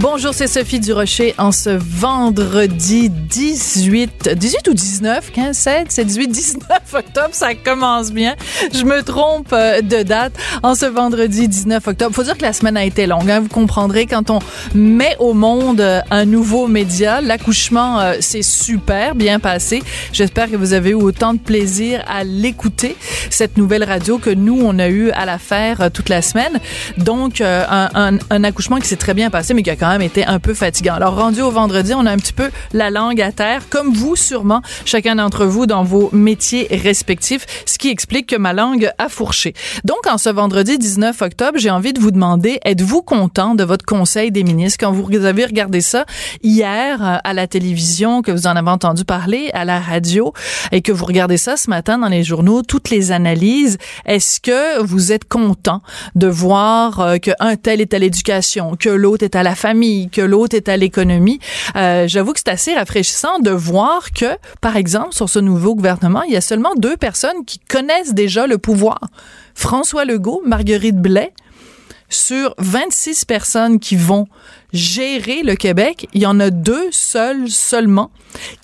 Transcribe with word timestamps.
Bonjour, 0.00 0.32
c'est 0.32 0.46
Sophie 0.46 0.80
Durocher 0.80 1.34
en 1.36 1.52
ce 1.52 1.68
vendredi 1.68 3.10
18, 3.10 4.30
18 4.34 4.68
ou 4.68 4.72
19, 4.72 5.30
15, 5.30 5.54
16, 5.54 5.84
c'est 5.90 6.06
18, 6.06 6.28
19 6.28 6.94
octobre, 6.94 7.28
ça 7.32 7.54
commence 7.54 8.10
bien. 8.10 8.34
Je 8.72 8.84
me 8.84 9.02
trompe 9.02 9.52
euh, 9.52 9.82
de 9.82 10.02
date 10.02 10.32
en 10.62 10.74
ce 10.74 10.86
vendredi 10.86 11.48
19 11.48 11.86
octobre. 11.86 12.14
Faut 12.14 12.22
dire 12.22 12.38
que 12.38 12.42
la 12.42 12.54
semaine 12.54 12.78
a 12.78 12.84
été 12.86 13.06
longue, 13.06 13.30
hein. 13.30 13.40
vous 13.40 13.48
comprendrez 13.48 14.06
quand 14.06 14.30
on 14.30 14.38
met 14.74 15.16
au 15.18 15.34
monde 15.34 15.82
euh, 15.82 16.00
un 16.10 16.24
nouveau 16.24 16.66
média, 16.66 17.20
l'accouchement 17.20 18.00
euh, 18.00 18.14
c'est 18.20 18.40
super 18.42 19.14
bien 19.14 19.38
passé. 19.38 19.82
J'espère 20.14 20.50
que 20.50 20.56
vous 20.56 20.72
avez 20.72 20.90
eu 20.90 20.94
autant 20.94 21.34
de 21.34 21.40
plaisir 21.40 22.02
à 22.08 22.24
l'écouter, 22.24 22.96
cette 23.28 23.58
nouvelle 23.58 23.84
radio 23.84 24.16
que 24.16 24.30
nous 24.30 24.62
on 24.64 24.78
a 24.78 24.88
eu 24.88 25.10
à 25.10 25.26
la 25.26 25.36
faire 25.36 25.90
toute 25.92 26.08
la 26.08 26.22
semaine. 26.22 26.58
Donc 26.96 27.42
un 27.42 28.44
accouchement 28.44 28.78
qui 28.78 28.88
s'est 28.88 28.96
très 28.96 29.12
bien 29.12 29.28
passé 29.28 29.52
mais 29.52 29.62
qui 29.62 29.68
a 29.68 29.76
quand 29.76 29.89
même 29.90 30.02
été 30.02 30.24
un 30.26 30.38
peu 30.38 30.54
fatigant. 30.54 30.94
Alors, 30.94 31.16
rendu 31.16 31.40
au 31.40 31.50
vendredi, 31.50 31.92
on 31.94 32.06
a 32.06 32.10
un 32.10 32.16
petit 32.16 32.32
peu 32.32 32.50
la 32.72 32.90
langue 32.90 33.20
à 33.20 33.32
terre, 33.32 33.62
comme 33.68 33.92
vous 33.92 34.16
sûrement, 34.16 34.62
chacun 34.84 35.16
d'entre 35.16 35.44
vous 35.46 35.66
dans 35.66 35.84
vos 35.84 36.10
métiers 36.12 36.68
respectifs, 36.70 37.46
ce 37.66 37.78
qui 37.78 37.90
explique 37.90 38.26
que 38.28 38.36
ma 38.36 38.52
langue 38.52 38.90
a 38.98 39.08
fourché. 39.08 39.54
Donc, 39.84 40.06
en 40.10 40.18
ce 40.18 40.30
vendredi 40.30 40.78
19 40.78 41.20
octobre, 41.22 41.58
j'ai 41.58 41.70
envie 41.70 41.92
de 41.92 42.00
vous 42.00 42.10
demander, 42.10 42.58
êtes-vous 42.64 43.02
content 43.02 43.54
de 43.54 43.64
votre 43.64 43.84
conseil 43.84 44.30
des 44.30 44.44
ministres? 44.44 44.78
Quand 44.80 44.92
vous 44.92 45.24
avez 45.24 45.44
regardé 45.44 45.80
ça 45.80 46.04
hier 46.42 47.02
euh, 47.02 47.16
à 47.22 47.32
la 47.32 47.46
télévision, 47.46 48.22
que 48.22 48.32
vous 48.32 48.46
en 48.46 48.56
avez 48.56 48.70
entendu 48.70 49.04
parler, 49.04 49.50
à 49.52 49.64
la 49.64 49.80
radio, 49.80 50.32
et 50.72 50.82
que 50.82 50.92
vous 50.92 51.04
regardez 51.04 51.36
ça 51.36 51.56
ce 51.56 51.70
matin 51.70 51.98
dans 51.98 52.08
les 52.08 52.24
journaux, 52.24 52.62
toutes 52.62 52.90
les 52.90 53.12
analyses, 53.12 53.78
est-ce 54.06 54.40
que 54.40 54.82
vous 54.82 55.12
êtes 55.12 55.24
content 55.24 55.82
de 56.14 56.26
voir 56.26 57.00
euh, 57.00 57.16
qu'un 57.18 57.56
tel 57.56 57.80
est 57.80 57.94
à 57.94 57.98
l'éducation, 57.98 58.76
que 58.78 58.88
l'autre 58.88 59.24
est 59.24 59.36
à 59.36 59.42
la 59.42 59.54
famille, 59.54 59.79
que 60.10 60.20
l'autre 60.20 60.56
est 60.56 60.68
à 60.68 60.76
l'économie. 60.76 61.40
Euh, 61.76 62.06
J'avoue 62.08 62.32
que 62.32 62.40
c'est 62.40 62.50
assez 62.50 62.74
rafraîchissant 62.74 63.38
de 63.38 63.50
voir 63.50 64.12
que, 64.12 64.36
par 64.60 64.76
exemple, 64.76 65.14
sur 65.14 65.28
ce 65.28 65.38
nouveau 65.38 65.74
gouvernement, 65.74 66.22
il 66.22 66.32
y 66.32 66.36
a 66.36 66.40
seulement 66.40 66.74
deux 66.76 66.96
personnes 66.96 67.44
qui 67.46 67.58
connaissent 67.58 68.14
déjà 68.14 68.46
le 68.46 68.58
pouvoir. 68.58 69.00
François 69.54 70.04
Legault, 70.04 70.42
Marguerite 70.44 70.96
Blais, 70.96 71.32
sur 72.08 72.54
26 72.58 73.24
personnes 73.24 73.78
qui 73.78 73.96
vont 73.96 74.26
gérer 74.72 75.42
le 75.42 75.54
Québec, 75.54 76.08
il 76.12 76.22
y 76.22 76.26
en 76.26 76.40
a 76.40 76.50
deux 76.50 76.90
seuls 76.90 77.48
seulement 77.48 78.10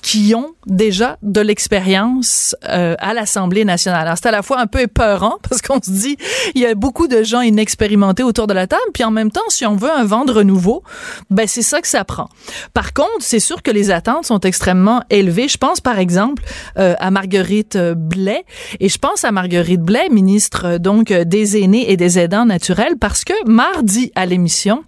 qui 0.02 0.34
ont 0.34 0.54
déjà 0.66 1.18
de 1.22 1.40
l'expérience 1.40 2.54
euh, 2.68 2.94
à 2.98 3.14
l'Assemblée 3.14 3.64
nationale. 3.64 4.06
Alors 4.06 4.16
c'est 4.20 4.28
à 4.28 4.32
la 4.32 4.42
fois 4.42 4.60
un 4.60 4.66
peu 4.66 4.80
épeurant 4.80 5.36
parce 5.48 5.62
qu'on 5.62 5.80
se 5.82 5.90
dit 5.90 6.16
il 6.54 6.62
y 6.62 6.66
a 6.66 6.74
beaucoup 6.74 7.08
de 7.08 7.22
gens 7.22 7.40
inexpérimentés 7.40 8.22
autour 8.22 8.46
de 8.46 8.54
la 8.54 8.66
table, 8.66 8.82
puis 8.94 9.04
en 9.04 9.10
même 9.10 9.30
temps 9.30 9.40
si 9.48 9.66
on 9.66 9.76
veut 9.76 9.90
un 9.90 10.04
vendre 10.04 10.42
nouveau, 10.42 10.82
ben 11.30 11.46
c'est 11.46 11.62
ça 11.62 11.80
que 11.80 11.88
ça 11.88 12.04
prend. 12.04 12.28
Par 12.74 12.92
contre, 12.92 13.10
c'est 13.20 13.40
sûr 13.40 13.62
que 13.62 13.70
les 13.70 13.90
attentes 13.90 14.26
sont 14.26 14.40
extrêmement 14.40 15.02
élevées. 15.10 15.48
Je 15.48 15.58
pense 15.58 15.80
par 15.80 15.98
exemple 15.98 16.42
euh, 16.78 16.94
à 16.98 17.10
Marguerite 17.10 17.76
Blais 17.96 18.44
et 18.80 18.88
je 18.88 18.98
pense 18.98 19.24
à 19.24 19.32
Marguerite 19.32 19.82
Blais, 19.82 20.08
ministre 20.10 20.78
donc 20.78 21.12
des 21.12 21.60
aînés 21.60 21.90
et 21.90 21.96
des 21.96 22.18
aidants 22.18 22.46
naturels, 22.46 22.96
parce 22.98 23.24
que 23.24 23.34
mardi 23.46 24.12
à 24.14 24.26
l'émission 24.26 24.84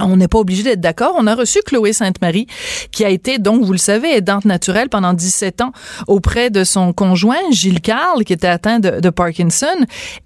on 0.00 0.16
n'est 0.16 0.28
pas 0.28 0.38
obligé 0.38 0.62
d'être 0.62 0.80
d'accord. 0.80 1.14
On 1.18 1.26
a 1.26 1.34
reçu 1.34 1.60
Chloé 1.64 1.92
Sainte-Marie, 1.92 2.46
qui 2.90 3.04
a 3.04 3.10
été, 3.10 3.38
donc, 3.38 3.62
vous 3.62 3.72
le 3.72 3.78
savez, 3.78 4.16
aidante 4.16 4.44
naturelle 4.44 4.88
pendant 4.88 5.12
17 5.12 5.60
ans 5.60 5.72
auprès 6.08 6.50
de 6.50 6.64
son 6.64 6.92
conjoint, 6.92 7.36
Gilles 7.50 7.80
Carle, 7.80 8.24
qui 8.24 8.32
était 8.32 8.48
atteint 8.48 8.80
de, 8.80 9.00
de 9.00 9.10
Parkinson. 9.10 9.66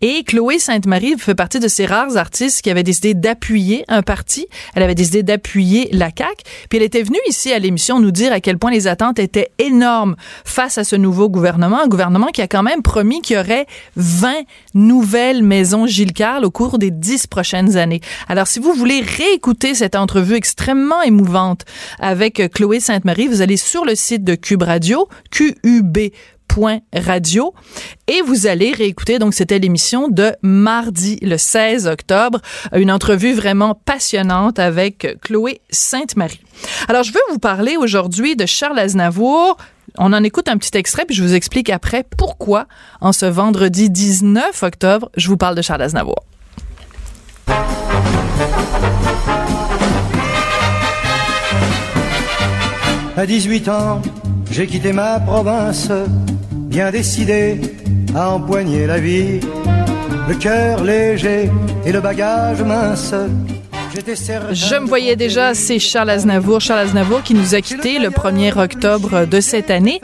Et 0.00 0.24
Chloé 0.24 0.58
Sainte-Marie 0.58 1.16
fait 1.18 1.34
partie 1.34 1.60
de 1.60 1.68
ces 1.68 1.86
rares 1.86 2.16
artistes 2.16 2.62
qui 2.62 2.70
avaient 2.70 2.82
décidé 2.82 3.14
d'appuyer 3.14 3.84
un 3.88 4.02
parti. 4.02 4.46
Elle 4.74 4.82
avait 4.82 4.94
décidé 4.94 5.22
d'appuyer 5.22 5.88
la 5.92 6.10
CAQ. 6.16 6.44
Puis 6.68 6.78
elle 6.78 6.84
était 6.84 7.02
venue 7.02 7.18
ici 7.28 7.52
à 7.52 7.58
l'émission 7.58 8.00
nous 8.00 8.10
dire 8.10 8.32
à 8.32 8.40
quel 8.40 8.58
point 8.58 8.70
les 8.70 8.86
attentes 8.86 9.18
étaient 9.18 9.50
énormes 9.58 10.16
face 10.44 10.78
à 10.78 10.84
ce 10.84 10.96
nouveau 10.96 11.28
gouvernement. 11.28 11.80
Un 11.80 11.88
gouvernement 11.88 12.28
qui 12.28 12.42
a 12.42 12.48
quand 12.48 12.62
même 12.62 12.82
promis 12.82 13.20
qu'il 13.20 13.36
y 13.36 13.38
aurait 13.38 13.66
20 13.96 14.32
nouvelles 14.74 15.42
maisons 15.42 15.86
Gilles 15.86 16.12
Carle 16.12 16.44
au 16.44 16.50
cours 16.50 16.78
des 16.78 16.90
10 16.90 17.26
prochaines 17.26 17.76
années. 17.76 18.00
Alors, 18.28 18.46
si 18.46 18.58
vous 18.58 18.72
voulez 18.72 19.00
réécouter 19.00 19.57
cette 19.74 19.96
entrevue 19.96 20.34
extrêmement 20.34 21.02
émouvante 21.02 21.64
avec 21.98 22.42
Chloé 22.52 22.80
Sainte-Marie, 22.80 23.28
vous 23.28 23.42
allez 23.42 23.56
sur 23.56 23.84
le 23.84 23.94
site 23.94 24.24
de 24.24 24.34
Cube 24.34 24.62
Radio, 24.62 25.08
QUB 25.30 26.10
radio 26.92 27.54
et 28.06 28.22
vous 28.22 28.46
allez 28.46 28.72
réécouter 28.72 29.18
donc 29.18 29.34
c'était 29.34 29.58
l'émission 29.58 30.08
de 30.08 30.32
mardi 30.42 31.18
le 31.22 31.36
16 31.36 31.86
octobre 31.86 32.40
une 32.74 32.90
entrevue 32.90 33.32
vraiment 33.32 33.74
passionnante 33.74 34.58
avec 34.58 35.18
Chloé 35.22 35.60
Sainte-Marie. 35.70 36.40
Alors 36.88 37.02
je 37.02 37.12
veux 37.12 37.20
vous 37.30 37.38
parler 37.38 37.76
aujourd'hui 37.76 38.34
de 38.36 38.46
Charles 38.46 38.78
Aznavour 38.78 39.56
on 39.98 40.12
en 40.12 40.22
écoute 40.24 40.48
un 40.48 40.58
petit 40.58 40.76
extrait 40.76 41.04
puis 41.04 41.14
je 41.14 41.22
vous 41.22 41.34
explique 41.34 41.70
après 41.70 42.04
pourquoi 42.16 42.66
en 43.00 43.12
ce 43.12 43.26
vendredi 43.26 43.90
19 43.90 44.62
octobre 44.62 45.10
je 45.16 45.28
vous 45.28 45.36
parle 45.36 45.54
de 45.54 45.62
Charles 45.62 45.82
Aznavour. 45.82 46.24
À 53.18 53.26
18 53.26 53.68
ans, 53.68 54.00
j'ai 54.48 54.68
quitté 54.68 54.92
ma 54.92 55.18
province, 55.18 55.90
bien 56.52 56.92
décidé 56.92 57.60
à 58.14 58.30
empoigner 58.30 58.86
la 58.86 59.00
vie, 59.00 59.40
le 60.28 60.34
cœur 60.36 60.84
léger 60.84 61.50
et 61.84 61.90
le 61.90 62.00
bagage 62.00 62.62
mince. 62.62 63.16
Je 63.90 64.78
me 64.78 64.86
voyais 64.86 65.16
déjà, 65.16 65.54
c'est 65.54 65.78
Charles 65.78 66.10
Aznavour. 66.10 66.60
Charles 66.60 66.80
Aznavour 66.80 67.22
qui 67.22 67.32
nous 67.32 67.54
a 67.54 67.60
quittés 67.62 67.98
le 67.98 68.10
1er 68.10 68.58
octobre 68.58 69.24
de 69.24 69.40
cette 69.40 69.70
année. 69.70 70.00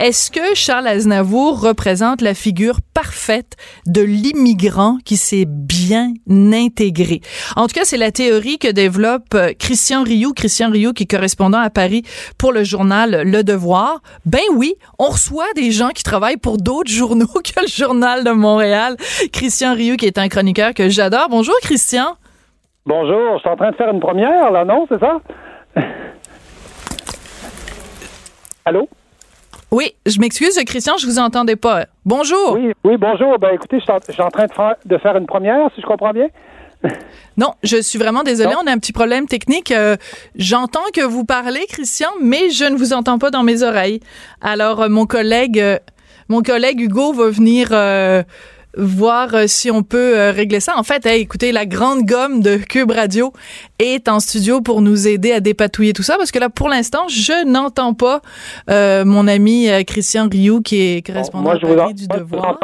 Est-ce 0.00 0.30
que 0.30 0.54
Charles 0.54 0.88
Aznavour 0.88 1.60
représente 1.60 2.20
la 2.20 2.34
figure 2.34 2.80
parfaite 2.94 3.56
de 3.86 4.00
l'immigrant 4.00 4.98
qui 5.04 5.16
s'est 5.16 5.44
bien 5.46 6.14
intégré? 6.28 7.20
En 7.54 7.68
tout 7.68 7.74
cas, 7.74 7.84
c'est 7.84 7.96
la 7.96 8.10
théorie 8.10 8.58
que 8.58 8.68
développe 8.68 9.34
euh, 9.34 9.52
Christian 9.56 10.02
Rioux. 10.02 10.32
Christian 10.32 10.70
Rioux 10.70 10.92
qui 10.92 11.04
est 11.04 11.10
correspondant 11.10 11.58
à 11.58 11.70
Paris 11.70 12.02
pour 12.38 12.52
le 12.52 12.64
journal 12.64 13.22
Le 13.24 13.44
Devoir. 13.44 14.02
Ben 14.26 14.42
oui, 14.54 14.74
on 14.98 15.10
reçoit 15.10 15.52
des 15.54 15.70
gens 15.70 15.90
qui 15.90 16.02
travaillent 16.02 16.38
pour 16.38 16.56
d'autres 16.56 16.90
journaux 16.90 17.26
que 17.44 17.60
le 17.60 17.68
journal 17.68 18.24
de 18.24 18.30
Montréal. 18.30 18.96
Christian 19.32 19.74
Rioux 19.74 19.96
qui 19.96 20.06
est 20.06 20.18
un 20.18 20.28
chroniqueur 20.28 20.74
que 20.74 20.88
j'adore. 20.88 21.28
Bonjour 21.30 21.56
Christian. 21.62 22.16
Bonjour, 22.88 23.34
je 23.34 23.40
suis 23.40 23.50
en 23.50 23.56
train 23.56 23.70
de 23.70 23.76
faire 23.76 23.90
une 23.90 24.00
première, 24.00 24.50
là, 24.50 24.64
non, 24.64 24.86
c'est 24.88 24.98
ça? 24.98 25.20
Allô? 28.64 28.88
Oui, 29.70 29.92
je 30.06 30.18
m'excuse, 30.18 30.58
Christian, 30.64 30.96
je 30.96 31.04
vous 31.04 31.18
entendais 31.18 31.56
pas. 31.56 31.84
Bonjour. 32.06 32.54
Oui, 32.54 32.72
oui, 32.84 32.96
bonjour. 32.96 33.38
Ben, 33.38 33.50
écoutez, 33.52 33.78
je 33.78 33.84
suis 34.10 34.22
en 34.22 34.30
train 34.30 34.46
de 34.46 34.52
faire, 34.52 34.76
de 34.86 34.96
faire 34.96 35.18
une 35.18 35.26
première, 35.26 35.68
si 35.74 35.82
je 35.82 35.86
comprends 35.86 36.12
bien. 36.12 36.28
Non, 37.36 37.52
je 37.62 37.76
suis 37.80 37.98
vraiment 37.98 38.24
désolée, 38.24 38.54
on 38.60 38.66
a 38.66 38.72
un 38.72 38.78
petit 38.78 38.92
problème 38.92 39.26
technique. 39.26 39.70
Euh, 39.70 39.96
j'entends 40.34 40.88
que 40.92 41.02
vous 41.02 41.24
parlez, 41.24 41.66
Christian, 41.68 42.08
mais 42.20 42.50
je 42.50 42.64
ne 42.64 42.76
vous 42.76 42.94
entends 42.94 43.18
pas 43.18 43.30
dans 43.30 43.44
mes 43.44 43.62
oreilles. 43.62 44.00
Alors, 44.40 44.80
euh, 44.80 44.88
mon 44.88 45.06
collègue, 45.06 45.60
euh, 45.60 45.78
mon 46.28 46.40
collègue 46.40 46.80
Hugo 46.80 47.12
va 47.12 47.28
venir 47.28 47.68
voir 48.78 49.34
euh, 49.34 49.44
si 49.46 49.70
on 49.70 49.82
peut 49.82 50.18
euh, 50.18 50.30
régler 50.30 50.60
ça. 50.60 50.74
En 50.76 50.82
fait, 50.82 51.04
écoutez, 51.06 51.52
la 51.52 51.66
grande 51.66 52.04
gomme 52.04 52.40
de 52.40 52.56
Cube 52.56 52.90
Radio 52.90 53.32
est 53.78 54.08
en 54.08 54.20
studio 54.20 54.60
pour 54.60 54.80
nous 54.80 55.08
aider 55.08 55.32
à 55.32 55.40
dépatouiller 55.40 55.92
tout 55.92 56.02
ça, 56.02 56.16
parce 56.16 56.30
que 56.30 56.38
là, 56.38 56.48
pour 56.48 56.68
l'instant, 56.68 57.08
je 57.08 57.44
n'entends 57.46 57.94
pas 57.94 58.22
euh, 58.70 59.04
mon 59.04 59.26
ami 59.26 59.68
Christian 59.86 60.28
Rioux, 60.30 60.62
qui 60.62 60.80
est 60.80 61.06
correspondant 61.06 61.54
du 61.92 62.06
Devoir. 62.06 62.58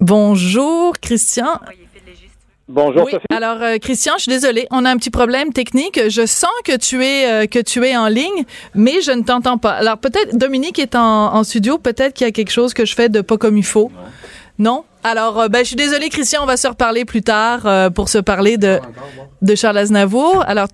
Bonjour, 0.00 0.92
Christian. 1.00 1.58
Bonjour 2.68 3.04
oui. 3.04 3.12
Alors 3.30 3.62
euh, 3.62 3.78
Christian, 3.78 4.14
je 4.16 4.22
suis 4.22 4.32
désolée, 4.32 4.66
on 4.72 4.84
a 4.84 4.90
un 4.90 4.96
petit 4.96 5.10
problème 5.10 5.52
technique. 5.52 6.00
Je 6.08 6.26
sens 6.26 6.50
que 6.64 6.76
tu 6.76 7.04
es 7.04 7.30
euh, 7.30 7.46
que 7.46 7.60
tu 7.60 7.84
es 7.86 7.96
en 7.96 8.08
ligne, 8.08 8.44
mais 8.74 9.00
je 9.02 9.12
ne 9.12 9.22
t'entends 9.22 9.56
pas. 9.56 9.70
Alors 9.70 9.98
peut-être 9.98 10.36
Dominique 10.36 10.80
est 10.80 10.96
en, 10.96 11.34
en 11.34 11.44
studio, 11.44 11.78
peut-être 11.78 12.14
qu'il 12.14 12.26
y 12.26 12.28
a 12.28 12.32
quelque 12.32 12.50
chose 12.50 12.74
que 12.74 12.84
je 12.84 12.96
fais 12.96 13.08
de 13.08 13.20
pas 13.20 13.36
comme 13.36 13.56
il 13.56 13.64
faut. 13.64 13.92
Non? 14.58 14.84
Alors 15.04 15.42
euh, 15.42 15.48
ben 15.48 15.60
je 15.60 15.68
suis 15.68 15.76
désolée 15.76 16.08
Christian, 16.08 16.42
on 16.42 16.46
va 16.46 16.56
se 16.56 16.66
reparler 16.66 17.04
plus 17.04 17.22
tard 17.22 17.92
pour 17.92 18.08
se 18.08 18.18
parler 18.18 18.56
de 18.56 18.80
de 19.42 19.54
Charles 19.54 19.78
Aznavour. 19.78 20.42
Alors 20.48 20.66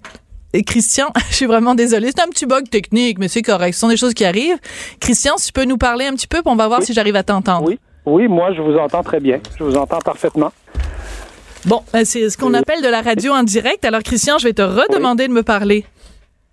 Christian, 0.66 1.08
je 1.28 1.34
suis 1.34 1.46
vraiment 1.46 1.74
désolée, 1.74 2.10
c'est 2.16 2.22
un 2.22 2.30
petit 2.30 2.46
bug 2.46 2.70
technique, 2.70 3.18
mais 3.18 3.28
c'est 3.28 3.42
correct, 3.42 3.74
ce 3.74 3.80
sont 3.80 3.88
des 3.88 3.98
choses 3.98 4.14
qui 4.14 4.24
arrivent. 4.24 4.58
Christian, 4.98 5.36
si 5.36 5.48
tu 5.48 5.52
peux 5.52 5.64
nous 5.64 5.78
parler 5.78 6.06
un 6.06 6.14
petit 6.14 6.26
peu, 6.26 6.38
puis 6.40 6.50
on 6.50 6.56
va 6.56 6.68
voir 6.68 6.82
si 6.82 6.94
j'arrive 6.94 7.16
à 7.16 7.22
t'entendre. 7.22 7.68
Oui, 7.68 7.78
oui, 8.06 8.28
moi, 8.28 8.52
je 8.54 8.62
vous 8.62 8.76
entends 8.78 9.02
très 9.02 9.20
bien. 9.20 9.40
Je 9.58 9.62
vous 9.64 9.76
entends 9.76 9.98
parfaitement. 9.98 10.52
Bon, 11.66 11.80
ben, 11.92 12.04
c'est 12.04 12.28
ce 12.30 12.36
qu'on 12.36 12.54
appelle 12.54 12.82
de 12.82 12.88
la 12.88 13.02
radio 13.02 13.32
en 13.32 13.42
direct. 13.42 13.84
Alors, 13.84 14.02
Christian, 14.02 14.38
je 14.38 14.44
vais 14.48 14.52
te 14.52 14.62
redemander 14.62 15.28
de 15.28 15.32
me 15.32 15.42
parler. 15.42 15.84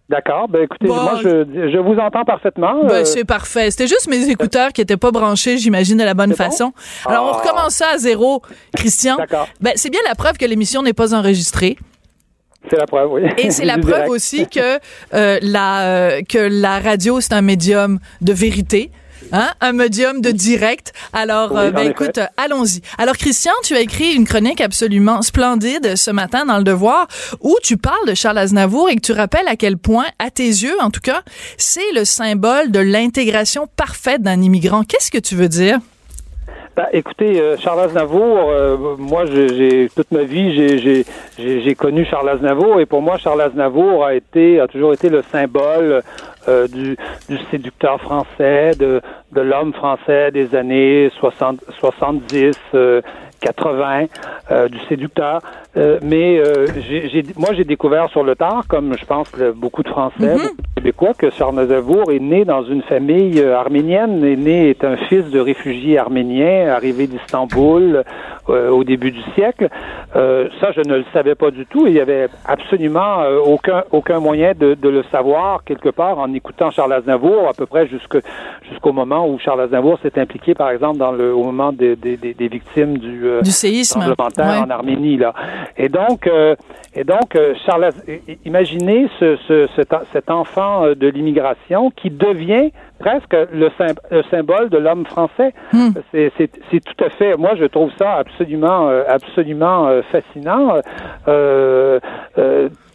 D'accord. 0.07 0.47
Ben 0.49 0.63
écoutez, 0.63 0.87
Bon, 0.87 0.95
moi 0.95 1.19
je, 1.21 1.45
je 1.71 1.77
vous 1.77 1.99
entends 1.99 2.25
parfaitement. 2.25 2.83
Ben, 2.85 2.91
Euh, 3.01 3.05
c'est 3.05 3.25
parfait. 3.25 3.69
C'était 3.69 3.85
juste 3.87 4.07
mes 4.07 4.27
écouteurs 4.27 4.73
qui 4.73 4.81
étaient 4.81 4.97
pas 4.97 5.11
branchés, 5.11 5.59
j'imagine, 5.59 5.97
de 5.97 6.03
la 6.03 6.15
bonne 6.15 6.31
bon? 6.31 6.35
façon. 6.35 6.73
Alors, 7.05 7.25
on 7.25 7.33
Ah. 7.33 7.37
recommence 7.41 7.73
ça 7.75 7.89
à 7.93 7.97
zéro, 7.99 8.41
Christian. 8.75 9.17
D'accord. 9.17 9.47
Ben, 9.61 9.73
c'est 9.75 9.91
bien 9.91 9.99
la 10.07 10.15
preuve 10.15 10.37
que 10.37 10.45
l'émission 10.45 10.81
n'est 10.81 10.93
pas 10.93 11.13
enregistrée. 11.13 11.77
c'est 12.71 12.75
la 12.77 12.87
preuve, 12.87 13.11
oui. 13.13 13.21
Et 13.37 13.51
c'est 13.51 13.65
la 13.65 13.77
preuve 13.77 13.93
direct. 13.93 14.09
aussi 14.09 14.47
que 14.47 14.79
euh, 15.13 15.37
la 15.43 15.81
euh, 15.83 16.21
que 16.27 16.39
la 16.39 16.79
radio 16.79 17.21
c'est 17.21 17.33
un 17.33 17.41
médium 17.41 17.99
de 18.21 18.33
vérité. 18.33 18.89
Hein? 19.31 19.49
Un 19.61 19.73
médium 19.73 20.21
de 20.21 20.31
direct. 20.31 20.93
Alors, 21.13 21.51
Oui, 21.51 21.59
euh, 21.59 21.69
en 21.69 21.71
ben 21.71 21.91
écoute, 21.91 22.17
euh, 22.17 22.25
allons-y. 22.37 22.81
Alors, 22.97 23.17
Christian, 23.17 23.51
tu 23.63 23.75
as 23.75 23.81
écrit 23.81 24.13
une 24.13 24.25
chronique 24.25 24.61
absolument 24.61 25.21
splendide 25.21 25.95
ce 25.95 26.11
matin 26.11 26.45
dans 26.45 26.57
Le 26.57 26.63
Devoir 26.63 27.07
où 27.41 27.55
tu 27.63 27.77
parles 27.77 28.07
de 28.07 28.13
Charles 28.13 28.37
Aznavour 28.37 28.89
et 28.89 28.95
que 28.95 29.01
tu 29.01 29.11
rappelles 29.11 29.47
à 29.47 29.55
quel 29.55 29.77
point, 29.77 30.05
à 30.19 30.31
tes 30.31 30.47
yeux 30.47 30.75
en 30.81 30.89
tout 30.89 31.01
cas, 31.01 31.21
c'est 31.57 31.91
le 31.93 32.05
symbole 32.05 32.71
de 32.71 32.79
l'intégration 32.79 33.67
parfaite 33.75 34.21
d'un 34.21 34.41
immigrant. 34.41 34.83
Qu'est-ce 34.83 35.11
que 35.11 35.17
tu 35.17 35.35
veux 35.35 35.49
dire? 35.49 35.79
Ben, 36.75 36.85
écoutez, 36.93 37.41
euh, 37.41 37.57
Charles 37.57 37.81
Aznavour, 37.81 38.49
euh, 38.49 38.95
moi, 38.97 39.25
j'ai 39.25 39.89
toute 39.95 40.11
ma 40.11 40.23
vie, 40.23 40.53
j'ai- 40.55 41.75
connu 41.75 42.05
Charles 42.05 42.29
Aznavour 42.29 42.79
et 42.79 42.85
pour 42.85 43.01
moi, 43.01 43.17
Charles 43.17 43.41
Aznavour 43.41 44.05
a 44.05 44.13
été, 44.13 44.59
a 44.59 44.67
toujours 44.67 44.93
été 44.93 45.09
le 45.09 45.21
symbole 45.31 46.03
euh, 46.47 46.67
du, 46.67 46.95
du 47.27 47.37
séducteur 47.51 47.99
français, 48.01 48.75
de, 48.75 49.01
de 49.33 49.41
l'homme 49.41 49.73
français 49.73 50.31
des 50.31 50.55
années 50.55 51.09
60, 51.19 51.59
70, 51.79 52.55
euh, 52.75 53.01
80, 53.39 54.05
euh, 54.51 54.67
du 54.67 54.79
séducteur. 54.89 55.41
Euh, 55.77 55.99
mais 56.01 56.39
euh, 56.39 56.65
j'ai 56.87 57.23
moi, 57.37 57.49
j'ai 57.53 57.63
découvert 57.63 58.09
sur 58.09 58.23
le 58.23 58.35
tard, 58.35 58.63
comme 58.67 58.93
je 58.97 59.05
pense 59.05 59.29
que 59.29 59.51
beaucoup 59.51 59.83
de 59.83 59.89
Français, 59.89 60.33
beaucoup 60.33 60.55
de 60.57 60.73
Québécois, 60.75 61.13
que 61.17 61.29
Charles 61.29 61.59
Aznavour 61.59 62.11
est 62.11 62.19
né 62.19 62.45
dans 62.45 62.63
une 62.63 62.81
famille 62.83 63.39
euh, 63.39 63.55
arménienne. 63.57 64.23
Est 64.23 64.35
né 64.35 64.69
est 64.69 64.83
un 64.83 64.97
fils 64.97 65.29
de 65.29 65.39
réfugiés 65.39 65.97
arméniens 65.97 66.69
arrivé 66.69 67.07
d'Istanbul 67.07 68.03
euh, 68.49 68.69
au 68.69 68.83
début 68.83 69.11
du 69.11 69.21
siècle. 69.35 69.69
Euh, 70.15 70.47
ça, 70.59 70.71
je 70.71 70.81
ne 70.81 70.97
le 70.97 71.05
savais 71.13 71.35
pas 71.35 71.51
du 71.51 71.65
tout. 71.65 71.85
Il 71.87 71.93
y 71.93 71.99
avait 71.99 72.27
absolument 72.45 73.21
euh, 73.21 73.37
aucun 73.39 73.83
aucun 73.91 74.19
moyen 74.19 74.53
de, 74.53 74.73
de 74.73 74.89
le 74.89 75.03
savoir 75.11 75.63
quelque 75.63 75.89
part 75.89 76.17
en 76.19 76.33
écoutant 76.33 76.71
Charles 76.71 76.93
Aznavour 76.93 77.47
à 77.47 77.53
peu 77.53 77.65
près 77.65 77.87
jusque 77.87 78.17
jusqu'au 78.69 78.91
moment 78.91 79.27
où 79.27 79.37
Charles 79.39 79.61
Aznavour 79.61 79.99
s'est 80.01 80.19
impliqué, 80.19 80.53
par 80.55 80.69
exemple, 80.71 80.97
dans 80.97 81.11
le 81.11 81.33
au 81.33 81.43
moment 81.43 81.71
des, 81.71 81.95
des, 81.95 82.17
des- 82.17 82.33
des 82.33 82.47
victimes 82.47 82.97
du, 82.97 83.27
euh, 83.29 83.41
Du 83.41 83.51
séisme. 83.51 84.01
Ouais. 84.01 84.57
en 84.65 84.69
Arménie 84.69 85.17
là. 85.17 85.33
Et 85.77 85.89
donc 85.89 86.27
euh, 86.27 86.55
et 86.95 87.03
donc 87.03 87.35
euh, 87.35 87.53
Charles 87.65 87.89
imaginez 88.45 89.07
ce, 89.19 89.37
ce 89.47 89.67
cet, 89.75 89.93
en- 89.93 90.01
cet 90.13 90.29
enfant 90.31 90.87
de 91.03 91.07
l'immigration 91.07 91.91
qui 91.91 92.09
devient 92.09 92.71
presque 92.99 93.35
le, 93.53 93.69
sym- 93.77 93.95
le 94.11 94.23
symbole 94.31 94.69
de 94.69 94.77
l'homme 94.77 95.05
français. 95.05 95.53
Hmm. 95.71 95.89
C'est, 96.11 96.31
tout 96.89 97.03
à 97.03 97.09
fait 97.11 97.37
moi 97.37 97.51
je 97.57 97.65
trouve 97.65 97.91
ça 97.97 98.13
absolument 98.15 98.89
absolument 99.07 99.87
fascinant. 100.11 100.75
Euh, 101.27 101.99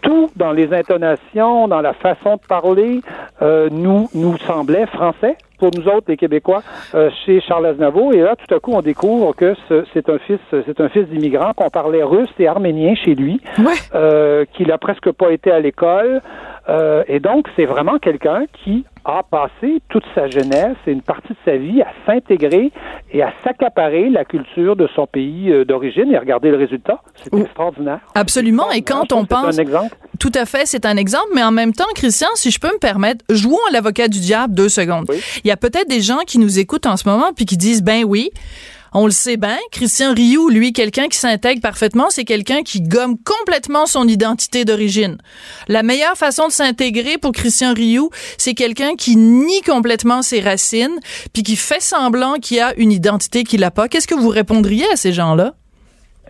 tout 0.04 0.30
dans 0.36 0.52
les 0.52 0.72
intonations, 0.72 1.66
dans 1.68 1.80
la 1.80 1.92
façon 1.94 2.36
de 2.36 2.46
parler, 2.48 3.00
euh, 3.42 3.68
nous 3.72 4.08
nous 4.14 4.36
semblait 4.38 4.86
français 4.86 5.36
pour 5.58 5.70
nous 5.76 5.86
autres 5.88 6.06
les 6.08 6.16
Québécois 6.16 6.62
euh, 6.94 7.10
chez 7.24 7.40
Charles 7.40 7.66
Aznavour. 7.66 8.12
Et 8.14 8.20
là, 8.20 8.34
tout 8.36 8.54
à 8.54 8.60
coup, 8.60 8.72
on 8.74 8.82
découvre 8.82 9.34
que 9.34 9.54
ce- 9.68 9.84
c'est 9.92 10.08
un 10.08 10.18
fils, 10.18 10.38
c'est 10.50 10.80
un 10.80 10.88
fils 10.88 11.06
d'immigrant, 11.08 11.52
qu'on 11.54 11.70
parlait 11.70 12.02
russe 12.04 12.30
et 12.38 12.46
arménien 12.46 12.94
chez 12.94 13.14
lui, 13.14 13.40
Ouais. 13.58 13.72
euh, 13.94 14.44
qu'il 14.52 14.70
a 14.72 14.78
presque 14.78 15.10
pas 15.12 15.30
été 15.32 15.50
à 15.50 15.60
l'école. 15.60 16.20
Euh, 16.68 17.02
et 17.08 17.20
donc, 17.20 17.46
c'est 17.56 17.66
vraiment 17.66 17.98
quelqu'un 17.98 18.44
qui 18.62 18.84
a 19.04 19.22
passé 19.22 19.82
toute 19.88 20.04
sa 20.14 20.28
jeunesse 20.28 20.76
et 20.86 20.92
une 20.92 21.02
partie 21.02 21.32
de 21.32 21.38
sa 21.44 21.56
vie 21.56 21.82
à 21.82 21.88
s'intégrer 22.06 22.72
et 23.12 23.22
à 23.22 23.32
s'accaparer 23.44 24.08
la 24.10 24.24
culture 24.24 24.76
de 24.76 24.88
son 24.94 25.06
pays 25.06 25.50
euh, 25.50 25.64
d'origine. 25.64 26.10
Et 26.12 26.18
regardez 26.18 26.50
le 26.50 26.56
résultat, 26.56 27.00
c'est 27.22 27.34
extraordinaire. 27.34 28.00
Absolument. 28.14 28.70
Et 28.70 28.82
quand 28.82 29.12
on 29.12 29.24
pense 29.24 29.54
C'est 29.54 29.60
un 29.60 29.62
exemple. 29.62 29.96
Tout 30.18 30.32
à 30.34 30.46
fait, 30.46 30.66
c'est 30.66 30.86
un 30.86 30.96
exemple, 30.96 31.28
mais 31.34 31.42
en 31.42 31.50
même 31.50 31.72
temps, 31.72 31.84
Christian, 31.94 32.28
si 32.34 32.50
je 32.50 32.58
peux 32.58 32.72
me 32.72 32.78
permettre, 32.78 33.24
jouons 33.28 33.58
à 33.68 33.72
l'avocat 33.72 34.08
du 34.08 34.20
diable 34.20 34.54
deux 34.54 34.68
secondes. 34.68 35.04
Oui. 35.08 35.20
Il 35.44 35.48
y 35.48 35.50
a 35.50 35.56
peut-être 35.56 35.88
des 35.88 36.00
gens 36.00 36.20
qui 36.26 36.38
nous 36.38 36.58
écoutent 36.58 36.86
en 36.86 36.96
ce 36.96 37.08
moment 37.08 37.32
puis 37.34 37.44
qui 37.44 37.56
disent, 37.56 37.82
ben 37.82 38.04
oui, 38.04 38.30
on 38.94 39.06
le 39.06 39.10
sait 39.10 39.36
bien, 39.36 39.58
Christian 39.72 40.14
Rioux, 40.14 40.48
lui, 40.48 40.72
quelqu'un 40.72 41.08
qui 41.08 41.18
s'intègre 41.18 41.60
parfaitement, 41.60 42.06
c'est 42.10 42.24
quelqu'un 42.24 42.62
qui 42.62 42.80
gomme 42.80 43.16
complètement 43.18 43.86
son 43.86 44.06
identité 44.06 44.64
d'origine. 44.64 45.18
La 45.66 45.82
meilleure 45.82 46.16
façon 46.16 46.46
de 46.46 46.52
s'intégrer 46.52 47.18
pour 47.18 47.32
Christian 47.32 47.74
Rioux, 47.74 48.10
c'est 48.38 48.54
quelqu'un 48.54 48.94
qui 48.94 49.16
nie 49.16 49.62
complètement 49.62 50.22
ses 50.22 50.40
racines 50.40 50.98
puis 51.32 51.42
qui 51.42 51.56
fait 51.56 51.82
semblant 51.82 52.34
qu'il 52.34 52.60
a 52.60 52.72
une 52.76 52.92
identité 52.92 53.42
qu'il 53.42 53.60
n'a 53.60 53.72
pas. 53.72 53.88
Qu'est-ce 53.88 54.06
que 54.06 54.14
vous 54.14 54.28
répondriez 54.28 54.86
à 54.92 54.96
ces 54.96 55.12
gens-là? 55.12 55.54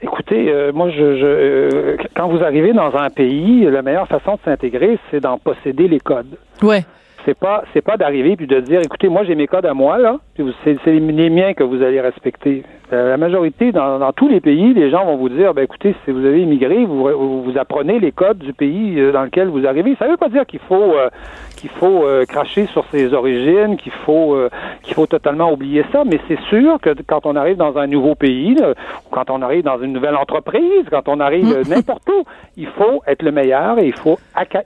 Écoutez, 0.01 0.49
euh, 0.51 0.73
moi, 0.73 0.91
je, 0.91 1.19
je, 1.19 1.25
euh, 1.25 1.97
quand 2.17 2.29
vous 2.29 2.43
arrivez 2.43 2.73
dans 2.73 2.95
un 2.97 3.11
pays, 3.11 3.65
la 3.65 3.83
meilleure 3.83 4.09
façon 4.09 4.35
de 4.35 4.41
s'intégrer, 4.45 4.99
c'est 5.11 5.21
d'en 5.21 5.39
posséder 5.39 5.87
les 5.87 6.01
codes. 6.01 6.39
Ouais. 6.63 6.85
C'est 7.25 7.39
pas, 7.39 7.65
c'est 7.73 7.81
pas 7.81 7.97
d'arriver 7.97 8.37
puis 8.37 8.47
de 8.47 8.61
dire, 8.61 8.81
écoutez, 8.81 9.09
moi 9.09 9.25
j'ai 9.25 9.35
mes 9.35 9.47
codes 9.47 9.67
à 9.67 9.75
moi 9.75 9.99
là, 9.99 10.19
puis 10.35 10.45
c'est, 10.65 10.77
les 10.87 11.31
miens 11.31 11.55
que 11.55 11.63
vous 11.63 11.83
allez 11.83 12.01
respecter. 12.01 12.63
Euh, 12.93 13.11
la 13.11 13.17
majorité, 13.17 13.73
dans, 13.73 13.99
dans 13.99 14.13
tous 14.13 14.29
les 14.29 14.41
pays, 14.41 14.75
les 14.75 14.91
gens 14.91 15.07
vont 15.07 15.17
vous 15.17 15.31
dire, 15.31 15.55
ben 15.55 15.63
écoutez, 15.63 15.95
si 16.05 16.11
vous 16.11 16.25
avez 16.25 16.43
immigré, 16.43 16.85
vous, 16.85 17.43
vous, 17.43 17.59
apprenez 17.59 17.99
les 17.99 18.13
codes 18.13 18.39
du 18.39 18.53
pays 18.53 19.01
euh, 19.01 19.11
dans 19.11 19.23
lequel 19.23 19.49
vous 19.49 19.67
arrivez. 19.67 19.97
Ça 19.99 20.07
veut 20.07 20.19
pas 20.19 20.29
dire 20.29 20.45
qu'il 20.45 20.59
faut, 20.61 20.93
euh, 20.93 21.09
qu'il 21.57 21.71
faut 21.71 22.05
euh, 22.05 22.25
cracher 22.27 22.67
sur 22.67 22.85
ses 22.91 23.15
origines, 23.15 23.79
qu'il 23.79 23.93
faut, 23.93 24.37
qu'il 24.83 24.95
faut 24.95 25.07
totalement 25.07 25.51
oublier 25.51 25.85
ça. 25.93 26.05
Mais 26.05 26.21
c'est 26.29 26.41
sûr 26.51 26.79
que 26.81 26.91
quand 27.07 27.25
on 27.25 27.37
arrive 27.37 27.57
dans 27.57 27.77
un 27.79 27.87
nouveau 27.87 28.15
pays, 28.15 28.55
là, 28.55 28.75
ou 29.07 29.11
quand 29.11 29.31
on 29.31 29.41
arrive 29.43 29.63
dans 29.63 29.81
une 29.81 29.93
nouvelle 29.93 30.17
entreprise, 30.17 30.85
quand 30.91 31.09
on 31.09 31.21
arrive 31.21 31.53
euh, 31.53 31.63
n'importe 31.69 32.09
où, 32.09 32.25
il 32.57 32.67
faut 32.67 33.03
être 33.07 33.23
le 33.23 33.33
meilleur 33.33 33.79
et 33.79 33.87
il 33.87 33.95
faut, 33.95 34.19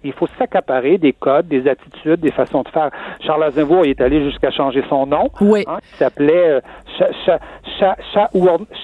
il 0.04 0.12
faut 0.12 0.28
s'accaparer 0.38 0.98
des 0.98 1.12
codes, 1.12 1.48
des 1.48 1.68
attitudes, 1.68 2.20
des 2.20 2.30
façons 2.30 2.47
de 2.52 2.68
faire. 2.70 2.90
Charles 3.26 3.44
Aznavour 3.44 3.84
il 3.84 3.90
est 3.90 4.00
allé 4.00 4.22
jusqu'à 4.24 4.50
changer 4.50 4.82
son 4.88 5.06
nom. 5.06 5.28
Oui. 5.40 5.64
Hein, 5.66 5.78
qui 5.92 5.98
s'appelait 5.98 6.48
euh, 6.48 6.60
Cha- 6.98 7.08
Cha- 7.24 7.38
Cha- 7.78 7.96
Cha- 8.12 8.30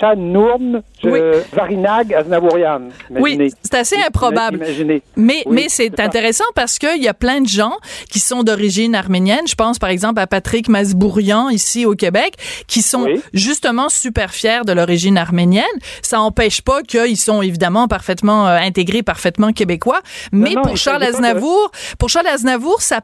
Chanourn 0.00 0.82
je- 1.02 1.08
Oui. 1.08 1.20
Varinag 1.52 2.14
Aznavourian. 2.14 2.82
Oui, 3.10 3.50
c'est 3.62 3.74
assez 3.74 3.96
improbable. 4.06 4.58
Imaginez. 4.58 5.02
Mais, 5.16 5.42
Oui, 5.46 5.54
mais 5.54 5.64
c'est 5.68 5.90
ça. 5.96 6.04
intéressant 6.04 6.44
parce 6.54 6.78
qu'il 6.78 7.02
y 7.02 7.08
a 7.08 7.14
plein 7.14 7.40
de 7.40 7.48
gens 7.48 7.72
qui 8.10 8.20
sont 8.20 8.42
d'origine 8.42 8.94
arménienne. 8.94 9.46
Je 9.46 9.54
pense 9.54 9.78
par 9.78 9.90
exemple 9.90 10.20
à 10.20 10.26
Patrick 10.26 10.68
Masbourian 10.68 11.48
ici 11.48 11.86
au 11.86 11.94
Québec, 11.94 12.34
qui 12.66 12.82
sont 12.82 13.04
Oui. 13.04 13.20
justement 13.32 13.88
super 13.88 14.30
fiers 14.30 14.64
de 14.66 14.72
l'origine 14.72 15.18
arménienne. 15.18 15.64
Ça 16.02 16.18
n'empêche 16.18 16.60
pas 16.62 16.82
qu'ils 16.82 17.16
sont 17.16 17.42
évidemment 17.42 17.88
parfaitement 17.88 18.46
euh, 18.46 18.56
intégrés, 18.58 19.02
parfaitement 19.02 19.52
québécois. 19.52 20.00
Mais 20.32 20.50
non, 20.54 20.62
pour 20.62 20.72
il 20.72 20.76
Charles 20.76 21.02
Aznavour, 21.02 21.70
pour 21.98 22.08
Charles 22.08 22.26
Aznavour, 22.28 22.80
ça, 22.80 23.00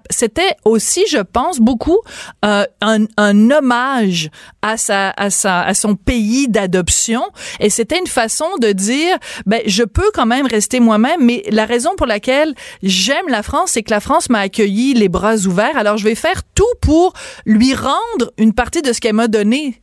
aussi, 0.65 1.05
je 1.09 1.19
pense, 1.19 1.61
beaucoup 1.61 1.99
euh, 2.45 2.65
un, 2.81 3.05
un 3.17 3.51
hommage 3.51 4.31
à 4.63 4.77
sa, 4.77 5.11
à 5.11 5.31
sa, 5.31 5.63
à 5.63 5.75
son 5.75 5.95
pays 5.95 6.49
d'adoption. 6.49 7.23
Et 7.61 7.71
c'était 7.71 7.99
une 7.99 8.07
façon 8.07 8.47
de 8.61 8.73
dire, 8.73 9.17
ben, 9.47 9.61
je 9.67 9.83
peux 9.83 10.11
quand 10.15 10.27
même 10.27 10.47
rester 10.47 10.81
moi-même, 10.81 11.25
mais 11.25 11.43
la 11.51 11.65
raison 11.65 11.91
pour 11.97 12.07
laquelle 12.07 12.55
j'aime 12.83 13.29
la 13.29 13.43
France, 13.43 13.73
c'est 13.73 13.83
que 13.83 13.91
la 13.91 14.01
France 14.01 14.31
m'a 14.31 14.41
accueilli 14.41 14.95
les 14.95 15.09
bras 15.09 15.37
ouverts. 15.47 15.77
Alors, 15.77 15.97
je 15.97 16.05
vais 16.05 16.15
faire 16.15 16.43
tout 16.55 16.65
pour 16.81 17.13
lui 17.47 17.75
rendre 17.75 18.33
une 18.39 18.55
partie 18.55 18.83
de 18.83 18.93
ce 18.93 19.01
qu'elle 19.01 19.15
m'a 19.15 19.29
donné. 19.29 19.81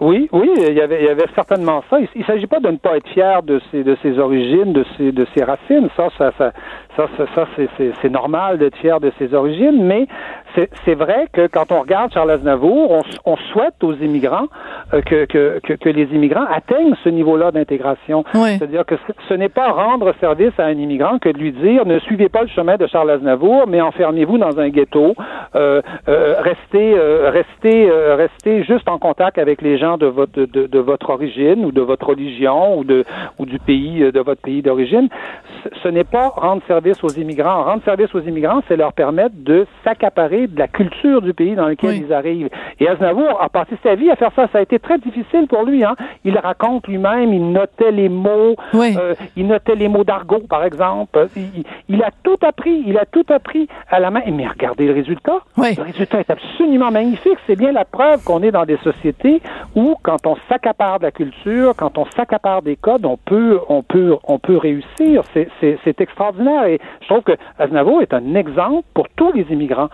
Oui, 0.00 0.28
oui, 0.32 0.50
il 0.56 0.74
y 0.74 0.80
avait, 0.80 1.26
certainement 1.32 1.84
ça. 1.88 2.00
Il 2.00 2.20
ne 2.22 2.24
s'agit 2.24 2.48
pas 2.48 2.58
de 2.58 2.68
ne 2.68 2.76
pas 2.76 2.96
être 2.96 3.08
fier 3.10 3.40
de 3.44 3.60
ses, 3.70 3.84
de 3.84 3.96
ses 4.02 4.18
origines, 4.18 4.72
de 4.72 4.84
ses, 4.96 5.12
de 5.12 5.24
ses 5.32 5.44
racines. 5.44 5.88
Ça, 5.96 6.08
ça, 6.18 6.52
ça, 6.96 7.08
ça, 7.16 7.24
ça, 7.34 7.46
c'est, 7.76 8.10
normal 8.10 8.58
d'être 8.58 8.76
fier 8.76 9.00
de 9.00 9.10
ses 9.18 9.32
origines. 9.34 9.82
Mais 9.84 10.06
c'est, 10.84 10.94
vrai 10.94 11.26
que 11.32 11.46
quand 11.46 11.72
on 11.72 11.80
regarde 11.80 12.12
Charles 12.12 12.30
Aznavour, 12.30 12.90
on, 12.90 13.00
on 13.24 13.36
souhaite 13.52 13.82
aux 13.82 13.94
immigrants 13.94 14.48
euh, 14.92 15.00
que, 15.00 15.24
que, 15.24 15.60
que, 15.62 15.72
que 15.72 15.88
les 15.88 16.04
immigrants 16.14 16.44
atteignent 16.52 16.94
ce 17.02 17.08
niveau-là 17.08 17.50
d'intégration. 17.50 18.24
C'est-à-dire 18.58 18.84
que 18.84 18.96
ce- 18.96 19.12
ce 19.28 19.34
n'est 19.34 19.48
pas 19.48 19.70
rendre 19.72 20.12
service 20.20 20.52
à 20.58 20.64
un 20.64 20.72
immigrant 20.78 21.18
que 21.18 21.30
de 21.30 21.38
lui 21.38 21.52
dire 21.52 21.86
ne 21.86 21.98
suivez 22.00 22.28
pas 22.28 22.42
le 22.42 22.48
chemin 22.48 22.76
de 22.76 22.86
Charles 22.86 23.10
Aznavour, 23.10 23.66
mais 23.66 23.80
enfermez-vous 23.80 24.36
dans 24.38 24.58
un 24.60 24.68
ghetto 24.68 25.14
restez, 26.06 26.94
restez, 27.30 27.90
restez 27.90 28.64
juste 28.64 28.88
en 28.88 28.98
contact 28.98 29.38
avec 29.38 29.62
les 29.62 29.78
gens 29.78 29.96
de 29.96 30.06
votre 30.06 30.32
de, 30.34 30.66
de, 30.66 30.78
votre 30.78 31.10
origine 31.10 31.64
ou 31.64 31.72
de 31.72 31.80
votre 31.80 32.06
religion 32.08 32.78
ou 32.78 32.84
de 32.84 33.04
ou 33.38 33.46
du 33.46 33.58
pays 33.58 34.00
de 34.12 34.20
votre 34.20 34.40
pays 34.42 34.62
d'origine. 34.62 35.08
Ce 35.82 35.88
n'est 35.88 36.04
pas 36.04 36.28
rendre 36.28 36.62
service 36.66 36.81
aux 37.02 37.08
immigrants. 37.10 37.64
Rendre 37.64 37.84
service 37.84 38.14
aux 38.14 38.20
immigrants, 38.20 38.62
c'est 38.68 38.76
leur 38.76 38.92
permettre 38.92 39.34
de 39.36 39.66
s'accaparer 39.84 40.46
de 40.46 40.58
la 40.58 40.68
culture 40.68 41.22
du 41.22 41.32
pays 41.32 41.54
dans 41.54 41.68
lequel 41.68 41.96
ils 41.96 42.12
arrivent. 42.12 42.48
Et 42.80 42.88
Aznavour 42.88 43.40
a 43.40 43.48
passé 43.48 43.76
sa 43.82 43.94
vie 43.94 44.10
à 44.10 44.16
faire 44.16 44.32
ça. 44.34 44.48
Ça 44.52 44.58
a 44.58 44.62
été 44.62 44.78
très 44.78 44.98
difficile 44.98 45.46
pour 45.48 45.64
lui. 45.64 45.84
Hein. 45.84 45.94
Il 46.24 46.38
raconte 46.38 46.86
lui-même, 46.88 47.32
il 47.32 47.52
notait 47.52 47.92
les 47.92 48.08
mots, 48.08 48.56
euh, 48.74 49.14
il 49.36 49.46
notait 49.46 49.74
les 49.74 49.88
mots 49.88 50.04
d'argot, 50.04 50.42
par 50.48 50.64
exemple. 50.64 51.28
Il, 51.88 52.02
a 52.02 52.10
tout 52.22 52.38
appris, 52.42 52.82
il 52.86 52.98
a 52.98 53.06
tout 53.06 53.24
appris 53.28 53.68
à 53.90 54.00
la 54.00 54.10
main. 54.10 54.22
Mais 54.32 54.46
regardez 54.46 54.86
le 54.86 54.94
résultat. 54.94 55.40
Le 55.56 55.82
résultat 55.82 56.20
est 56.20 56.30
absolument 56.30 56.90
magnifique. 56.90 57.38
C'est 57.46 57.56
bien 57.56 57.72
la 57.72 57.84
preuve 57.84 58.22
qu'on 58.24 58.42
est 58.42 58.50
dans 58.50 58.64
des 58.64 58.78
sociétés 58.78 59.40
où, 59.74 59.96
quand 60.02 60.26
on 60.26 60.36
s'accapare 60.48 60.98
de 60.98 61.04
la 61.04 61.12
culture, 61.12 61.74
quand 61.76 61.98
on 61.98 62.06
s'accapare 62.16 62.62
des 62.62 62.76
codes, 62.76 63.04
on 63.04 63.16
peut, 63.16 63.60
on 63.68 63.82
peut, 63.82 64.16
on 64.24 64.38
peut 64.38 64.56
réussir. 64.56 65.22
C'est 65.32 66.00
extraordinaire. 66.00 66.71
Et 66.74 66.80
je 67.00 67.06
trouve 67.08 67.22
que 67.22 67.32
Aznavour 67.58 68.02
est 68.02 68.14
un 68.14 68.34
exemple 68.34 68.86
pour 68.94 69.08
tous 69.16 69.32
les 69.32 69.46
immigrants. 69.50 69.88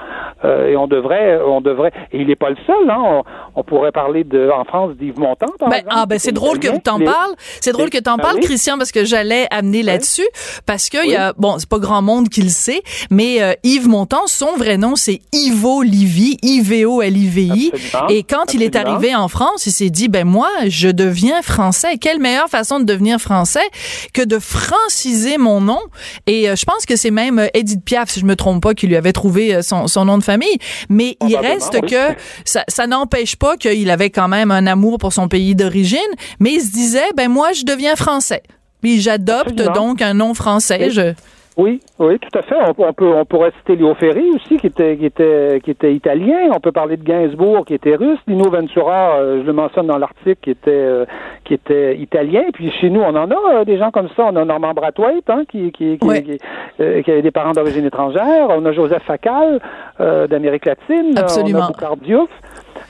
Euh, 0.44 0.68
et 0.68 0.76
on 0.76 0.87
devrait, 0.87 1.38
on 1.44 1.61
devrait. 1.61 1.92
Et 2.12 2.20
il 2.20 2.28
n'est 2.28 2.37
pas 2.37 2.50
le 2.50 2.56
seul. 2.66 2.90
Hein. 2.90 3.23
On, 3.54 3.62
pourrait 3.62 3.92
parler 3.92 4.25
de, 4.25 4.50
en 4.50 4.64
France 4.64 4.97
d'Yves 4.97 5.18
Montand. 5.18 5.47
Par 5.58 5.68
ben, 5.68 5.82
ah 5.90 6.06
ben 6.06 6.18
c'est 6.18 6.32
drôle 6.32 6.58
que 6.58 6.68
tu 6.68 6.90
en 6.90 6.99
parles. 6.99 7.35
C'est 7.61 7.73
drôle 7.73 7.90
que 7.90 7.99
tu 7.99 8.08
en 8.08 8.16
ah 8.18 8.23
parles, 8.23 8.40
Christian, 8.40 8.78
parce 8.78 8.92
que 8.92 9.04
j'allais 9.04 9.47
amener 9.50 9.82
là-dessus, 9.82 10.26
parce 10.64 10.88
que 10.88 11.04
il 11.04 11.12
y 11.12 11.16
a, 11.16 11.32
bon, 11.37 11.58
c'est 11.58 11.68
pas 11.68 11.78
grand 11.78 12.02
monde 12.02 12.28
qui 12.28 12.42
le 12.42 12.49
sait, 12.49 12.82
mais 13.11 13.42
euh, 13.42 13.52
Yves 13.62 13.88
Montand, 13.88 14.26
son 14.26 14.56
vrai 14.56 14.76
nom 14.76 14.97
c'est 14.97 15.20
Ivo 15.32 15.82
Livy, 15.82 16.38
I-V-O 16.42 17.02
L-I-V-I. 17.02 17.73
Et 18.08 18.23
quand 18.23 18.54
il 18.54 18.62
est 18.62 18.76
arrivé 18.76 19.14
en 19.14 19.28
France, 19.28 19.66
il 19.66 19.73
s'est 19.73 19.90
dit, 19.90 20.08
ben 20.08 20.26
moi, 20.26 20.49
je 20.66 20.88
deviens 20.88 21.42
français. 21.42 21.99
Quelle 21.99 22.20
meilleure 22.20 22.49
façon 22.49 22.80
de 22.80 22.85
devenir 22.85 23.18
français 23.18 23.68
que 24.12 24.23
de 24.23 24.38
franciser 24.38 25.38
mon 25.38 25.61
nom. 25.61 25.80
Et 26.26 26.49
euh, 26.49 26.56
je 26.56 26.64
pense 26.70 26.87
que 26.87 26.96
c'est 26.96 27.10
même 27.10 27.48
Edith 27.54 27.84
Piaf, 27.84 28.10
si 28.10 28.20
je 28.20 28.26
me 28.26 28.37
trompe 28.37 28.62
pas, 28.62 28.75
qui 28.75 28.87
lui 28.87 28.96
avait 28.96 29.12
trouvé 29.12 29.62
son, 29.62 29.87
son 29.87 30.04
nom 30.04 30.18
de 30.18 30.25
famille. 30.25 30.58
Mais 30.88 31.16
il 31.26 31.37
reste 31.37 31.80
que 31.87 32.14
ça, 32.44 32.64
ça 32.68 32.87
n'empêche 32.87 33.37
pas 33.37 33.56
qu'il 33.56 33.90
avait 33.90 34.10
quand 34.10 34.28
même 34.28 34.50
un 34.50 34.66
amour 34.66 34.98
pour 34.98 35.12
son 35.12 35.28
pays 35.28 35.54
d'origine, 35.54 35.98
mais 36.40 36.52
il 36.52 36.60
se 36.60 36.72
disait, 36.72 37.08
ben 37.16 37.28
moi, 37.28 37.52
je 37.52 37.64
deviens 37.64 37.96
français. 37.96 38.42
Puis 38.82 39.00
j'adopte 39.00 39.60
donc 39.75 40.02
un 40.02 40.14
nom 40.14 40.34
français. 40.34 40.90
Je... 40.90 41.14
Oui, 41.58 41.80
oui, 41.98 42.20
tout 42.20 42.38
à 42.38 42.42
fait. 42.42 42.54
On, 42.78 42.92
peut, 42.92 43.08
on 43.08 43.24
pourrait 43.24 43.50
citer 43.58 43.74
Léo 43.74 43.92
Ferry 43.96 44.30
aussi, 44.30 44.58
qui 44.58 44.68
était, 44.68 44.96
qui 44.96 45.06
était, 45.06 45.60
qui 45.64 45.72
était 45.72 45.92
italien. 45.92 46.50
On 46.54 46.60
peut 46.60 46.70
parler 46.70 46.96
de 46.96 47.02
Gainsbourg, 47.02 47.66
qui 47.66 47.74
était 47.74 47.96
russe. 47.96 48.20
Lino 48.28 48.48
Ventura, 48.48 49.16
euh, 49.16 49.40
je 49.42 49.46
le 49.46 49.52
mentionne 49.52 49.88
dans 49.88 49.98
l'article, 49.98 50.38
qui 50.40 50.50
était, 50.50 50.70
euh, 50.70 51.04
qui 51.42 51.54
était 51.54 51.98
italien. 51.98 52.44
Puis 52.52 52.70
chez 52.70 52.90
nous, 52.90 53.00
on 53.00 53.08
en 53.16 53.28
a 53.28 53.54
euh, 53.54 53.64
des 53.64 53.76
gens 53.76 53.90
comme 53.90 54.08
ça. 54.16 54.26
On 54.26 54.36
a 54.36 54.44
Norman 54.44 54.72
Brathwaite, 54.72 55.28
hein, 55.28 55.42
qui, 55.50 55.72
qui, 55.72 55.98
qui, 55.98 56.38
qui, 56.78 57.10
avait 57.10 57.22
des 57.22 57.32
parents 57.32 57.52
d'origine 57.52 57.86
étrangère. 57.86 58.50
On 58.50 58.64
a 58.64 58.70
Joseph 58.70 59.02
Facal 59.02 59.60
d'Amérique 59.98 60.64
latine. 60.64 61.18
Absolument. 61.18 61.70
On 61.82 61.86
a 61.86 61.96
Diouf. 61.96 62.30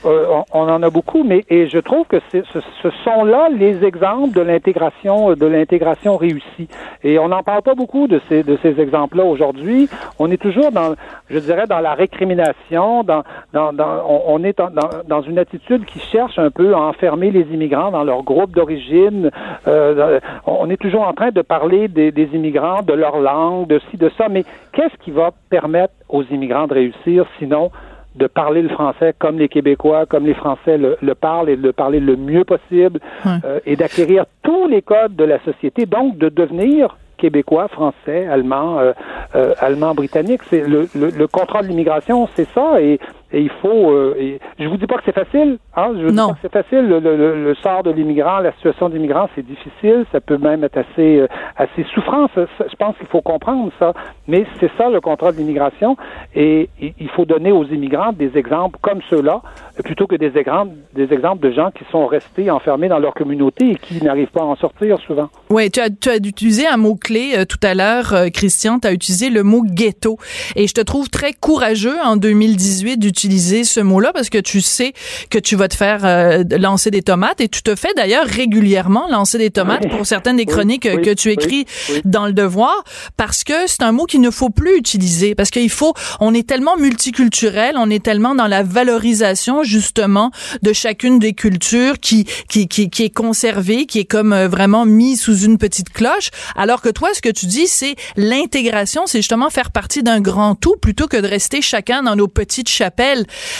Euh, 0.04 0.42
on, 0.52 0.68
en 0.68 0.82
a 0.82 0.90
beaucoup, 0.90 1.24
mais 1.24 1.44
et 1.48 1.66
je 1.68 1.78
trouve 1.78 2.06
que 2.06 2.18
ce, 2.30 2.38
ce, 2.42 2.90
sont 3.04 3.24
là 3.24 3.48
les 3.48 3.84
exemples 3.84 4.32
de 4.32 4.40
l'intégration, 4.40 5.34
de 5.34 5.46
l'intégration 5.46 6.16
réussie. 6.16 6.68
Et 7.02 7.18
on 7.18 7.28
n'en 7.28 7.42
parle 7.42 7.62
pas 7.62 7.74
beaucoup 7.74 8.06
de 8.06 8.20
ces 8.28 8.44
de 8.44 8.56
ces 8.62 8.80
exemples-là 8.80 9.24
aujourd'hui. 9.24 9.88
On 10.20 10.30
est 10.30 10.40
toujours 10.40 10.70
dans, 10.70 10.94
je 11.28 11.38
dirais, 11.40 11.66
dans 11.66 11.80
la 11.80 11.94
récrimination, 11.94 13.02
dans, 13.02 13.24
dans, 13.52 13.72
dans 13.72 14.04
on, 14.06 14.44
est 14.44 14.56
dans, 14.56 14.70
dans, 15.06 15.22
une 15.22 15.38
attitude 15.38 15.84
qui 15.84 15.98
cherche 15.98 16.38
un 16.38 16.50
peu 16.50 16.74
à 16.74 16.80
enfermer 16.80 17.32
les 17.32 17.46
immigrants 17.52 17.90
dans 17.90 18.04
leur 18.04 18.22
groupe 18.22 18.52
d'origine. 18.52 19.30
Euh, 19.66 20.20
on 20.46 20.70
est 20.70 20.76
toujours 20.76 21.08
en 21.08 21.12
train 21.12 21.32
de 21.32 21.42
parler 21.42 21.88
des, 21.88 22.12
des 22.12 22.28
immigrants, 22.34 22.82
de 22.82 22.92
leur 22.92 23.18
langue, 23.18 23.66
de 23.66 23.80
ci, 23.90 23.96
de 23.96 24.10
ça. 24.16 24.28
Mais 24.28 24.44
qu'est-ce 24.72 24.96
qui 25.02 25.10
va 25.10 25.32
permettre 25.50 25.94
aux 26.08 26.22
immigrants 26.22 26.68
de 26.68 26.74
réussir, 26.74 27.26
sinon 27.38 27.70
de 28.18 28.26
parler 28.26 28.62
le 28.62 28.68
français 28.68 29.14
comme 29.18 29.38
les 29.38 29.48
Québécois, 29.48 30.06
comme 30.06 30.26
les 30.26 30.34
Français 30.34 30.78
le, 30.78 31.14
parlent 31.14 31.48
et 31.48 31.56
de 31.56 31.62
le 31.62 31.72
parler 31.72 32.00
le 32.00 32.16
mieux 32.16 32.44
possible 32.44 33.00
euh, 33.26 33.60
et 33.64 33.76
d'acquérir 33.76 34.24
tous 34.42 34.66
les 34.66 34.82
codes 34.82 35.16
de 35.16 35.24
la 35.24 35.38
société, 35.44 35.86
donc 35.86 36.18
de 36.18 36.28
devenir 36.28 36.96
québécois, 37.16 37.68
français, 37.68 38.26
allemand, 38.28 38.78
euh, 38.78 38.92
euh, 39.34 39.52
allemand, 39.60 39.92
britannique. 39.94 40.42
C'est 40.48 40.66
le, 40.66 40.88
le, 40.94 41.10
le 41.10 41.26
contrôle 41.26 41.62
de 41.62 41.68
l'immigration, 41.68 42.28
c'est 42.36 42.48
ça. 42.54 42.80
Et 42.80 43.00
et 43.30 43.42
il 43.42 43.50
faut. 43.60 43.90
Euh, 43.90 44.14
et 44.18 44.40
je 44.58 44.66
vous 44.68 44.78
dis 44.78 44.86
pas 44.86 44.96
que 44.96 45.02
c'est 45.04 45.14
facile. 45.14 45.58
Hein, 45.76 45.92
je 45.98 46.06
vous 46.06 46.12
non. 46.12 46.28
dis 46.28 46.32
pas 46.32 46.34
que 46.34 46.38
c'est 46.42 46.62
facile. 46.62 46.88
Le, 46.88 46.98
le, 46.98 47.44
le, 47.44 47.54
sort 47.56 47.82
de 47.82 47.90
l'immigrant, 47.90 48.38
la 48.38 48.52
situation 48.52 48.88
d'immigrant, 48.88 49.28
c'est 49.34 49.44
difficile. 49.44 50.06
Ça 50.12 50.20
peut 50.20 50.38
même 50.38 50.64
être 50.64 50.78
assez, 50.78 51.18
euh, 51.18 51.28
assez 51.56 51.84
souffrant. 51.94 52.26
je 52.36 52.76
pense 52.78 52.96
qu'il 52.96 53.06
faut 53.08 53.20
comprendre 53.20 53.70
ça. 53.78 53.92
Mais 54.28 54.46
c'est 54.60 54.70
ça 54.78 54.88
le 54.88 55.00
contrôle 55.00 55.34
de 55.34 55.38
l'immigration. 55.38 55.96
Et, 56.34 56.70
il 56.80 57.08
faut 57.10 57.24
donner 57.24 57.52
aux 57.52 57.64
immigrants 57.64 58.12
des 58.12 58.36
exemples 58.36 58.78
comme 58.80 59.00
ceux-là, 59.10 59.42
plutôt 59.84 60.06
que 60.06 60.16
des 60.16 60.36
exemples, 60.38 60.74
des 60.94 61.12
exemples 61.12 61.46
de 61.46 61.52
gens 61.52 61.70
qui 61.70 61.84
sont 61.90 62.06
restés 62.06 62.50
enfermés 62.50 62.88
dans 62.88 62.98
leur 62.98 63.14
communauté 63.14 63.72
et 63.72 63.76
qui 63.76 64.02
n'arrivent 64.02 64.30
pas 64.30 64.40
à 64.40 64.44
en 64.44 64.56
sortir 64.56 64.98
souvent. 65.00 65.28
Oui, 65.50 65.70
tu 65.70 65.80
as, 65.80 65.90
tu 65.90 66.08
as 66.08 66.16
utilisé 66.16 66.66
un 66.66 66.76
mot 66.76 66.94
clé 66.94 67.34
euh, 67.36 67.44
tout 67.44 67.58
à 67.62 67.74
l'heure, 67.74 68.14
euh, 68.14 68.28
Christian. 68.28 68.78
Tu 68.78 68.88
as 68.88 68.92
utilisé 68.92 69.28
le 69.28 69.42
mot 69.42 69.62
ghetto. 69.64 70.16
Et 70.56 70.66
je 70.66 70.74
te 70.74 70.80
trouve 70.80 71.10
très 71.10 71.32
courageux 71.32 71.96
en 72.04 72.16
2018 72.16 72.96
d'utiliser 72.98 73.17
utiliser 73.18 73.64
ce 73.64 73.80
mot-là 73.80 74.12
parce 74.12 74.30
que 74.30 74.38
tu 74.38 74.60
sais 74.60 74.92
que 75.28 75.40
tu 75.40 75.56
vas 75.56 75.66
te 75.66 75.74
faire 75.74 76.04
euh, 76.04 76.44
lancer 76.56 76.92
des 76.92 77.02
tomates 77.02 77.40
et 77.40 77.48
tu 77.48 77.62
te 77.62 77.74
fais 77.74 77.92
d'ailleurs 77.96 78.24
régulièrement 78.24 79.08
lancer 79.10 79.38
des 79.38 79.50
tomates 79.50 79.88
pour 79.88 80.06
certaines 80.06 80.36
des 80.36 80.46
chroniques 80.46 80.82
que 80.82 81.14
tu 81.14 81.32
écris 81.32 81.66
dans 82.04 82.26
le 82.26 82.32
devoir 82.32 82.84
parce 83.16 83.42
que 83.42 83.66
c'est 83.66 83.82
un 83.82 83.90
mot 83.90 84.04
qu'il 84.04 84.20
ne 84.20 84.30
faut 84.30 84.50
plus 84.50 84.76
utiliser 84.76 85.34
parce 85.34 85.50
qu'il 85.50 85.68
faut 85.68 85.94
on 86.20 86.32
est 86.32 86.46
tellement 86.46 86.76
multiculturel, 86.76 87.74
on 87.76 87.90
est 87.90 88.04
tellement 88.04 88.36
dans 88.36 88.46
la 88.46 88.62
valorisation 88.62 89.64
justement 89.64 90.30
de 90.62 90.72
chacune 90.72 91.18
des 91.18 91.32
cultures 91.32 91.98
qui 91.98 92.24
qui 92.48 92.68
qui, 92.68 92.88
qui 92.88 93.02
est 93.02 93.14
conservée, 93.14 93.86
qui 93.86 93.98
est 93.98 94.04
comme 94.04 94.32
euh, 94.32 94.46
vraiment 94.46 94.86
mis 94.86 95.16
sous 95.16 95.38
une 95.38 95.58
petite 95.58 95.90
cloche. 95.90 96.30
Alors 96.54 96.82
que 96.82 96.88
toi 96.88 97.08
ce 97.14 97.20
que 97.20 97.30
tu 97.30 97.46
dis 97.46 97.66
c'est 97.66 97.96
l'intégration, 98.16 99.02
c'est 99.06 99.18
justement 99.18 99.50
faire 99.50 99.72
partie 99.72 100.04
d'un 100.04 100.20
grand 100.20 100.54
tout 100.54 100.76
plutôt 100.80 101.08
que 101.08 101.16
de 101.16 101.26
rester 101.26 101.62
chacun 101.62 102.04
dans 102.04 102.14
nos 102.14 102.28
petites 102.28 102.68
chapelles 102.68 103.07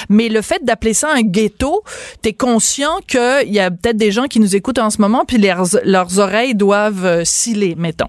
mais 0.09 0.29
le 0.29 0.43
fait 0.43 0.65
d'appeler 0.65 0.95
ça 0.95 1.09
un 1.15 1.23
ghetto, 1.23 1.83
tu 2.23 2.31
es 2.31 2.33
conscient 2.33 2.99
qu'il 3.07 3.53
y 3.53 3.61
a 3.61 3.71
peut-être 3.71 3.97
des 3.97 4.11
gens 4.11 4.25
qui 4.25 4.41
nous 4.41 4.57
écoutent 4.57 4.79
en 4.79 4.91
ce 4.91 5.01
moment, 5.01 5.25
puis 5.27 5.39
leurs, 5.39 5.67
leurs 5.85 6.19
oreilles 6.19 6.55
doivent 6.55 7.05
euh, 7.05 7.25
sciller, 7.25 7.75
mettons. 7.77 8.09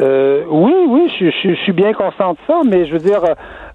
Euh, 0.00 0.44
oui, 0.48 0.72
oui, 0.88 1.12
je, 1.20 1.54
suis 1.62 1.72
bien 1.72 1.92
conscient 1.92 2.32
de 2.32 2.38
ça, 2.46 2.60
mais 2.64 2.86
je 2.86 2.92
veux 2.92 2.98
dire, 2.98 3.22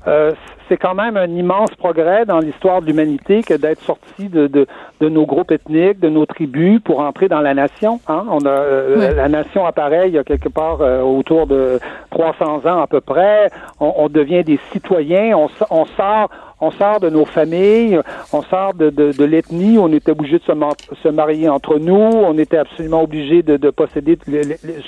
euh, 0.07 0.31
c'est 0.67 0.77
quand 0.77 0.95
même 0.95 1.17
un 1.17 1.29
immense 1.29 1.69
progrès 1.77 2.25
dans 2.25 2.39
l'histoire 2.39 2.81
de 2.81 2.87
l'humanité 2.87 3.43
que 3.43 3.53
d'être 3.53 3.81
sorti 3.81 4.29
de, 4.29 4.47
de, 4.47 4.67
de, 4.99 5.09
nos 5.09 5.25
groupes 5.25 5.51
ethniques, 5.51 5.99
de 5.99 6.09
nos 6.09 6.25
tribus 6.25 6.79
pour 6.81 6.99
entrer 6.99 7.27
dans 7.27 7.41
la 7.41 7.53
nation. 7.53 7.99
Hein? 8.07 8.25
On 8.29 8.45
a 8.45 9.13
la 9.13 9.29
nation 9.29 9.65
apparaît 9.65 10.07
il 10.09 10.15
y 10.15 10.17
a 10.17 10.23
quelque 10.23 10.49
part 10.49 10.79
autour 11.03 11.47
de 11.47 11.79
300 12.11 12.65
ans 12.65 12.81
à 12.81 12.87
peu 12.87 13.01
près. 13.01 13.49
On, 13.79 13.93
on 13.97 14.09
devient 14.09 14.43
des 14.43 14.59
citoyens. 14.71 15.37
On, 15.37 15.49
on 15.69 15.85
sort 15.85 16.29
on 16.65 16.71
sort 16.71 16.99
de 16.99 17.09
nos 17.09 17.25
familles, 17.25 17.99
on 18.33 18.41
sort 18.41 18.73
de, 18.73 18.89
de, 18.89 19.23
l'ethnie, 19.23 19.77
on 19.77 19.91
était 19.91 20.11
obligé 20.11 20.39
de 20.39 20.43
se, 20.43 20.53
se, 21.03 21.07
marier 21.09 21.47
entre 21.47 21.77
nous, 21.77 21.93
on 21.93 22.37
était 22.37 22.57
absolument 22.57 23.03
obligé 23.03 23.43
de, 23.43 23.57
de 23.57 23.69
posséder 23.69 24.17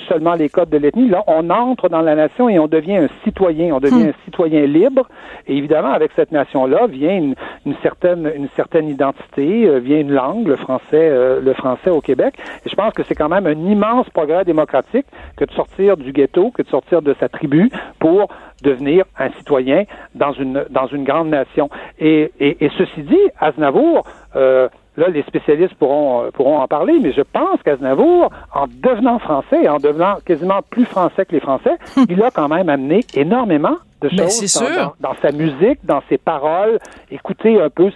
seulement 0.08 0.34
les 0.34 0.48
codes 0.48 0.70
de 0.70 0.78
l'ethnie. 0.78 1.08
Là, 1.08 1.22
on 1.26 1.50
entre 1.50 1.88
dans 1.88 2.00
la 2.00 2.14
nation 2.14 2.48
et 2.48 2.58
on 2.58 2.66
devient 2.66 2.96
un 2.96 3.08
citoyen, 3.24 3.74
on 3.74 3.80
devient 3.80 4.06
hmm. 4.06 4.08
un 4.08 4.24
citoyen 4.24 4.66
libre. 4.66 5.06
Et 5.46 5.56
évidemment, 5.56 5.92
avec 5.92 6.10
cette 6.16 6.32
nation-là 6.32 6.86
vient 6.88 7.16
une, 7.16 7.34
une, 7.64 7.76
certaine, 7.82 8.30
une 8.34 8.48
certaine 8.56 8.88
identité, 8.88 9.66
euh, 9.66 9.78
vient 9.78 10.00
une 10.00 10.12
langue, 10.12 10.48
le 10.48 10.56
français, 10.56 10.84
euh, 10.94 11.40
le 11.40 11.54
français 11.54 11.90
au 11.90 12.00
Québec. 12.00 12.34
Et 12.66 12.68
je 12.68 12.74
pense 12.74 12.92
que 12.92 13.02
c'est 13.04 13.14
quand 13.14 13.28
même 13.28 13.46
un 13.46 13.70
immense 13.70 14.08
progrès 14.10 14.44
démocratique 14.44 15.06
que 15.36 15.44
de 15.44 15.52
sortir 15.52 15.96
du 15.96 16.12
ghetto, 16.12 16.50
que 16.50 16.62
de 16.62 16.68
sortir 16.68 17.02
de 17.02 17.14
sa 17.20 17.28
tribu 17.28 17.70
pour 17.98 18.28
devenir 18.62 19.04
un 19.18 19.30
citoyen 19.38 19.84
dans 20.14 20.32
une 20.32 20.64
dans 20.70 20.86
une 20.86 21.04
grande 21.04 21.28
nation. 21.28 21.70
Et, 21.98 22.32
et, 22.40 22.70
ceci 22.76 23.02
dit, 23.02 23.16
Aznavour, 23.40 24.04
euh, 24.36 24.68
là, 24.96 25.08
les 25.08 25.22
spécialistes 25.22 25.74
pourront 25.74 26.24
euh, 26.24 26.30
pourront 26.30 26.58
en 26.58 26.68
parler, 26.68 26.98
mais 27.00 27.12
je 27.12 27.22
pense 27.22 27.62
qu'Aznavour, 27.64 28.30
en 28.54 28.66
devenant 28.66 29.18
français, 29.18 29.68
en 29.68 29.78
devenant 29.78 30.16
quasiment 30.24 30.60
plus 30.70 30.84
français 30.84 31.24
que 31.24 31.32
les 31.32 31.40
Français, 31.40 31.76
il 32.08 32.22
a 32.22 32.30
quand 32.30 32.48
même 32.48 32.68
amené 32.68 33.00
énormément 33.14 33.76
de 34.00 34.08
Ben, 34.08 34.18
choses 34.18 34.30
c'est 34.46 34.60
dans, 34.60 34.66
sûr. 34.72 34.94
dans- 35.00 35.08
dans 35.10 35.16
sa 35.20 35.32
musique, 35.32 35.78
dans 35.84 36.02
ses 36.08 36.18
paroles. 36.18 36.78
Écoutez 37.10 37.60
un 37.60 37.70
peu 37.70 37.90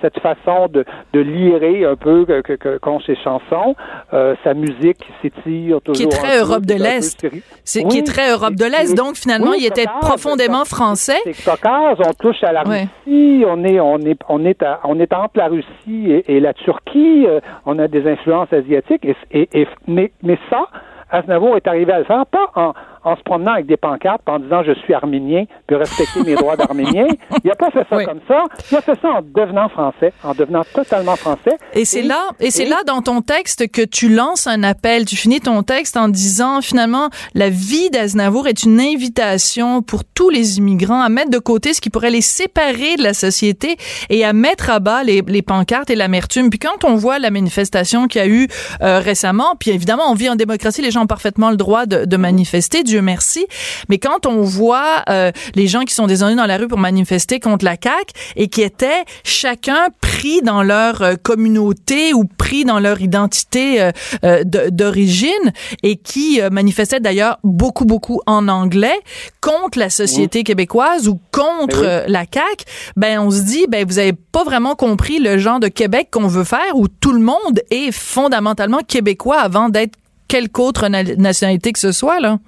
cette 0.00 0.18
façon 0.20 0.68
de, 0.68 0.84
de 1.12 1.20
lirer 1.20 1.84
un 1.84 1.96
peu 1.96 2.24
que, 2.24 2.40
que, 2.42 2.52
que- 2.54 2.78
qu'ont 2.78 3.00
ses 3.00 3.16
chansons. 3.16 3.74
Euh, 4.12 4.34
sa 4.44 4.54
musique 4.54 4.98
qui 4.98 5.12
s'étire 5.22 5.80
toujours. 5.82 5.94
Qui 5.96 6.02
est 6.04 6.08
très 6.20 6.38
peu, 6.38 6.44
Europe 6.50 6.66
de 6.66 6.74
l'Est. 6.74 7.20
série- 7.20 7.42
C'est 7.64 7.82
Oui, 7.84 7.88
qui 7.88 7.98
est 7.98 8.02
très 8.06 8.30
Europe 8.32 8.54
de 8.54 8.64
l'Est. 8.64 8.94
Donc 8.96 9.16
finalement, 9.16 9.50
oui, 9.50 9.58
il 9.60 9.66
était 9.66 9.86
profondément 10.00 10.64
c'est- 10.64 10.74
français. 10.76 11.18
C'est 11.24 11.44
Caucase, 11.44 11.98
on 12.06 12.12
touche 12.12 12.42
à 12.44 12.52
la 12.52 12.62
Ouais. 12.66 12.86
Russie, 13.06 13.44
on 13.46 13.64
est 13.64 13.80
on 13.80 13.98
est 13.98 14.18
on 14.28 14.44
est 14.44 14.62
à- 14.62 14.80
on 14.84 14.98
est 15.00 15.12
entre 15.12 15.36
la 15.38 15.48
Russie 15.48 16.10
et, 16.10 16.36
et 16.36 16.40
la 16.40 16.52
Turquie, 16.54 17.26
euh, 17.26 17.40
on 17.66 17.78
a 17.78 17.88
des 17.88 18.06
influences 18.08 18.52
asiatiques 18.52 19.04
et, 19.04 19.16
et- 19.32 19.48
et- 19.62 19.68
mais 19.86 20.12
mais 20.22 20.38
ça 20.50 20.66
Aznavour 21.10 21.56
est 21.56 21.66
arrivé 21.66 21.90
à 21.90 21.98
le 22.00 22.04
faire 22.04 22.26
pas 22.26 22.50
en 22.54 22.74
en 23.04 23.16
se 23.16 23.22
promenant 23.22 23.52
avec 23.52 23.66
des 23.66 23.76
pancartes 23.76 24.22
en 24.26 24.38
disant 24.38 24.62
je 24.64 24.72
suis 24.80 24.94
arménien, 24.94 25.44
puis 25.66 25.76
respecter 25.76 26.22
mes 26.22 26.34
droits 26.34 26.56
d'arménien. 26.56 27.06
Il 27.44 27.50
a 27.50 27.54
pas 27.54 27.70
fait 27.70 27.86
ça 27.88 27.96
Oui. 27.96 28.04
comme 28.04 28.20
ça. 28.28 28.44
Il 28.70 28.76
a 28.76 28.80
fait 28.82 28.98
ça 29.00 29.08
en 29.08 29.22
devenant 29.22 29.68
français, 29.68 30.12
en 30.24 30.34
devenant 30.34 30.62
totalement 30.74 31.16
français. 31.16 31.56
Et 31.74 31.84
c'est 31.84 32.02
là, 32.02 32.28
et 32.40 32.50
c'est 32.50 32.64
là 32.66 32.76
dans 32.86 33.02
ton 33.02 33.20
texte 33.22 33.70
que 33.70 33.82
tu 33.82 34.08
lances 34.08 34.46
un 34.46 34.62
appel. 34.62 35.04
Tu 35.04 35.16
finis 35.16 35.40
ton 35.40 35.62
texte 35.62 35.96
en 35.96 36.08
disant 36.08 36.60
finalement 36.60 37.08
la 37.34 37.50
vie 37.50 37.90
d'Aznavour 37.90 38.46
est 38.48 38.62
une 38.64 38.80
invitation 38.80 39.82
pour 39.82 40.04
tous 40.04 40.30
les 40.30 40.58
immigrants 40.58 41.00
à 41.00 41.08
mettre 41.08 41.30
de 41.30 41.38
côté 41.38 41.72
ce 41.74 41.80
qui 41.80 41.90
pourrait 41.90 42.10
les 42.10 42.20
séparer 42.20 42.96
de 42.96 43.02
la 43.02 43.14
société 43.14 43.76
et 44.10 44.24
à 44.24 44.32
mettre 44.32 44.70
à 44.70 44.80
bas 44.80 45.02
les, 45.02 45.22
les 45.26 45.42
pancartes 45.42 45.90
et 45.90 45.94
l'amertume. 45.96 46.50
Puis 46.50 46.58
quand 46.58 46.84
on 46.84 46.94
voit 46.96 47.18
la 47.18 47.30
manifestation 47.30 48.06
qu'il 48.06 48.20
y 48.20 48.24
a 48.24 48.28
eu 48.28 48.48
euh, 48.82 48.98
récemment, 49.00 49.54
puis 49.58 49.70
évidemment 49.70 50.10
on 50.10 50.14
vit 50.14 50.28
en 50.28 50.36
démocratie, 50.36 50.82
les 50.82 50.90
gens 50.90 51.02
ont 51.02 51.06
parfaitement 51.06 51.50
le 51.50 51.56
droit 51.56 51.86
de, 51.86 52.04
de 52.04 52.16
manifester, 52.16 52.82
Dieu 52.98 53.02
merci. 53.04 53.46
Mais 53.88 53.98
quand 53.98 54.26
on 54.26 54.42
voit 54.42 55.04
euh, 55.08 55.30
les 55.54 55.68
gens 55.68 55.82
qui 55.84 55.94
sont 55.94 56.08
descendus 56.08 56.34
dans 56.34 56.46
la 56.46 56.56
rue 56.56 56.66
pour 56.66 56.78
manifester 56.78 57.38
contre 57.38 57.64
la 57.64 57.76
CAQ 57.80 58.12
et 58.34 58.48
qui 58.48 58.62
étaient 58.62 59.04
chacun 59.22 59.88
pris 60.00 60.42
dans 60.42 60.64
leur 60.64 61.02
euh, 61.02 61.14
communauté 61.14 62.12
ou 62.12 62.24
pris 62.24 62.64
dans 62.64 62.80
leur 62.80 63.00
identité 63.00 63.80
euh, 63.80 63.92
euh, 64.24 64.42
d'origine 64.42 65.52
et 65.84 65.94
qui 65.96 66.40
euh, 66.40 66.50
manifestaient 66.50 66.98
d'ailleurs 66.98 67.38
beaucoup 67.44 67.84
beaucoup 67.84 68.20
en 68.26 68.48
anglais 68.48 68.98
contre 69.40 69.78
la 69.78 69.90
société 69.90 70.42
québécoise 70.42 71.06
ou 71.06 71.20
contre 71.30 71.80
oui. 71.80 71.86
euh, 71.86 72.04
la 72.08 72.24
CAQ, 72.24 72.64
ben 72.96 73.20
on 73.20 73.30
se 73.30 73.42
dit 73.42 73.66
ben 73.68 73.86
vous 73.86 73.98
avez 74.00 74.12
pas 74.12 74.42
vraiment 74.42 74.74
compris 74.74 75.20
le 75.20 75.38
genre 75.38 75.60
de 75.60 75.68
Québec 75.68 76.08
qu'on 76.10 76.26
veut 76.26 76.42
faire 76.44 76.74
où 76.74 76.88
tout 76.88 77.12
le 77.12 77.20
monde 77.20 77.60
est 77.70 77.92
fondamentalement 77.92 78.80
québécois 78.86 79.38
avant 79.40 79.68
d'être 79.68 79.94
quelque 80.26 80.58
autre 80.60 80.88
na- 80.88 81.02
nationalité 81.04 81.72
que 81.72 81.78
ce 81.78 81.92
soit 81.92 82.20
là. 82.20 82.38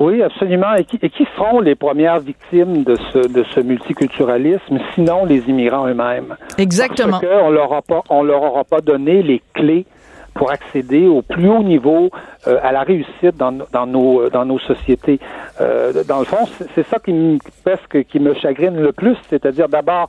Oui, 0.00 0.22
absolument. 0.22 0.74
Et 0.74 0.84
qui, 0.84 0.98
et 1.02 1.08
qui 1.10 1.26
seront 1.36 1.60
les 1.60 1.74
premières 1.76 2.18
victimes 2.18 2.82
de 2.82 2.96
ce, 3.12 3.18
de 3.18 3.44
ce 3.54 3.60
multiculturalisme, 3.60 4.78
sinon 4.94 5.24
les 5.24 5.38
immigrants 5.48 5.86
eux-mêmes? 5.86 6.36
Exactement. 6.58 7.20
Parce 7.20 7.24
qu'on 7.32 7.50
leur 7.50 7.72
a 7.72 7.82
pas, 7.82 8.02
on 8.10 8.22
leur 8.22 8.42
aura 8.42 8.64
pas 8.64 8.80
donné 8.80 9.22
les 9.22 9.40
clés 9.54 9.86
pour 10.34 10.50
accéder 10.50 11.06
au 11.06 11.22
plus 11.22 11.48
haut 11.48 11.62
niveau 11.62 12.10
euh, 12.48 12.58
à 12.62 12.72
la 12.72 12.82
réussite 12.82 13.36
dans, 13.36 13.52
no- 13.52 13.66
dans 13.72 13.86
nos 13.86 14.22
euh, 14.22 14.30
dans 14.30 14.44
nos 14.44 14.58
sociétés. 14.58 15.20
Euh, 15.60 16.02
dans 16.08 16.18
le 16.18 16.24
fond, 16.24 16.44
c'est- 16.58 16.66
c'est 16.74 16.86
ça 16.88 16.98
qui 16.98 17.12
me 17.12 17.38
presque 17.64 18.04
qui 18.06 18.18
me 18.18 18.34
chagrine 18.34 18.76
le 18.76 18.90
plus, 18.90 19.16
c'est-à-dire 19.30 19.68
d'abord 19.68 20.08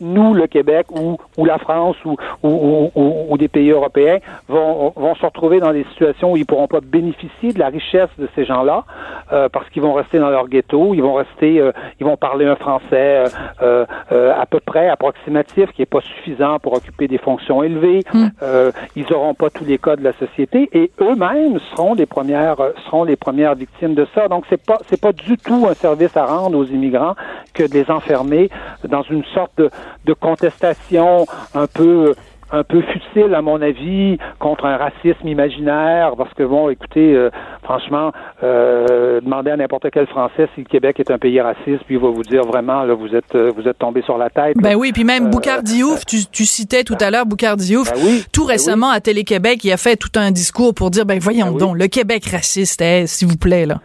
nous, 0.00 0.34
le 0.34 0.46
Québec 0.46 0.86
ou, 0.90 1.16
ou 1.36 1.44
la 1.44 1.58
France 1.58 1.96
ou, 2.04 2.16
ou, 2.42 2.48
ou- 2.48 2.90
ou- 2.94 3.26
ou 3.30 3.38
des 3.38 3.48
pays 3.48 3.70
européens 3.70 4.18
vont, 4.48 4.92
vont 4.96 5.14
se 5.14 5.24
retrouver 5.26 5.60
dans 5.60 5.72
des 5.72 5.84
situations 5.92 6.32
où 6.32 6.36
ils 6.36 6.46
pourront 6.46 6.68
pas 6.68 6.80
bénéficier 6.80 7.52
de 7.52 7.58
la 7.58 7.68
richesse 7.68 8.08
de 8.18 8.28
ces 8.34 8.44
gens-là 8.44 8.84
euh, 9.32 9.48
parce 9.48 9.68
qu'ils 9.70 9.82
vont 9.82 9.92
rester 9.94 10.18
dans 10.18 10.30
leur 10.30 10.48
ghetto, 10.48 10.94
ils 10.94 11.02
vont 11.02 11.14
rester, 11.14 11.60
euh, 11.60 11.72
ils 12.00 12.06
vont 12.06 12.16
parler 12.16 12.46
un 12.46 12.56
français 12.56 13.24
euh, 13.62 13.84
à 14.10 14.46
peu 14.46 14.60
près 14.60 14.88
approximatif 14.88 15.70
qui 15.72 15.82
est 15.82 15.86
pas 15.86 16.00
suffisant 16.00 16.58
pour 16.58 16.74
occuper 16.74 17.08
des 17.08 17.18
fonctions 17.18 17.62
élevées. 17.62 18.02
Euh, 18.42 18.70
ils 18.96 19.12
auront 19.12 19.34
pas 19.34 19.50
tous 19.50 19.64
les 19.64 19.78
codes 19.78 20.00
de 20.00 20.04
la 20.04 20.12
société 20.14 20.68
et 20.72 20.90
eux-mêmes 21.00 21.58
seront 21.74 21.94
les 21.94 22.06
premières 22.06 22.56
seront 22.86 23.04
les 23.04 23.16
premières 23.16 23.54
victimes 23.54 23.94
de 23.94 24.06
ça. 24.14 24.28
Donc 24.28 24.44
c'est 24.48 24.62
pas 24.64 24.78
c'est 24.88 25.00
pas 25.00 25.12
du 25.12 25.36
tout 25.38 25.66
un 25.68 25.74
service 25.74 26.16
à 26.16 26.26
rendre 26.26 26.58
aux 26.58 26.64
immigrants 26.64 27.14
que 27.54 27.62
de 27.64 27.72
les 27.74 27.90
enfermer 27.90 28.48
dans 28.88 29.02
une 29.02 29.24
sorte 29.34 29.52
de, 29.58 29.70
de 30.04 30.12
contestation 30.12 31.26
un 31.54 31.66
peu 31.66 32.14
un 32.54 32.64
peu 32.64 32.82
futile, 32.82 33.34
à 33.34 33.40
mon 33.40 33.60
avis, 33.62 34.18
contre 34.38 34.66
un 34.66 34.76
racisme 34.76 35.26
imaginaire, 35.26 36.12
parce 36.18 36.32
que, 36.34 36.42
bon, 36.42 36.68
écoutez, 36.68 37.14
euh, 37.14 37.30
franchement, 37.62 38.12
euh, 38.42 39.22
demandez 39.22 39.50
à 39.50 39.56
n'importe 39.56 39.86
quel 39.90 40.06
Français 40.06 40.48
si 40.54 40.60
le 40.60 40.66
Québec 40.66 41.00
est 41.00 41.10
un 41.10 41.16
pays 41.16 41.40
raciste, 41.40 41.82
puis 41.86 41.94
il 41.94 41.98
va 41.98 42.10
vous 42.10 42.22
dire 42.22 42.42
vraiment, 42.42 42.82
là, 42.82 42.92
vous 42.92 43.14
êtes, 43.16 43.34
euh, 43.34 43.50
vous 43.56 43.66
êtes 43.66 43.78
tombé 43.78 44.02
sur 44.02 44.18
la 44.18 44.28
tête. 44.28 44.56
Ben 44.58 44.74
oui, 44.74 44.92
puis 44.92 45.04
même 45.04 45.26
Euh, 45.26 45.30
Boucard 45.30 45.62
Diouf, 45.62 46.04
tu, 46.04 46.26
tu 46.30 46.44
citais 46.44 46.84
tout 46.84 46.98
à 47.00 47.10
l'heure 47.10 47.24
Boucard 47.24 47.56
Diouf, 47.56 47.90
Ben 47.90 48.00
oui, 48.04 48.22
tout 48.32 48.44
ben 48.44 48.52
récemment 48.52 48.90
à 48.90 49.00
Télé-Québec, 49.00 49.64
il 49.64 49.72
a 49.72 49.78
fait 49.78 49.96
tout 49.96 50.12
un 50.16 50.30
discours 50.30 50.74
pour 50.74 50.90
dire, 50.90 51.06
ben 51.06 51.18
voyons 51.18 51.46
Ben 51.46 51.52
oui. 51.52 51.58
donc, 51.58 51.78
le 51.78 51.86
Québec 51.86 52.26
raciste, 52.26 52.82
eh, 52.82 53.06
s'il 53.06 53.28
vous 53.28 53.38
plaît, 53.38 53.64
là. 53.64 53.76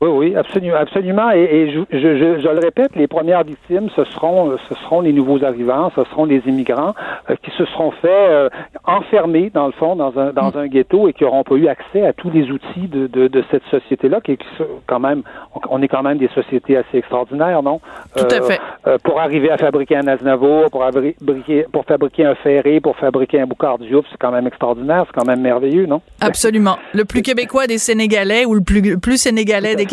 Oui, 0.00 0.10
oui, 0.10 0.36
absolument, 0.36 0.76
absolument. 0.76 1.30
Et, 1.30 1.44
et 1.44 1.72
je, 1.72 1.80
je, 1.90 1.98
je, 1.98 2.40
je 2.40 2.48
le 2.48 2.58
répète, 2.58 2.94
les 2.96 3.06
premières 3.06 3.44
victimes, 3.44 3.88
ce 3.96 4.04
seront, 4.04 4.50
euh, 4.50 4.56
ce 4.68 4.74
seront 4.74 5.00
les 5.00 5.12
nouveaux 5.12 5.42
arrivants, 5.44 5.90
ce 5.96 6.04
seront 6.04 6.24
les 6.26 6.42
immigrants 6.46 6.94
euh, 7.30 7.36
qui 7.42 7.50
se 7.52 7.64
seront 7.64 7.92
fait 7.92 8.08
euh, 8.10 8.48
enfermer 8.86 9.50
dans 9.54 9.66
le 9.66 9.72
fond 9.72 9.96
dans 9.96 10.18
un 10.18 10.32
dans 10.32 10.58
un 10.58 10.66
ghetto 10.66 11.08
et 11.08 11.12
qui 11.12 11.22
n'auront 11.24 11.44
pas 11.44 11.54
eu 11.54 11.68
accès 11.68 12.04
à 12.04 12.12
tous 12.12 12.28
les 12.30 12.50
outils 12.50 12.88
de, 12.88 13.06
de, 13.06 13.28
de 13.28 13.44
cette 13.50 13.62
société-là, 13.70 14.20
qui 14.20 14.32
est 14.32 14.38
quand 14.86 15.00
même, 15.00 15.22
on, 15.70 15.80
est 15.80 15.88
quand 15.88 16.02
même 16.02 16.18
des 16.18 16.28
sociétés 16.34 16.76
assez 16.76 16.98
extraordinaires, 16.98 17.62
non? 17.62 17.80
Tout 18.16 18.24
à 18.30 18.42
fait. 18.42 18.60
euh, 18.86 18.98
pour 19.04 19.20
arriver 19.20 19.50
à 19.50 19.56
fabriquer 19.58 19.96
un 19.96 20.06
Aznavour, 20.08 20.70
pour 20.70 20.82
fabriquer, 20.84 21.66
pour 21.72 21.84
fabriquer 21.84 22.26
un 22.26 22.34
Ferré, 22.34 22.80
pour 22.80 22.96
fabriquer 22.96 23.40
un 23.40 23.46
Boucard 23.46 23.78
Diouf, 23.78 24.04
c'est 24.10 24.18
quand 24.18 24.32
même 24.32 24.46
extraordinaire, 24.48 25.04
c'est 25.06 25.18
quand 25.18 25.26
même 25.26 25.40
merveilleux, 25.40 25.86
non? 25.86 26.02
Absolument. 26.20 26.76
Le 26.92 27.04
plus 27.04 27.22
québécois 27.22 27.66
des 27.66 27.78
Sénégalais 27.78 28.44
ou 28.44 28.54
le 28.54 28.60
plus, 28.60 28.98
plus 28.98 29.16
sénégalais 29.18 29.76
des 29.76 29.83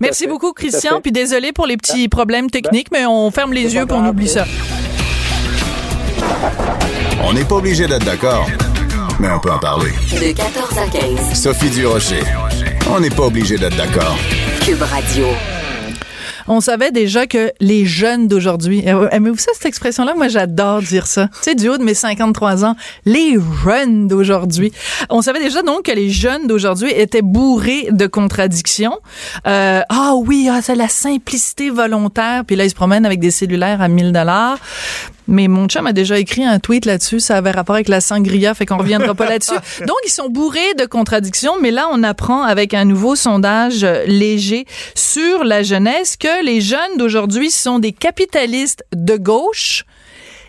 Merci 0.00 0.24
fait. 0.24 0.28
beaucoup, 0.28 0.52
Christian, 0.52 1.00
puis 1.00 1.12
désolé 1.12 1.52
pour 1.52 1.66
les 1.66 1.76
petits 1.76 2.08
problèmes 2.08 2.50
techniques, 2.50 2.88
mais 2.92 3.06
on 3.06 3.30
ferme 3.30 3.52
les 3.52 3.74
yeux 3.74 3.86
pour 3.86 3.98
on 3.98 4.08
oublie 4.08 4.28
ça. 4.28 4.44
On 7.22 7.32
n'est 7.32 7.44
pas 7.44 7.56
obligé 7.56 7.86
d'être 7.86 8.04
d'accord, 8.04 8.46
mais 9.18 9.28
on 9.30 9.38
peut 9.38 9.50
en 9.50 9.58
parler. 9.58 9.90
De 10.12 10.32
14 10.32 10.78
à 10.78 10.86
15. 10.88 11.34
Sophie 11.34 11.70
Durocher. 11.70 12.22
On 12.90 13.00
n'est 13.00 13.10
pas 13.10 13.24
obligé 13.24 13.56
d'être 13.56 13.76
d'accord. 13.76 14.16
Cube 14.60 14.82
Radio. 14.82 15.26
On 16.48 16.60
savait 16.60 16.90
déjà 16.90 17.26
que 17.26 17.52
les 17.60 17.86
jeunes 17.86 18.28
d'aujourd'hui, 18.28 18.82
euh, 18.86 19.08
aimez-vous 19.10 19.38
ça 19.38 19.50
cette 19.54 19.66
expression-là? 19.66 20.14
Moi, 20.14 20.28
j'adore 20.28 20.82
dire 20.82 21.06
ça. 21.06 21.28
Tu 21.28 21.38
sais, 21.42 21.54
du 21.54 21.68
haut 21.68 21.78
de 21.78 21.84
mes 21.84 21.94
53 21.94 22.64
ans, 22.64 22.76
les 23.04 23.36
jeunes 23.64 24.08
d'aujourd'hui. 24.08 24.72
On 25.08 25.22
savait 25.22 25.40
déjà 25.40 25.62
donc 25.62 25.84
que 25.84 25.92
les 25.92 26.10
jeunes 26.10 26.46
d'aujourd'hui 26.46 26.90
étaient 26.90 27.22
bourrés 27.22 27.88
de 27.90 28.06
contradictions. 28.06 28.98
Euh, 29.46 29.80
ah 29.88 30.12
oui, 30.16 30.48
ah, 30.50 30.60
c'est 30.62 30.76
la 30.76 30.88
simplicité 30.88 31.70
volontaire. 31.70 32.44
Puis 32.44 32.56
là, 32.56 32.64
ils 32.64 32.70
se 32.70 32.74
promènent 32.74 33.06
avec 33.06 33.20
des 33.20 33.30
cellulaires 33.30 33.80
à 33.80 33.88
1000 33.88 34.12
dollars. 34.12 34.58
Mais 35.26 35.48
mon 35.48 35.66
chum 35.68 35.86
a 35.86 35.92
déjà 35.92 36.18
écrit 36.18 36.44
un 36.44 36.58
tweet 36.58 36.84
là-dessus. 36.84 37.20
Ça 37.20 37.36
avait 37.36 37.50
rapport 37.50 37.76
avec 37.76 37.88
la 37.88 38.00
sangria, 38.00 38.54
fait 38.54 38.66
qu'on 38.66 38.78
reviendra 38.78 39.14
pas 39.14 39.26
là-dessus. 39.28 39.54
Donc, 39.80 39.96
ils 40.06 40.10
sont 40.10 40.28
bourrés 40.28 40.74
de 40.78 40.84
contradictions. 40.84 41.54
Mais 41.60 41.70
là, 41.70 41.88
on 41.92 42.02
apprend 42.02 42.42
avec 42.42 42.74
un 42.74 42.84
nouveau 42.84 43.16
sondage 43.16 43.84
euh, 43.84 44.04
léger 44.06 44.66
sur 44.94 45.44
la 45.44 45.62
jeunesse 45.62 46.16
que 46.16 46.44
les 46.44 46.60
jeunes 46.60 46.96
d'aujourd'hui 46.98 47.50
sont 47.50 47.78
des 47.78 47.92
capitalistes 47.92 48.84
de 48.94 49.16
gauche 49.16 49.84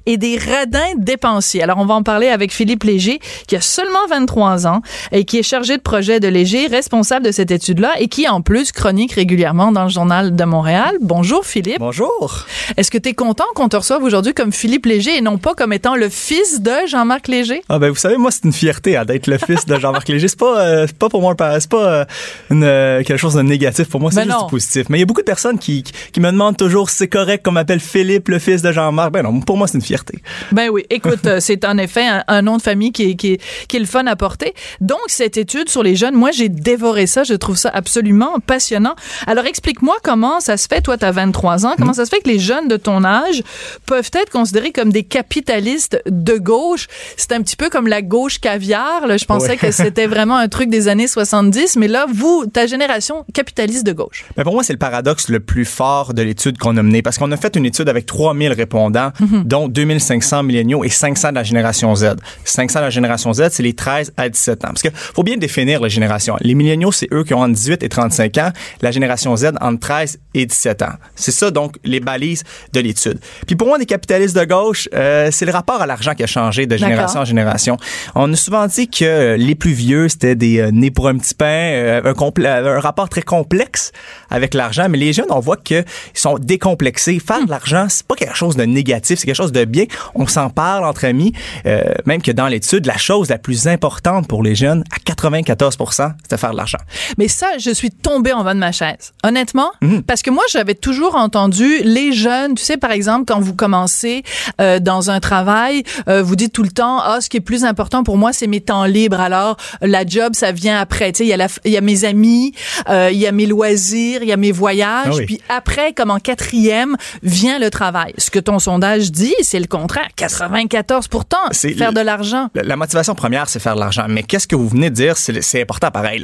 et 0.05 0.17
des 0.17 0.37
radins 0.37 0.93
dépensiers. 0.97 1.63
Alors, 1.63 1.77
on 1.79 1.85
va 1.85 1.95
en 1.95 2.03
parler 2.03 2.27
avec 2.27 2.53
Philippe 2.53 2.83
Léger, 2.83 3.19
qui 3.47 3.55
a 3.55 3.61
seulement 3.61 4.05
23 4.09 4.67
ans 4.67 4.81
et 5.11 5.25
qui 5.25 5.39
est 5.39 5.43
chargé 5.43 5.77
de 5.77 5.81
projet 5.81 6.19
de 6.19 6.27
Léger, 6.27 6.67
responsable 6.67 7.25
de 7.25 7.31
cette 7.31 7.51
étude-là 7.51 7.93
et 7.99 8.07
qui, 8.07 8.27
en 8.27 8.41
plus, 8.41 8.71
chronique 8.71 9.13
régulièrement 9.13 9.71
dans 9.71 9.83
le 9.83 9.89
Journal 9.89 10.35
de 10.35 10.43
Montréal. 10.43 10.95
Bonjour, 11.01 11.45
Philippe. 11.45 11.79
Bonjour. 11.79 12.45
Est-ce 12.77 12.91
que 12.91 12.97
tu 12.97 13.09
es 13.09 13.13
content 13.13 13.45
qu'on 13.55 13.69
te 13.69 13.77
reçoive 13.77 14.03
aujourd'hui 14.03 14.33
comme 14.33 14.51
Philippe 14.51 14.85
Léger 14.85 15.17
et 15.17 15.21
non 15.21 15.37
pas 15.37 15.53
comme 15.53 15.73
étant 15.73 15.95
le 15.95 16.09
fils 16.09 16.61
de 16.61 16.71
Jean-Marc 16.87 17.27
Léger? 17.27 17.61
Ah 17.69 17.79
ben 17.79 17.89
vous 17.89 17.95
savez 17.95 18.17
moi 18.17 18.31
c'est 18.31 18.45
une 18.45 18.53
fierté 18.53 18.97
hein, 18.97 19.05
d'être 19.05 19.27
le 19.27 19.37
fils 19.37 19.65
de 19.65 19.79
Jean-Marc 19.79 20.07
Léger. 20.07 20.27
C'est 20.27 20.39
pas 20.39 20.59
euh, 20.59 20.87
pas 20.99 21.09
pour 21.09 21.21
moi 21.21 21.35
c'est 21.59 21.69
pas 21.69 21.85
euh, 21.85 22.05
une, 22.49 22.63
euh, 22.63 23.03
quelque 23.03 23.17
chose 23.17 23.33
de 23.35 23.41
négatif 23.41 23.89
pour 23.89 23.99
moi, 23.99 24.11
c'est 24.11 24.17
Ben 24.17 24.25
juste 24.25 24.37
non. 24.39 24.45
du 24.45 24.51
positif. 24.51 24.87
Mais 24.89 24.97
il 24.97 25.01
y 25.01 25.03
a 25.03 25.05
beaucoup 25.05 25.21
de 25.21 25.25
personnes 25.25 25.59
qui 25.59 25.83
me 26.17 26.31
demandent 26.31 26.57
toujours 26.57 26.89
si 26.89 26.97
c'est 26.97 27.07
correct 27.07 27.43
qu'on 27.45 27.51
m'appelle 27.51 27.79
Philippe 27.79 28.29
le 28.29 28.39
fils 28.39 28.61
de 28.61 28.71
Jean-Marc. 28.71 29.11
Ben 29.11 29.23
non, 29.23 29.39
pour 29.41 29.57
moi 29.57 29.67
c'est 29.67 29.77
une 29.77 29.81
fierté. 29.81 29.94
Fierté. 29.95 30.19
Ben 30.51 30.69
oui, 30.69 30.83
écoute, 30.89 31.25
euh, 31.25 31.39
c'est 31.39 31.63
en 31.65 31.77
effet 31.77 32.05
un, 32.07 32.23
un 32.27 32.41
nom 32.41 32.57
de 32.57 32.61
famille 32.61 32.91
qui 32.91 33.11
est, 33.11 33.15
qui, 33.15 33.33
est, 33.33 33.41
qui 33.67 33.77
est 33.77 33.79
le 33.79 33.85
fun 33.85 34.05
à 34.07 34.15
porter. 34.15 34.53
Donc, 34.81 34.99
cette 35.07 35.37
étude 35.37 35.69
sur 35.69 35.83
les 35.83 35.95
jeunes, 35.95 36.15
moi, 36.15 36.31
j'ai 36.31 36.49
dévoré 36.49 37.07
ça. 37.07 37.23
Je 37.23 37.33
trouve 37.33 37.55
ça 37.57 37.69
absolument 37.73 38.39
passionnant. 38.45 38.95
Alors, 39.27 39.45
explique-moi 39.45 39.95
comment 40.03 40.39
ça 40.39 40.57
se 40.57 40.67
fait. 40.67 40.81
Toi, 40.81 40.97
tu 40.97 41.05
as 41.05 41.11
23 41.11 41.65
ans. 41.65 41.73
Comment 41.77 41.93
ça 41.93 42.05
se 42.05 42.09
fait 42.09 42.21
que 42.21 42.29
les 42.29 42.39
jeunes 42.39 42.67
de 42.67 42.77
ton 42.77 43.03
âge 43.03 43.41
peuvent 43.85 44.09
être 44.13 44.31
considérés 44.31 44.71
comme 44.71 44.91
des 44.91 45.03
capitalistes 45.03 46.01
de 46.07 46.37
gauche? 46.37 46.87
C'est 47.17 47.31
un 47.31 47.41
petit 47.41 47.55
peu 47.55 47.69
comme 47.69 47.87
la 47.87 48.01
gauche 48.01 48.39
caviar. 48.39 49.07
Là. 49.07 49.17
Je 49.17 49.25
pensais 49.25 49.45
Ouais. 49.51 49.57
que 49.57 49.71
c'était 49.71 50.07
vraiment 50.07 50.37
un 50.37 50.47
truc 50.47 50.69
des 50.69 50.87
années 50.87 51.07
70. 51.07 51.75
Mais 51.77 51.87
là, 51.87 52.05
vous, 52.11 52.45
ta 52.51 52.65
génération 52.67 53.25
capitaliste 53.33 53.85
de 53.85 53.93
gauche. 53.93 54.25
Mais 54.37 54.43
pour 54.43 54.53
moi, 54.53 54.63
c'est 54.63 54.73
le 54.73 54.79
paradoxe 54.79 55.29
le 55.29 55.39
plus 55.39 55.65
fort 55.65 56.13
de 56.13 56.21
l'étude 56.23 56.57
qu'on 56.57 56.75
a 56.77 56.83
menée 56.83 57.01
parce 57.03 57.17
qu'on 57.17 57.31
a 57.31 57.37
fait 57.37 57.55
une 57.55 57.65
étude 57.65 57.87
avec 57.89 58.05
3000 58.07 58.51
répondants, 58.53 59.11
dont 59.45 59.67
2500 59.85 60.43
milléniaux 60.43 60.83
et 60.83 60.89
500 60.89 61.29
de 61.29 61.35
la 61.35 61.43
génération 61.43 61.95
Z. 61.95 62.15
500 62.43 62.79
de 62.79 62.85
la 62.85 62.89
génération 62.89 63.33
Z, 63.33 63.49
c'est 63.51 63.63
les 63.63 63.73
13 63.73 64.13
à 64.17 64.29
17 64.29 64.65
ans. 64.65 64.67
Parce 64.69 64.81
que 64.81 64.89
faut 64.93 65.23
bien 65.23 65.37
définir 65.37 65.81
la 65.81 65.87
génération. 65.87 66.37
Les 66.41 66.55
milléniaux, 66.55 66.91
c'est 66.91 67.07
eux 67.13 67.23
qui 67.23 67.33
ont 67.33 67.39
entre 67.41 67.53
18 67.53 67.83
et 67.83 67.89
35 67.89 68.37
ans. 68.37 68.49
La 68.81 68.91
génération 68.91 69.35
Z, 69.35 69.51
entre 69.61 69.79
13 69.79 70.19
et 70.33 70.45
17 70.45 70.81
ans. 70.81 70.93
C'est 71.15 71.31
ça, 71.31 71.51
donc, 71.51 71.75
les 71.83 71.99
balises 71.99 72.43
de 72.73 72.79
l'étude. 72.79 73.19
Puis 73.47 73.55
pour 73.55 73.67
moi, 73.67 73.77
des 73.77 73.85
capitalistes 73.85 74.37
de 74.37 74.45
gauche, 74.45 74.89
euh, 74.93 75.29
c'est 75.31 75.45
le 75.45 75.51
rapport 75.51 75.81
à 75.81 75.85
l'argent 75.85 76.13
qui 76.13 76.23
a 76.23 76.27
changé 76.27 76.65
de 76.65 76.77
génération 76.77 77.21
en 77.21 77.25
génération. 77.25 77.77
On 78.15 78.31
a 78.31 78.35
souvent 78.35 78.67
dit 78.67 78.87
que 78.87 79.05
euh, 79.05 79.37
les 79.37 79.55
plus 79.55 79.71
vieux, 79.71 80.09
c'était 80.09 80.35
des 80.35 80.59
euh, 80.59 80.71
nés 80.71 80.91
pour 80.91 81.07
un 81.07 81.17
petit 81.17 81.33
pain, 81.33 81.45
euh, 81.45 82.01
un, 82.03 82.79
rapport 82.79 83.09
très 83.09 83.21
complexe 83.21 83.91
avec 84.29 84.53
l'argent, 84.53 84.87
mais 84.89 84.97
les 84.97 85.13
jeunes, 85.13 85.29
on 85.29 85.39
voit 85.39 85.57
qu'ils 85.57 85.85
sont 86.13 86.37
décomplexés. 86.37 87.19
Faire 87.19 87.45
de 87.45 87.49
l'argent, 87.49 87.87
c'est 87.89 88.05
pas 88.05 88.15
quelque 88.15 88.35
chose 88.35 88.55
de 88.55 88.63
négatif, 88.63 89.19
c'est 89.19 89.25
quelque 89.25 89.35
chose 89.35 89.51
de 89.51 89.65
bien. 89.75 89.85
On 90.15 90.27
s'en 90.27 90.49
parle 90.49 90.85
entre 90.85 91.05
amis, 91.05 91.33
euh, 91.65 91.81
même 92.05 92.21
que 92.21 92.31
dans 92.31 92.47
l'étude, 92.47 92.85
la 92.85 92.97
chose 92.97 93.29
la 93.29 93.37
plus 93.37 93.67
importante 93.67 94.27
pour 94.27 94.41
les 94.43 94.55
jeunes, 94.55 94.83
à 94.91 94.99
94% 94.99 96.13
c'est 96.23 96.31
de 96.31 96.37
faire 96.37 96.51
de 96.51 96.57
l'argent. 96.57 96.77
Mais 97.17 97.27
ça, 97.27 97.47
je 97.59 97.71
suis 97.71 97.91
tombée 97.91 98.33
en 98.33 98.43
bas 98.43 98.53
de 98.53 98.59
ma 98.59 98.71
chaise. 98.71 99.13
Honnêtement, 99.23 99.71
Mhm. 99.81 100.03
parce 100.03 100.21
que 100.21 100.29
moi, 100.31 100.43
j'avais 100.51 100.75
toujours 100.75 101.15
entendu 101.15 101.79
les 101.83 102.11
jeunes, 102.13 102.55
tu 102.55 102.63
sais, 102.63 102.77
par 102.77 102.91
exemple, 102.91 103.25
quand 103.27 103.39
vous 103.39 103.53
commencez 103.55 104.23
euh, 104.61 104.79
dans 104.79 105.09
un 105.09 105.19
travail, 105.19 105.83
euh, 106.07 106.23
vous 106.23 106.35
dites 106.35 106.53
tout 106.53 106.63
le 106.63 106.69
temps, 106.69 106.99
ah, 107.01 107.19
ce 107.21 107.29
qui 107.29 107.37
est 107.37 107.41
plus 107.41 107.65
important 107.65 108.03
pour 108.03 108.17
moi, 108.17 108.31
c'est 108.33 108.47
mes 108.47 108.61
temps 108.61 108.85
libres. 108.85 109.19
Alors, 109.19 109.57
la 109.81 110.05
job, 110.05 110.33
ça 110.35 110.51
vient 110.51 110.79
après. 110.79 111.11
Tu 111.11 111.17
sais, 111.19 111.25
il 111.25 111.29
y 111.29 111.33
a 111.77 111.79
y 111.79 111.81
mes 111.81 112.05
amis, 112.05 112.53
euh, 112.89 113.09
il 113.11 113.17
y 113.19 113.27
a 113.27 113.31
mes 113.31 113.45
loisirs, 113.45 114.19
il 114.21 114.29
y 114.29 114.31
a 114.31 114.37
mes 114.37 114.51
voyages. 114.51 115.07
Ah 115.07 115.15
oui. 115.15 115.25
Puis 115.25 115.41
après, 115.49 115.93
comme 115.93 116.11
en 116.11 116.19
quatrième, 116.19 116.95
vient 117.23 117.59
le 117.59 117.69
travail. 117.69 118.13
Ce 118.17 118.29
que 118.31 118.39
ton 118.39 118.59
sondage 118.59 119.11
dit, 119.11 119.35
c'est 119.41 119.59
le 119.65 119.77
contraire. 119.77 120.07
94 120.15 121.07
pourtant, 121.07 121.37
C'est 121.51 121.71
faire 121.73 121.93
de 121.93 122.01
l'argent. 122.01 122.49
La, 122.55 122.63
la 122.63 122.75
motivation 122.75 123.15
première, 123.15 123.49
c'est 123.49 123.59
faire 123.59 123.75
de 123.75 123.79
l'argent. 123.79 124.05
Mais 124.07 124.23
qu'est-ce 124.23 124.47
que 124.47 124.55
vous 124.55 124.67
venez 124.67 124.89
de 124.89 124.95
dire? 124.95 125.17
C'est 125.17 125.61
important, 125.61 125.91
pareil. 125.91 126.23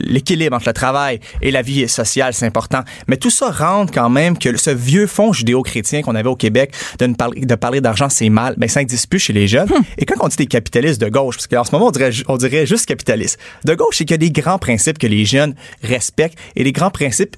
L'équilibre 0.00 0.56
entre 0.56 0.68
le 0.68 0.72
travail 0.72 1.20
et 1.42 1.50
la 1.50 1.62
vie 1.62 1.88
sociale, 1.88 2.34
c'est 2.34 2.46
important. 2.46 2.82
Mais 3.06 3.16
tout 3.16 3.30
ça 3.30 3.50
rentre 3.50 3.92
quand 3.92 4.10
même 4.10 4.38
que 4.38 4.56
ce 4.56 4.70
vieux 4.70 5.06
fond 5.06 5.32
judéo-chrétien 5.32 6.02
qu'on 6.02 6.14
avait 6.14 6.28
au 6.28 6.36
Québec 6.36 6.74
de, 6.98 7.06
ne 7.06 7.14
parler, 7.14 7.40
de 7.40 7.54
parler 7.54 7.80
d'argent, 7.80 8.08
c'est 8.08 8.28
mal. 8.28 8.54
Ben, 8.56 8.68
ça 8.68 8.80
n'existe 8.80 9.08
plus 9.08 9.18
chez 9.18 9.32
les 9.32 9.48
jeunes. 9.48 9.68
Et 9.98 10.06
quand 10.06 10.24
on 10.24 10.28
dit 10.28 10.36
des 10.36 10.46
capitalistes 10.46 11.00
de 11.00 11.08
gauche, 11.08 11.36
parce 11.36 11.46
qu'en 11.46 11.64
ce 11.64 11.72
moment, 11.72 11.88
on 11.88 11.90
dirait, 11.90 12.10
on 12.28 12.36
dirait 12.36 12.66
juste 12.66 12.86
capitaliste. 12.86 13.38
De 13.64 13.74
gauche, 13.74 13.96
c'est 13.98 14.04
qu'il 14.04 14.14
y 14.14 14.14
a 14.14 14.18
des 14.18 14.30
grands 14.30 14.58
principes 14.58 14.98
que 14.98 15.06
les 15.06 15.24
jeunes 15.24 15.54
respectent 15.82 16.38
et 16.56 16.64
des 16.64 16.72
grands 16.72 16.90
principes, 16.90 17.36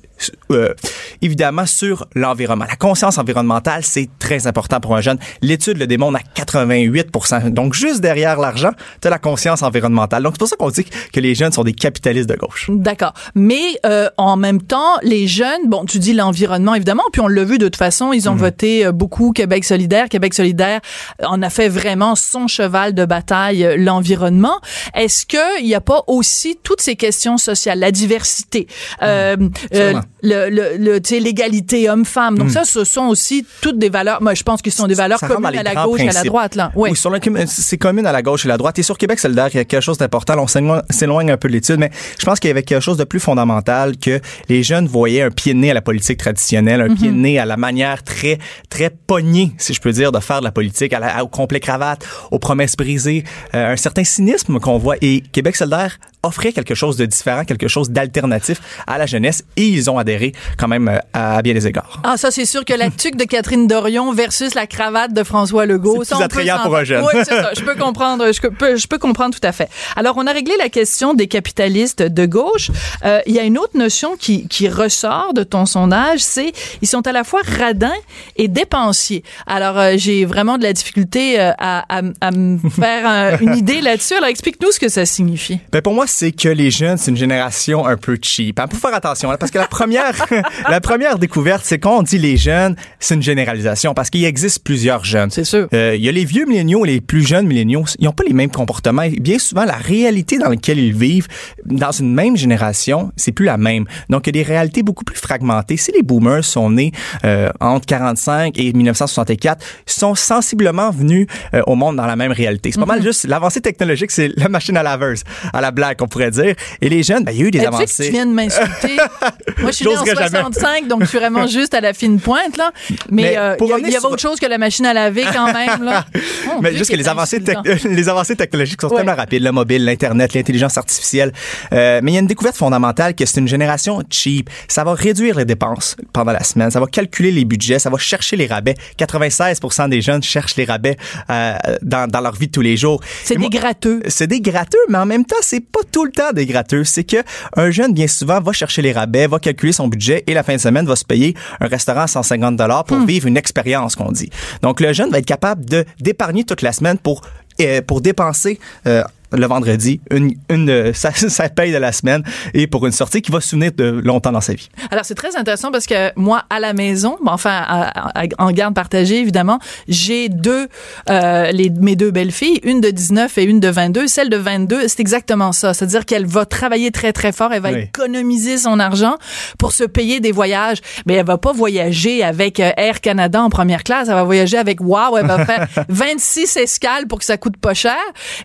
euh, 0.51 0.75
évidemment, 1.21 1.67
sur 1.67 2.07
l'environnement. 2.15 2.67
La 2.69 2.77
conscience 2.77 3.19
environnementale, 3.19 3.83
c'est 3.85 4.09
très 4.19 4.47
important 4.47 4.81
pour 4.81 4.95
un 4.97 5.01
jeune. 5.01 5.19
L'étude 5.41 5.79
le 5.79 5.87
démontre 5.87 6.19
à 6.19 6.23
88 6.35 7.09
Donc, 7.51 7.75
juste 7.75 8.01
derrière 8.01 8.39
l'argent, 8.39 8.71
tu 9.01 9.09
as 9.09 9.11
la 9.11 9.19
conscience 9.19 9.63
environnementale. 9.63 10.23
Donc, 10.23 10.35
c'est 10.35 10.39
pour 10.39 10.49
ça 10.49 10.57
qu'on 10.57 10.71
dit 10.71 10.85
que 11.13 11.21
les 11.21 11.35
jeunes 11.35 11.53
sont 11.53 11.65
des 11.65 11.73
capitalistes 11.73 12.29
de 12.29 12.37
gauche. 12.37 12.71
D'accord. 12.71 13.13
Mais 13.35 13.79
euh, 13.87 14.09
en 14.17 14.37
même 14.37 14.63
temps, 14.63 14.99
les 15.03 15.27
jeunes, 15.27 15.69
bon, 15.69 15.85
tu 15.85 15.99
dis 15.99 16.13
l'environnement, 16.13 16.75
évidemment, 16.75 17.05
puis 17.13 17.21
on 17.21 17.29
l'a 17.29 17.45
vu 17.45 17.59
de 17.59 17.67
toute 17.67 17.77
façon, 17.77 18.13
ils 18.13 18.29
ont 18.29 18.35
voté 18.35 18.87
euh, 18.87 18.93
beaucoup 18.93 19.33
Québec 19.33 19.65
solidaire. 19.65 20.09
Québec 20.09 20.35
solidaire 20.35 20.81
en 21.25 21.43
a 21.43 21.51
fait 21.51 21.69
vraiment 21.69 22.15
son 22.15 22.47
cheval 22.47 22.95
de 22.95 23.05
bataille, 23.05 23.65
euh, 23.65 23.77
l'environnement. 23.77 24.61
Est-ce 24.95 25.27
qu'il 25.27 25.65
n'y 25.65 25.75
a 25.75 25.81
pas 25.81 26.03
aussi 26.07 26.59
toutes 26.63 26.81
ces 26.81 26.97
questions 26.97 27.39
sociales, 27.39 27.79
la 27.79 27.91
diversité, 27.91 28.67
euh, 29.03 29.37
euh, 29.75 29.91
Sûrement. 29.91 30.03
Le, 30.22 30.48
le, 30.51 30.77
le, 30.79 31.01
l'égalité 31.18 31.88
homme-femme. 31.90 32.38
Donc 32.38 32.51
ça, 32.51 32.64
ce 32.64 32.85
sont 32.85 33.07
aussi 33.07 33.44
toutes 33.61 33.79
des 33.79 33.88
valeurs, 33.88 34.22
moi 34.22 34.35
je 34.35 34.42
pense 34.42 34.62
que 34.62 34.70
ce 34.70 34.77
sont 34.77 34.87
des 34.87 34.94
valeurs 34.94 35.18
Ça 35.18 35.27
communes 35.29 35.57
à 35.59 35.62
la 35.62 35.85
gauche 35.85 36.01
et 36.01 36.09
à 36.09 36.12
la 36.12 36.22
droite. 36.22 36.55
Là. 36.55 36.70
Oui. 36.77 36.90
Oui, 36.90 36.96
sur 36.96 37.11
le, 37.11 37.18
c'est 37.46 37.79
commune 37.79 38.07
à 38.07 38.12
la 38.12 38.22
gauche 38.22 38.44
et 38.44 38.48
à 38.48 38.53
la 38.53 38.57
droite. 38.59 38.79
Et 38.79 38.83
sur 38.83 38.98
Québec 38.98 39.18
solidaire, 39.18 39.48
il 39.53 39.57
y 39.57 39.61
a 39.61 39.64
quelque 39.64 39.81
chose 39.83 39.98
d'important. 39.98 40.35
On 40.38 40.46
s'éloigne 40.46 41.31
un 41.31 41.37
peu 41.37 41.48
de 41.48 41.53
l'étude, 41.55 41.79
mais 41.79 41.90
je 42.18 42.25
pense 42.25 42.38
qu'il 42.40 42.48
y 42.48 42.51
avait 42.53 42.62
quelque 42.62 42.81
chose 42.83 42.96
de 42.96 43.05
plus 43.05 43.20
fondamental 43.20 43.96
que 43.96 44.20
les 44.48 44.62
jeunes 44.62 44.87
voyaient 44.87 45.22
un 45.22 45.31
pied 45.31 45.55
de 45.55 45.59
nez 45.59 45.70
à 45.70 45.75
la 45.75 45.83
politique 45.83 46.18
traditionnelle, 46.18 46.81
un 46.81 46.94
pied 46.94 47.09
de 47.11 47.16
nez 47.16 47.38
à 47.38 47.44
la 47.44 47.57
manière 47.57 48.03
très, 48.03 48.38
très 48.68 48.90
pognée, 48.90 49.53
si 49.59 49.72
je 49.75 49.81
peux 49.81 49.92
dire, 49.92 50.12
de 50.12 50.20
faire 50.20 50.40
de 50.40 50.44
la 50.44 50.53
politique, 50.53 50.92
à 50.92 50.98
la- 51.01 51.25
au 51.25 51.29
complet 51.29 51.61
cravate, 51.61 52.07
aux 52.31 52.38
promesses 52.38 52.77
brisées, 52.77 53.25
euh, 53.55 53.72
un 53.72 53.77
certain 53.77 54.05
cynisme 54.05 54.59
qu'on 54.61 54.79
voit. 54.79 54.96
Et 55.01 55.20
Québec 55.33 55.57
solidaire 55.57 55.98
offrait 56.23 56.53
quelque 56.53 56.75
chose 56.75 56.97
de 56.97 57.07
différent, 57.07 57.45
quelque 57.45 57.69
chose 57.69 57.91
d'alternatif 57.91 58.61
à 58.87 58.99
la 58.99 59.07
jeunesse 59.07 59.45
et 59.57 59.67
ils 59.67 59.91
ont 59.91 59.99
adhéré 59.99 60.33
quand 60.57 60.69
même 60.69 60.89
euh, 60.89 60.99
à 61.13 61.43
bien 61.43 61.55
des 61.55 61.67
égards. 61.67 62.01
Ah, 62.05 62.17
ça, 62.17 62.31
c'est 62.31 62.45
sûr 62.45 62.65
que 62.65 62.73
la 62.75 62.91
tuque 62.91 63.17
de 63.17 63.25
Catherine 63.25 63.67
Dorion 63.67 64.13
versus 64.13 64.55
la 64.55 64.67
cravate 64.67 65.13
de 65.13 65.25
François 65.25 65.67
Legault. 65.67 66.05
C'est 66.05 66.15
plus 66.15 66.23
attrayant 66.25 66.59
pour 66.63 66.77
un 66.77 66.85
jeune. 66.85 67.03
Oui, 67.05 67.21
c'est 67.25 67.31
ça. 67.31 67.51
Je 67.57 67.63
peux 67.63 67.75
comprendre. 67.75 68.33
Je 68.33 68.41
peux, 68.41 68.77
je 68.77 68.87
peux 68.87 68.99
comprendre 68.99 69.35
tout 69.39 69.47
à 69.47 69.53
fait. 69.53 69.69
Alors, 69.97 70.15
on 70.17 70.27
a 70.27 70.33
réglé 70.33 70.55
la 70.59 70.69
question 70.69 71.15
des 71.15 71.27
capitalistes 71.27 72.03
de 72.03 72.27
gauche. 72.27 72.71
Euh, 73.05 73.21
Il 73.27 73.35
y 73.35 73.39
a 73.39 73.43
une 73.43 73.59
autre 73.59 73.77
notion 73.77 74.17
qui, 74.17 74.47
qui 74.49 74.69
ressort 74.69 75.33
de 75.35 75.43
ton 75.43 75.67
sondage, 75.67 76.21
c'est 76.21 76.53
ils 76.83 76.89
sont 76.89 77.07
à 77.07 77.13
la 77.13 77.25
fois 77.25 77.41
radins 77.59 77.93
et 78.37 78.49
dépensiers. 78.49 79.25
Alors, 79.47 79.79
euh, 79.79 79.95
j'ai 79.97 80.25
vraiment 80.25 80.59
de 80.59 80.63
la 80.63 80.73
difficulté 80.73 81.41
euh, 81.41 81.51
à, 81.59 81.99
à, 81.99 82.03
à 82.21 82.31
me 82.31 82.59
faire 82.71 83.03
euh, 83.07 83.37
une 83.41 83.57
idée 83.57 83.81
là-dessus. 83.81 84.15
Alors, 84.15 84.29
explique-nous 84.29 84.71
ce 84.73 84.81
que 84.81 84.89
ça 84.89 85.05
signifie. 85.07 85.59
Ben 85.73 85.83
pour 85.83 85.95
moi, 85.95 86.07
c'est 86.12 86.33
que 86.33 86.48
les 86.48 86.70
jeunes, 86.70 86.98
c'est 86.98 87.11
une 87.11 87.16
génération 87.16 87.87
un 87.87 87.96
peu 87.96 88.18
cheap. 88.20 88.61
Hein, 88.61 88.68
pour 88.68 88.79
faire 88.79 88.94
attention, 88.94 89.31
là, 89.31 89.38
parce 89.38 89.51
que 89.51 89.59
la 89.59 89.66
première, 89.66 90.27
la 90.68 90.81
première 90.81 91.18
découverte, 91.18 91.62
c'est 91.64 91.79
quand 91.79 91.98
on 91.98 92.03
dit 92.03 92.18
les 92.18 92.37
jeunes, 92.37 92.77
c'est 93.01 93.14
une 93.14 93.22
généralisation, 93.22 93.94
parce 93.94 94.11
qu'il 94.11 94.25
existe 94.25 94.62
plusieurs 94.62 95.05
jeunes. 95.05 95.31
C'est 95.31 95.44
sûr. 95.44 95.68
Euh, 95.72 95.96
Il 95.96 96.05
y 96.05 96.09
a 96.09 96.12
les 96.12 96.25
vieux 96.25 96.44
milléniaux 96.44 96.85
et 96.85 96.88
les 96.88 97.01
plus 97.01 97.27
jeunes 97.27 97.46
milléniaux. 97.46 97.85
Ils 97.98 98.05
n'ont 98.05 98.12
pas 98.12 98.25
les 98.25 98.35
mêmes 98.35 98.51
comportements. 98.51 99.03
Et 99.03 99.11
bien 99.11 99.38
souvent, 99.38 99.64
la 99.64 99.77
réalité 99.77 100.38
dans 100.38 100.48
laquelle 100.48 100.79
ils 100.79 100.94
vivent, 100.94 101.29
dans 101.64 101.92
une 101.92 102.12
même 102.12 102.37
génération, 102.37 103.11
c'est 103.16 103.33
plus 103.33 103.46
la 103.46 103.57
même. 103.57 103.87
Donc, 104.11 104.27
il 104.27 104.37
y 104.37 104.40
a 104.40 104.44
des 104.44 104.48
réalités 104.48 104.83
beaucoup 104.83 105.05
plus 105.05 105.16
fragmentées. 105.16 105.77
Si 105.77 105.92
les 105.92 106.03
boomers 106.03 106.44
sont 106.44 106.70
nés 106.70 106.92
euh, 107.25 107.51
entre 107.61 107.87
45 107.87 108.59
et 108.59 108.72
1964, 108.72 109.64
ils 109.87 109.92
sont 109.92 110.14
sensiblement 110.14 110.90
venus 110.90 111.27
euh, 111.55 111.62
au 111.66 111.75
monde 111.75 111.96
dans 111.96 112.07
la 112.07 112.16
même 112.16 112.33
réalité. 112.33 112.70
C'est 112.72 112.81
pas 112.81 112.87
mal 112.87 113.03
juste 113.03 113.25
l'avancée 113.25 113.61
technologique, 113.61 114.11
c'est 114.11 114.29
la 114.37 114.48
machine 114.48 114.77
à 114.77 114.83
laveuse, 114.83 115.22
à 115.53 115.61
la 115.61 115.70
blague, 115.70 116.02
on 116.03 116.09
pourrait 116.09 116.31
dire. 116.31 116.55
Et 116.81 116.88
les 116.88 117.03
jeunes, 117.03 117.25
ben, 117.25 117.33
il 117.33 117.41
y 117.41 117.43
a 117.43 117.47
eu 117.47 117.51
des 117.51 117.59
Eh, 117.59 117.62
tu 117.62 117.67
sais 117.67 117.71
que 117.71 117.77
avancées. 117.77 118.05
tu 118.07 118.11
viens 118.12 118.27
de 118.27 118.33
m'insulter. 118.33 118.97
Moi, 119.59 119.71
je 119.71 119.77
suis 119.77 119.85
née 119.87 119.97
en 119.97 120.05
J'oserais 120.05 120.15
jamais. 120.17 120.38
65, 120.38 120.88
donc 120.88 121.03
je 121.03 121.07
suis 121.09 121.19
vraiment 121.19 121.47
juste 121.47 121.75
à 121.75 121.81
la 121.81 121.93
fine 121.93 122.19
pointe, 122.21 122.57
là. 122.57 122.73
Mais 123.11 123.23
Mais 123.23 123.37
euh, 123.38 123.57
il 123.61 123.65
y 123.67 123.88
il 123.88 123.93
y, 123.93 123.97
avait 123.97 124.07
autre 124.07 124.19
chose 124.21 124.38
que 124.41 124.47
la 124.47 124.59
machine 124.59 124.87
à 124.87 124.93
laver 124.95 125.25
quand 125.33 125.53
même, 125.53 125.83
là. 125.83 126.05
Mais 126.62 126.75
juste 126.77 126.91
que 126.91 126.97
les 126.97 127.09
avancées, 127.09 127.41
les 127.85 128.09
avancées 128.09 128.37
technologiques 128.37 128.81
sont 128.81 128.88
Ouais. 128.88 128.97
tellement 128.99 129.15
rapides, 129.15 129.43
le 129.43 129.53
mobile, 129.53 129.85
l'internet, 129.85 130.35
l'intelligence 130.35 130.77
artificielle. 130.77 131.33
Euh, 131.73 132.01
mais 132.03 132.11
il 132.12 132.15
y 132.15 132.17
a 132.19 132.21
une 132.21 132.27
découverte 132.27 132.57
fondamentale 132.57 133.15
que 133.15 133.25
c'est 133.25 133.41
une 133.41 133.49
génération 133.49 134.03
cheap. 134.11 134.51
Ça 134.69 134.85
va 134.85 134.93
réduire 134.95 135.37
les 135.38 135.45
dépenses 135.45 135.97
pendant 136.12 136.33
la 136.33 136.43
semaine, 136.45 136.71
ça 136.71 136.81
va 136.81 136.87
calculer 136.87 137.31
les 137.31 137.45
budgets, 137.45 137.79
ça 137.79 137.88
va 137.91 137.99
chercher 137.99 138.37
les 138.37 138.47
rabais. 138.47 138.75
96% 138.99 139.88
des 139.88 140.01
jeunes 140.03 140.23
cherchent 140.23 140.57
les 140.57 140.65
rabais 140.65 140.97
euh, 141.31 141.55
dans, 141.83 142.09
dans 142.11 142.21
leur 142.21 142.35
vie 142.35 142.47
de 142.49 142.53
tous 142.53 142.61
les 142.61 142.77
jours. 142.77 143.01
C'est 143.25 143.37
des 143.37 143.49
gratteux. 143.49 144.03
c'est 144.09 144.27
des 144.27 144.41
gratteux, 144.41 144.79
mais 144.88 144.99
en 144.99 145.07
même 145.07 145.25
temps, 145.25 145.37
c'est 145.41 145.61
pas 145.65 145.81
tout 145.92 146.05
le 146.05 146.11
temps 146.11 146.33
des 146.33 146.46
gratteux. 146.46 146.85
C'est 146.85 147.05
que 147.05 147.18
un 147.57 147.70
jeune, 147.70 147.92
bien 147.92 148.09
souvent, 148.09 148.40
va 148.40 148.52
chercher 148.52 148.83
les 148.83 148.92
rabais, 148.92 149.26
va 149.26 149.38
calculer 149.38 149.72
son 149.72 149.88
budget 149.88 150.24
et 150.26 150.35
la 150.35 150.42
fin 150.42 150.55
de 150.55 150.61
semaine 150.61 150.87
va 150.87 150.96
se 150.96 151.05
payer 151.05 151.37
un 151.61 151.68
restaurant 151.68 152.02
à 152.02 152.07
150 152.07 152.57
dollars 152.57 152.85
pour 152.85 152.98
vivre 153.00 153.28
une 153.28 153.37
expérience, 153.37 153.94
qu'on 153.94 154.11
dit. 154.11 154.31
Donc, 154.62 154.81
le 154.81 154.92
jeune 154.92 155.11
va 155.11 155.18
être 155.18 155.26
capable 155.26 155.64
de 155.64 155.85
d'épargner 156.00 156.44
toute 156.44 156.62
la 156.62 156.72
semaine 156.72 156.98
pour 156.98 157.22
euh, 157.61 157.83
pour 157.83 158.00
dépenser 158.00 158.59
euh, 158.87 159.05
le 159.33 159.47
vendredi, 159.47 160.01
une, 160.11 160.35
une 160.51 160.66
de 160.66 160.92
sa, 160.95 161.12
sa 161.12 161.49
paye 161.49 161.73
de 161.73 161.79
la 161.79 161.92
semaine 161.92 162.23
et 162.55 162.66
pour 162.66 162.87
une 162.87 162.92
sortie 162.92 163.23
qui 163.23 163.31
va 163.33 163.40
se 163.40 163.49
souvenir 163.49 163.73
de 163.77 163.85
longtemps 164.05 164.33
dans 164.33 164.40
sa 164.40 164.55
vie. 164.55 164.68
Alors, 164.90 165.05
c'est 165.05 165.14
très 165.14 165.37
intéressant 165.37 165.71
parce 165.71 165.87
que 165.87 166.11
moi, 166.18 166.45
à 166.51 166.61
la 166.61 166.73
maison, 166.73 167.16
enfin, 167.27 167.51
à- 167.66 168.21
à- 168.21 168.25
en 168.38 168.51
garde 168.53 168.75
partagée, 168.75 169.18
évidemment, 169.21 169.59
j'ai 169.88 170.29
deux, 170.29 170.68
euh, 171.11 171.51
les, 171.53 171.71
mes 171.71 171.97
deux 171.97 172.11
belles-filles, 172.11 172.61
une 172.62 172.81
de 172.81 172.90
19 172.90 173.38
et 173.38 173.45
une 173.45 173.61
de 173.61 173.68
22. 173.68 174.07
Celle 174.09 174.29
de 174.31 174.37
22, 174.37 174.88
c'est 174.88 175.01
exactement 175.01 175.53
ça. 175.53 175.75
C'est-à-dire 175.75 176.05
qu'elle 176.07 176.27
va 176.27 176.45
travailler 176.47 176.90
très, 176.90 177.12
très 177.12 177.33
fort. 177.33 177.53
Elle 177.53 177.62
va 177.62 177.71
Oui. 177.73 177.81
économiser 177.81 178.59
son 178.59 178.79
argent 178.79 179.16
pour 179.59 179.73
se 179.73 179.85
payer 179.85 180.21
des 180.21 180.33
voyages. 180.33 180.79
Mais 181.07 181.14
elle 181.14 181.27
va 181.27 181.38
pas 181.38 181.53
voyager 181.53 182.23
avec 182.23 182.61
euh, 182.61 182.71
Air 182.77 183.01
Canada 183.01 183.42
en 183.42 183.51
première 183.51 183.83
classe. 183.85 184.09
Elle 184.09 184.14
va 184.14 184.25
voyager 184.25 184.59
avec 184.59 184.81
Wow. 184.81 185.16
Elle 185.18 185.27
va 185.27 185.45
faire 185.47 185.66
26 185.88 186.57
escales 186.57 187.07
pour 187.07 187.18
que 187.18 187.25
ça 187.25 187.37
coûte 187.37 187.57
pas 187.57 187.75
cher. 187.75 187.97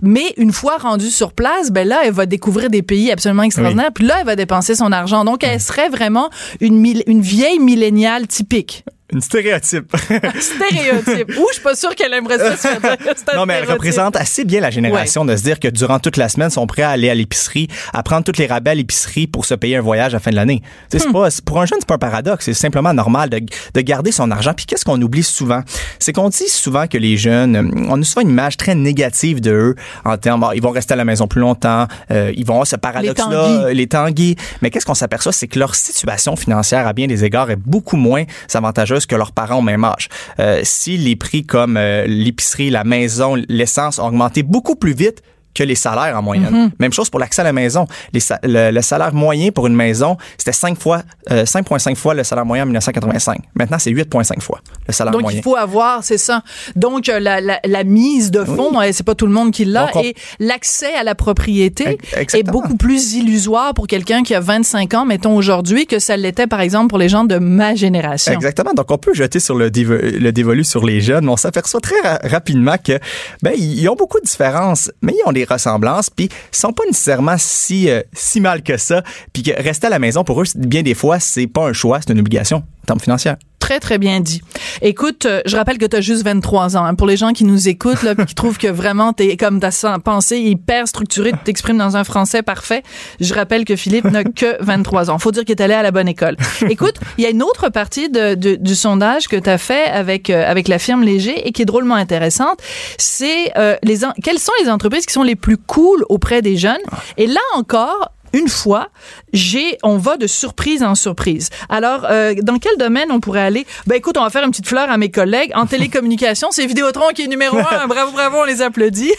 Mais 0.01 0.33
une 0.37 0.51
fois 0.51 0.76
rendue 0.77 1.09
sur 1.09 1.33
place, 1.33 1.71
ben 1.71 1.87
là, 1.87 2.01
elle 2.05 2.13
va 2.13 2.25
découvrir 2.25 2.69
des 2.69 2.81
pays 2.81 3.11
absolument 3.11 3.43
extraordinaires. 3.43 3.91
Puis 3.93 4.05
là, 4.05 4.17
elle 4.19 4.25
va 4.25 4.35
dépenser 4.35 4.75
son 4.75 4.91
argent. 4.91 5.25
Donc, 5.25 5.43
elle 5.43 5.59
serait 5.59 5.89
vraiment 5.89 6.29
une, 6.59 6.85
une 7.07 7.21
vieille 7.21 7.59
milléniale 7.59 8.27
typique. 8.27 8.83
Une 9.13 9.21
stéréotype. 9.21 9.95
Stéréotype. 10.39 11.29
Ouh, 11.37 11.45
je 11.49 11.53
suis 11.53 11.63
pas 11.63 11.75
sûre 11.75 11.95
qu'elle 11.95 12.13
aimerait 12.13 12.37
ça. 12.37 12.51
se 12.57 12.67
faire 12.67 12.81
dire 12.81 12.97
que 12.97 13.03
c'est 13.15 13.33
un 13.33 13.37
non, 13.37 13.45
mais 13.45 13.55
elle 13.55 13.69
représente 13.71 14.15
assez 14.15 14.43
bien 14.43 14.59
la 14.61 14.69
génération 14.69 15.23
de 15.25 15.35
se 15.35 15.43
dire 15.43 15.59
que 15.59 15.67
durant 15.69 15.99
toute 15.99 16.17
la 16.17 16.27
semaine, 16.29 16.49
ils 16.49 16.53
sont 16.53 16.67
prêts 16.67 16.81
à 16.81 16.89
aller 16.89 17.09
à 17.09 17.15
l'épicerie, 17.15 17.67
à 17.93 18.03
prendre 18.03 18.23
toutes 18.23 18.37
les 18.37 18.47
rabais 18.47 18.71
à 18.71 18.75
l'épicerie 18.75 19.27
pour 19.27 19.45
se 19.45 19.53
payer 19.53 19.77
un 19.77 19.81
voyage 19.81 20.13
à 20.13 20.17
la 20.17 20.19
fin 20.19 20.31
de 20.31 20.35
l'année. 20.35 20.61
Sais, 20.91 20.97
Hmm. 20.97 21.01
c'est 21.01 21.11
pas, 21.13 21.29
c'est- 21.29 21.45
pour 21.45 21.61
un 21.61 21.65
jeune, 21.65 21.79
c'est 21.79 21.87
pas 21.87 21.95
un 21.95 21.99
paradoxe. 21.99 22.45
C'est 22.45 22.53
simplement 22.53 22.93
normal 22.93 23.29
de, 23.29 23.39
de 23.73 23.81
garder 23.81 24.11
son 24.11 24.29
argent. 24.31 24.53
Puis 24.53 24.65
qu'est-ce 24.65 24.83
qu'on 24.85 25.01
oublie 25.01 25.23
souvent? 25.23 25.61
C'est 25.99 26.11
qu'on 26.13 26.29
dit 26.29 26.49
souvent 26.49 26.87
que 26.87 26.97
les 26.97 27.15
jeunes, 27.17 27.55
euh, 27.55 27.85
on 27.89 28.01
a 28.01 28.03
souvent 28.03 28.21
une 28.21 28.29
image 28.31 28.57
très 28.57 28.75
négative 28.75 29.39
de 29.41 29.51
eux 29.51 29.75
en 30.05 30.17
termes, 30.17 30.41
bon, 30.41 30.51
ils 30.51 30.61
vont 30.61 30.71
rester 30.71 30.93
à 30.93 30.97
la 30.97 31.05
maison 31.05 31.27
plus 31.27 31.41
longtemps, 31.41 31.87
euh, 32.11 32.33
ils 32.35 32.45
vont 32.45 32.53
avoir 32.55 32.67
ce 32.67 32.75
paradoxe-là, 32.75 33.67
euh, 33.67 33.73
les 33.73 33.87
tanguis. 33.87 34.35
Mais 34.61 34.69
qu'est-ce 34.69 34.85
qu'on 34.85 34.93
s'aperçoit? 34.95 35.31
C'est 35.31 35.47
que 35.47 35.59
leur 35.59 35.75
situation 35.75 36.35
financière, 36.35 36.87
à 36.87 36.93
bien 36.93 37.07
des 37.07 37.23
égards, 37.23 37.49
est 37.51 37.55
beaucoup 37.55 37.95
moins 37.95 38.23
avantageuse 38.53 38.96
que 39.05 39.15
leurs 39.15 39.31
parents 39.31 39.59
au 39.59 39.61
même 39.61 39.83
âge. 39.83 40.09
Euh, 40.39 40.61
si 40.63 40.97
les 40.97 41.15
prix 41.15 41.45
comme 41.45 41.77
euh, 41.77 42.05
l'épicerie, 42.07 42.69
la 42.69 42.83
maison, 42.83 43.35
l'essence 43.47 43.99
ont 43.99 44.07
augmenté 44.07 44.43
beaucoup 44.43 44.75
plus 44.75 44.93
vite 44.93 45.21
que 45.57 45.63
les 45.63 45.75
salaires 45.75 46.15
en 46.17 46.21
moyenne. 46.21 46.53
Mm-hmm. 46.53 46.71
Même 46.79 46.93
chose 46.93 47.09
pour 47.09 47.19
l'accès 47.19 47.41
à 47.41 47.45
la 47.45 47.53
maison. 47.53 47.87
Les 48.13 48.19
le, 48.43 48.71
le 48.71 48.81
salaire 48.81 49.13
moyen 49.13 49.51
pour 49.51 49.67
une 49.67 49.75
maison, 49.75 50.17
c'était 50.37 50.51
5 50.51 50.79
fois, 50.79 51.01
euh, 51.31 51.45
5,5 51.45 51.95
fois 51.95 52.13
le 52.13 52.23
salaire 52.23 52.45
moyen 52.45 52.63
en 52.63 52.67
1985. 52.67 53.39
Maintenant, 53.55 53.79
c'est 53.79 53.91
8,5 53.91 54.41
fois 54.41 54.59
le 54.87 54.93
salaire 54.93 55.11
Donc, 55.13 55.21
moyen. 55.23 55.39
il 55.39 55.43
faut 55.43 55.55
avoir, 55.55 56.03
c'est 56.03 56.17
ça. 56.17 56.43
Donc, 56.75 57.09
euh, 57.09 57.19
la, 57.19 57.41
la, 57.41 57.59
la 57.65 57.83
mise 57.83 58.31
de 58.31 58.43
fonds, 58.43 58.79
euh, 58.79 58.89
c'est 58.91 59.05
pas 59.05 59.15
tout 59.15 59.25
le 59.25 59.31
monde 59.33 59.51
qui 59.51 59.65
l'a. 59.65 59.85
Donc, 59.87 59.95
on- 59.95 60.03
Et 60.03 60.15
l'accès 60.39 60.93
à 60.93 61.03
la 61.03 61.15
propriété 61.15 61.97
est 62.15 62.43
beaucoup 62.43 62.77
plus 62.77 63.13
illusoire 63.15 63.73
pour 63.73 63.87
quelqu'un 63.87 64.23
qui 64.23 64.35
a 64.35 64.39
25 64.39 64.93
ans, 64.93 65.05
mettons 65.05 65.35
aujourd'hui, 65.35 65.85
que 65.87 65.99
ça 65.99 66.17
l'était, 66.17 66.47
par 66.47 66.61
exemple, 66.61 66.87
pour 66.89 66.97
les 66.97 67.09
gens 67.09 67.23
de 67.23 67.37
ma 67.39 67.75
génération. 67.75 68.33
Exactement. 68.33 68.73
Donc, 68.73 68.91
on 68.91 68.97
peut 68.97 69.13
jeter 69.13 69.39
sur 69.39 69.55
le, 69.55 69.69
dévo- 69.69 69.97
le 70.19 70.31
dévolu 70.31 70.63
sur 70.63 70.85
les 70.85 71.01
jeunes, 71.01 71.25
mais 71.25 71.31
on 71.31 71.37
s'aperçoit 71.37 71.79
très 71.81 71.99
ra- 72.03 72.19
rapidement 72.23 72.75
que, 72.83 72.99
ben, 73.41 73.53
ils 73.57 73.87
ont 73.89 73.95
beaucoup 73.95 74.19
de 74.19 74.25
différences, 74.25 74.91
mais 75.01 75.13
ils 75.17 75.27
ont 75.27 75.31
des 75.31 75.43
ressemblances, 75.47 76.09
puis 76.09 76.29
sont 76.51 76.73
pas 76.73 76.83
nécessairement 76.85 77.35
si, 77.37 77.89
euh, 77.89 78.01
si 78.13 78.41
mal 78.41 78.63
que 78.63 78.77
ça, 78.77 79.03
puis 79.33 79.43
que 79.43 79.51
rester 79.61 79.87
à 79.87 79.89
la 79.89 79.99
maison, 79.99 80.23
pour 80.23 80.41
eux, 80.41 80.45
bien 80.55 80.83
des 80.83 80.93
fois, 80.93 81.19
c'est 81.19 81.47
pas 81.47 81.67
un 81.67 81.73
choix, 81.73 81.99
c'est 82.01 82.13
une 82.13 82.19
obligation 82.19 82.57
en 82.57 82.85
termes 82.85 82.99
financiers. 82.99 83.33
Très, 83.67 83.81
très 83.81 83.97
bien 83.97 84.21
dit. 84.21 84.41
Écoute, 84.81 85.25
euh, 85.25 85.41
je 85.45 85.57
rappelle 85.57 85.77
que 85.77 85.85
tu 85.85 85.97
as 85.97 85.99
juste 85.99 86.23
23 86.23 86.77
ans. 86.77 86.85
hein. 86.85 86.95
Pour 86.95 87.05
les 87.05 87.17
gens 87.17 87.33
qui 87.33 87.43
nous 87.43 87.67
écoutent, 87.67 88.01
là, 88.01 88.15
qui 88.25 88.33
trouvent 88.33 88.57
que 88.57 88.67
vraiment, 88.69 89.11
t'es 89.11 89.35
comme 89.35 89.59
ta 89.59 89.71
pensée 90.01 90.37
hyper 90.37 90.87
structurée, 90.87 91.33
tu 91.33 91.39
t'exprimes 91.43 91.77
dans 91.77 91.97
un 91.97 92.05
français 92.05 92.43
parfait, 92.43 92.81
je 93.19 93.33
rappelle 93.33 93.65
que 93.65 93.75
Philippe 93.75 94.05
n'a 94.05 94.23
que 94.23 94.55
23 94.63 95.09
ans. 95.11 95.19
Faut 95.19 95.31
dire 95.33 95.43
qu'il 95.43 95.51
est 95.51 95.61
allé 95.61 95.73
à 95.73 95.81
la 95.83 95.91
bonne 95.91 96.07
école. 96.07 96.37
Écoute, 96.69 96.95
il 97.17 97.25
y 97.25 97.27
a 97.27 97.29
une 97.29 97.43
autre 97.43 97.67
partie 97.67 98.09
de, 98.09 98.35
de- 98.35 98.55
du 98.55 98.73
sondage 98.73 99.27
que 99.27 99.35
tu 99.35 99.49
as 99.49 99.57
fait 99.57 99.87
avec, 99.87 100.29
euh, 100.29 100.49
avec 100.49 100.69
la 100.69 100.79
firme 100.79 101.03
Léger 101.03 101.45
et 101.45 101.51
qui 101.51 101.63
est 101.63 101.65
drôlement 101.65 101.95
intéressante. 101.95 102.59
C'est 102.97 103.51
euh, 103.57 103.75
les 103.83 103.97
quelles 104.23 104.39
sont 104.39 104.53
les 104.63 104.69
entreprises 104.69 105.05
qui 105.05 105.11
sont 105.13 105.23
les 105.23 105.35
plus 105.35 105.57
cool 105.57 106.05
auprès 106.07 106.41
des 106.41 106.55
jeunes? 106.55 106.77
Et 107.17 107.27
là 107.27 107.41
encore, 107.55 108.13
une 108.33 108.47
fois, 108.47 108.89
j'ai, 109.33 109.77
on 109.83 109.97
va 109.97 110.17
de 110.17 110.27
surprise 110.27 110.83
en 110.83 110.95
surprise. 110.95 111.49
Alors, 111.69 112.05
euh, 112.09 112.33
dans 112.41 112.57
quel 112.57 112.77
domaine 112.77 113.11
on 113.11 113.19
pourrait 113.19 113.41
aller? 113.41 113.65
Ben, 113.85 113.95
écoute, 113.95 114.17
on 114.17 114.23
va 114.23 114.29
faire 114.29 114.43
une 114.43 114.51
petite 114.51 114.67
fleur 114.67 114.89
à 114.89 114.97
mes 114.97 115.09
collègues. 115.11 115.51
En 115.55 115.65
télécommunication, 115.65 116.49
c'est 116.51 116.65
Vidéotron 116.65 117.09
qui 117.13 117.23
est 117.23 117.27
numéro 117.27 117.57
un. 117.57 117.87
Bravo, 117.87 118.11
bravo, 118.11 118.37
on 118.41 118.45
les 118.45 118.61
applaudit. 118.61 119.13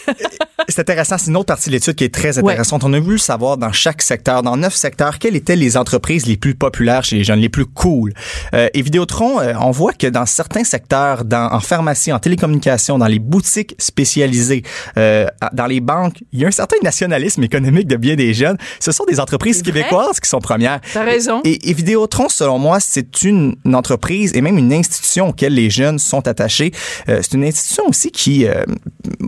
C'est 0.67 0.79
intéressant. 0.79 1.17
C'est 1.17 1.29
une 1.29 1.37
autre 1.37 1.47
partie 1.47 1.69
de 1.69 1.75
l'étude 1.75 1.95
qui 1.95 2.03
est 2.03 2.13
très 2.13 2.37
intéressante. 2.37 2.83
On 2.83 2.93
a 2.93 2.99
voulu 2.99 3.17
savoir 3.17 3.57
dans 3.57 3.71
chaque 3.71 4.01
secteur, 4.01 4.43
dans 4.43 4.57
neuf 4.57 4.75
secteurs, 4.75 5.17
quelles 5.17 5.35
étaient 5.35 5.55
les 5.55 5.77
entreprises 5.77 6.25
les 6.25 6.37
plus 6.37 6.55
populaires 6.55 7.03
chez 7.03 7.17
les 7.17 7.23
jeunes, 7.23 7.39
les 7.39 7.49
plus 7.49 7.65
cool. 7.65 8.13
Euh, 8.53 8.69
et 8.73 8.81
Vidéotron, 8.81 9.39
euh, 9.39 9.53
on 9.59 9.71
voit 9.71 9.93
que 9.93 10.07
dans 10.07 10.25
certains 10.25 10.63
secteurs, 10.63 11.25
dans, 11.25 11.51
en 11.51 11.59
pharmacie, 11.59 12.11
en 12.11 12.19
télécommunication, 12.19 12.97
dans 12.97 13.07
les 13.07 13.19
boutiques 13.19 13.75
spécialisées, 13.79 14.63
euh, 14.97 15.27
dans 15.53 15.65
les 15.65 15.79
banques, 15.79 16.23
il 16.31 16.39
y 16.39 16.45
a 16.45 16.47
un 16.47 16.51
certain 16.51 16.77
nationalisme 16.83 17.43
économique 17.43 17.87
de 17.87 17.95
bien 17.95 18.15
des 18.15 18.33
jeunes. 18.33 18.57
Ce 18.79 18.91
sont 18.99 19.05
des 19.05 19.19
entreprises 19.19 19.61
québécoises 19.61 20.19
qui 20.19 20.29
sont 20.29 20.39
premières. 20.39 20.81
T'as 20.93 21.03
raison. 21.03 21.41
Et, 21.45 21.69
et 21.69 21.73
Vidéotron, 21.73 22.27
selon 22.29 22.59
moi, 22.59 22.79
c'est 22.79 23.23
une, 23.23 23.55
une 23.65 23.75
entreprise 23.75 24.33
et 24.35 24.41
même 24.41 24.57
une 24.57 24.73
institution 24.73 25.29
auquel 25.29 25.53
les 25.53 25.69
jeunes 25.69 25.99
sont 25.99 26.27
attachés. 26.27 26.71
Euh, 27.07 27.19
c'est 27.21 27.33
une 27.33 27.45
institution 27.45 27.83
aussi 27.87 28.11
qui, 28.11 28.45
euh, 28.45 28.65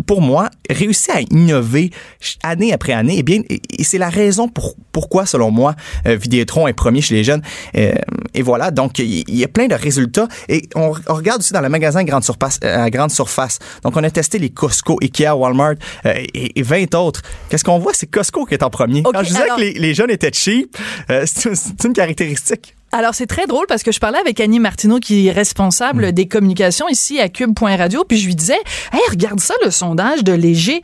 pour 0.05 0.21
moi, 0.21 0.49
réussit 0.69 1.09
à 1.11 1.21
innover 1.21 1.91
année 2.43 2.73
après 2.73 2.93
année. 2.93 3.17
Et 3.19 3.23
bien, 3.23 3.41
et, 3.49 3.61
et 3.79 3.83
c'est 3.83 3.97
la 3.97 4.09
raison 4.09 4.49
pour, 4.49 4.75
pourquoi, 4.91 5.25
selon 5.25 5.51
moi, 5.51 5.75
euh, 6.05 6.15
Vidéotron 6.15 6.67
est 6.67 6.73
premier 6.73 7.01
chez 7.01 7.15
les 7.15 7.23
jeunes. 7.23 7.41
Et 8.33 8.41
voilà, 8.41 8.71
donc 8.71 8.99
il 8.99 9.35
y 9.35 9.43
a 9.43 9.47
plein 9.47 9.67
de 9.67 9.75
résultats. 9.75 10.27
Et 10.49 10.63
on, 10.75 10.93
on 11.07 11.13
regarde 11.13 11.41
aussi 11.41 11.53
dans 11.53 11.61
le 11.61 11.69
magasin 11.69 12.03
grande 12.03 12.23
surface, 12.23 12.59
euh, 12.63 12.83
à 12.83 12.89
grande 12.89 13.11
surface. 13.11 13.59
Donc 13.83 13.95
on 13.97 14.03
a 14.03 14.09
testé 14.11 14.39
les 14.39 14.49
Costco, 14.49 14.97
Ikea, 15.01 15.31
Walmart 15.35 15.75
euh, 16.05 16.13
et, 16.33 16.59
et 16.59 16.63
20 16.63 16.95
autres. 16.95 17.21
Qu'est-ce 17.49 17.63
qu'on 17.63 17.79
voit, 17.79 17.93
c'est 17.93 18.07
Costco 18.07 18.45
qui 18.45 18.53
est 18.53 18.63
en 18.63 18.69
premier. 18.69 19.01
Ok, 19.05 19.13
Quand 19.13 19.23
je 19.23 19.27
disais 19.29 19.41
alors- 19.43 19.57
que 19.57 19.61
les, 19.61 19.73
les 19.73 19.93
jeunes 19.93 20.11
étaient 20.11 20.31
cheap, 20.33 20.77
euh, 21.09 21.23
c'est 21.25 21.83
une 21.83 21.93
caractéristique. 21.93 22.75
Alors, 22.91 23.15
c'est 23.15 23.25
très 23.27 23.47
drôle 23.47 23.65
parce 23.67 23.83
que 23.83 23.91
je 23.91 23.99
parlais 23.99 24.17
avec 24.19 24.39
Annie 24.39 24.59
Martineau, 24.59 24.99
qui 24.99 25.27
est 25.27 25.31
responsable 25.31 26.07
Mm. 26.07 26.11
des 26.11 26.27
communications 26.27 26.87
ici 26.89 27.19
à 27.19 27.29
Cube.radio, 27.29 28.03
puis 28.07 28.17
je 28.17 28.27
lui 28.27 28.35
disais, 28.35 28.59
hey, 28.93 28.99
regarde 29.09 29.39
ça, 29.39 29.53
le 29.63 29.71
sondage 29.71 30.23
de 30.23 30.33
Léger. 30.33 30.81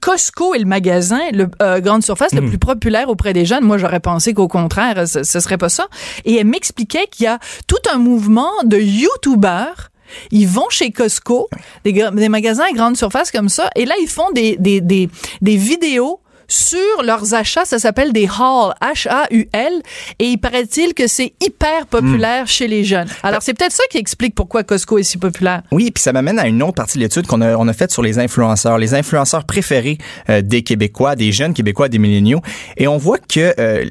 Costco 0.00 0.54
est 0.54 0.58
le 0.58 0.64
magasin, 0.64 1.20
le 1.32 1.48
euh, 1.62 1.80
grande 1.80 2.02
surface, 2.02 2.32
Mm. 2.32 2.38
le 2.40 2.48
plus 2.48 2.58
populaire 2.58 3.08
auprès 3.10 3.32
des 3.32 3.44
jeunes. 3.44 3.64
Moi, 3.64 3.76
j'aurais 3.78 4.00
pensé 4.00 4.32
qu'au 4.34 4.48
contraire, 4.48 5.06
ce, 5.06 5.22
ce 5.22 5.40
serait 5.40 5.58
pas 5.58 5.68
ça. 5.68 5.88
Et 6.24 6.36
elle 6.36 6.46
m'expliquait 6.46 7.06
qu'il 7.10 7.24
y 7.24 7.28
a 7.28 7.38
tout 7.66 7.76
un 7.92 7.98
mouvement 7.98 8.50
de 8.64 8.78
YouTubers 8.78 9.90
ils 10.32 10.48
vont 10.48 10.68
chez 10.70 10.90
Costco, 10.90 11.48
des, 11.84 11.92
des 11.92 12.28
magasins 12.28 12.64
à 12.68 12.72
grande 12.72 12.96
surface 12.96 13.30
comme 13.30 13.48
ça, 13.48 13.70
et 13.76 13.84
là, 13.84 13.94
ils 14.02 14.08
font 14.08 14.32
des, 14.34 14.56
des, 14.58 14.80
des, 14.80 15.08
des 15.40 15.56
vidéos 15.56 16.18
sur 16.50 17.02
leurs 17.04 17.32
achats, 17.34 17.64
ça 17.64 17.78
s'appelle 17.78 18.12
des 18.12 18.28
hauls, 18.28 18.74
H-A-U-L, 18.82 19.72
et 20.18 20.24
il 20.24 20.38
paraît-il 20.38 20.94
que 20.94 21.06
c'est 21.06 21.32
hyper 21.40 21.86
populaire 21.86 22.46
chez 22.48 22.66
les 22.66 22.84
jeunes. 22.84 23.08
Alors, 23.22 23.40
c'est 23.40 23.54
peut-être 23.54 23.72
ça 23.72 23.84
qui 23.90 23.98
explique 23.98 24.34
pourquoi 24.34 24.64
Costco 24.64 24.98
est 24.98 25.04
si 25.04 25.16
populaire. 25.16 25.62
Oui, 25.70 25.90
puis 25.90 26.02
ça 26.02 26.12
m'amène 26.12 26.38
à 26.38 26.48
une 26.48 26.62
autre 26.62 26.74
partie 26.74 26.98
de 26.98 27.04
l'étude 27.04 27.26
qu'on 27.26 27.40
a, 27.40 27.56
on 27.56 27.68
a 27.68 27.72
faite 27.72 27.92
sur 27.92 28.02
les 28.02 28.18
influenceurs, 28.18 28.78
les 28.78 28.94
influenceurs 28.94 29.44
préférés 29.44 29.98
euh, 30.28 30.42
des 30.42 30.62
Québécois, 30.62 31.14
des 31.14 31.30
jeunes 31.30 31.54
Québécois, 31.54 31.88
des 31.88 31.98
milléniaux. 31.98 32.40
Et 32.76 32.88
on 32.88 32.98
voit 32.98 33.18
que, 33.18 33.54
euh, 33.60 33.86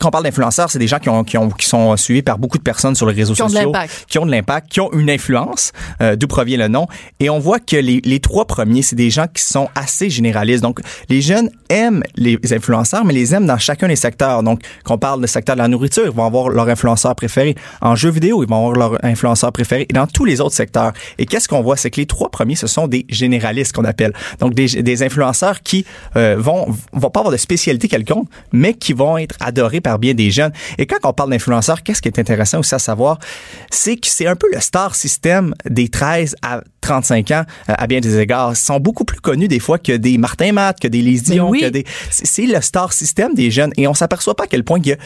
quand 0.00 0.08
on 0.08 0.10
parle 0.10 0.24
d'influenceurs, 0.24 0.70
c'est 0.70 0.80
des 0.80 0.88
gens 0.88 0.98
qui, 0.98 1.08
ont, 1.08 1.22
qui, 1.22 1.38
ont, 1.38 1.48
qui 1.50 1.66
sont 1.66 1.96
suivis 1.96 2.22
par 2.22 2.38
beaucoup 2.38 2.58
de 2.58 2.62
personnes 2.62 2.96
sur 2.96 3.06
les 3.06 3.14
réseaux 3.14 3.34
Qui 3.34 3.42
ont 3.42 3.46
de 3.46 3.52
sociaux, 3.52 3.72
l'impact. 3.72 4.06
qui 4.08 4.18
ont 4.18 4.26
de 4.26 4.30
l'impact, 4.32 4.72
qui 4.72 4.80
ont 4.80 4.92
une 4.92 5.10
influence, 5.10 5.72
euh, 6.02 6.16
d'où 6.16 6.26
provient 6.26 6.58
le 6.58 6.68
nom. 6.68 6.88
Et 7.20 7.30
on 7.30 7.38
voit 7.38 7.60
que 7.60 7.76
les, 7.76 8.00
les 8.04 8.20
trois 8.20 8.46
premiers, 8.46 8.82
c'est 8.82 8.96
des 8.96 9.10
gens 9.10 9.26
qui 9.32 9.42
sont 9.42 9.68
assez 9.76 10.10
généralistes. 10.10 10.62
Donc, 10.62 10.80
les 11.08 11.20
jeunes 11.20 11.50
aiment 11.68 11.99
les 12.16 12.38
influenceurs, 12.52 13.04
mais 13.04 13.12
les 13.12 13.34
aiment 13.34 13.46
dans 13.46 13.58
chacun 13.58 13.88
des 13.88 13.96
secteurs. 13.96 14.42
Donc, 14.42 14.62
qu'on 14.84 14.98
parle 14.98 15.20
du 15.20 15.28
secteur 15.28 15.56
de 15.56 15.60
la 15.60 15.68
nourriture, 15.68 16.04
ils 16.06 16.12
vont 16.12 16.24
avoir 16.24 16.48
leur 16.48 16.68
influenceur 16.68 17.14
préféré. 17.14 17.54
En 17.80 17.94
jeux 17.94 18.10
vidéo, 18.10 18.42
ils 18.42 18.48
vont 18.48 18.56
avoir 18.56 18.72
leur 18.72 19.04
influenceur 19.04 19.52
préféré. 19.52 19.86
Et 19.88 19.92
dans 19.92 20.06
tous 20.06 20.24
les 20.24 20.40
autres 20.40 20.54
secteurs. 20.54 20.92
Et 21.18 21.26
qu'est-ce 21.26 21.48
qu'on 21.48 21.62
voit? 21.62 21.76
C'est 21.76 21.90
que 21.90 22.00
les 22.00 22.06
trois 22.06 22.30
premiers, 22.30 22.56
ce 22.56 22.66
sont 22.66 22.86
des 22.86 23.06
généralistes 23.08 23.72
qu'on 23.72 23.84
appelle. 23.84 24.12
Donc, 24.38 24.54
des, 24.54 25.00
influenceurs 25.02 25.62
qui 25.62 25.86
euh, 26.16 26.36
vont, 26.38 26.66
vont 26.92 27.10
pas 27.10 27.20
avoir 27.20 27.32
de 27.32 27.38
spécialité 27.38 27.88
quelconque, 27.88 28.28
mais 28.52 28.74
qui 28.74 28.92
vont 28.92 29.16
être 29.16 29.36
adorés 29.40 29.80
par 29.80 29.98
bien 29.98 30.14
des 30.14 30.30
jeunes. 30.30 30.52
Et 30.78 30.86
quand 30.86 30.98
on 31.04 31.12
parle 31.12 31.30
d'influenceurs, 31.30 31.82
qu'est-ce 31.82 32.02
qui 32.02 32.08
est 32.08 32.18
intéressant 32.18 32.58
aussi 32.58 32.74
à 32.74 32.78
savoir? 32.78 33.18
C'est 33.70 33.96
que 33.96 34.08
c'est 34.08 34.26
un 34.26 34.36
peu 34.36 34.48
le 34.52 34.60
star 34.60 34.94
system 34.94 35.54
des 35.68 35.88
13 35.88 36.36
à 36.42 36.62
35 36.80 37.30
ans 37.32 37.44
euh, 37.68 37.74
à 37.76 37.86
bien 37.86 38.00
des 38.00 38.18
égards 38.18 38.56
sont 38.56 38.80
beaucoup 38.80 39.04
plus 39.04 39.20
connus 39.20 39.48
des 39.48 39.58
fois 39.60 39.78
que 39.78 39.92
des 39.96 40.18
Martin 40.18 40.52
Matt, 40.52 40.80
que 40.80 40.88
des 40.88 41.02
Lise 41.02 41.22
Dion, 41.24 41.50
oui. 41.50 41.60
que 41.60 41.66
des 41.66 41.84
c'est 42.10 42.46
le 42.46 42.60
star 42.60 42.92
system 42.92 43.34
des 43.34 43.50
jeunes 43.50 43.72
et 43.76 43.86
on 43.86 43.94
s'aperçoit 43.94 44.34
pas 44.34 44.44
à 44.44 44.46
quel 44.46 44.64
point 44.64 44.78
il 44.80 44.86
y 44.88 44.92
a 44.92 44.96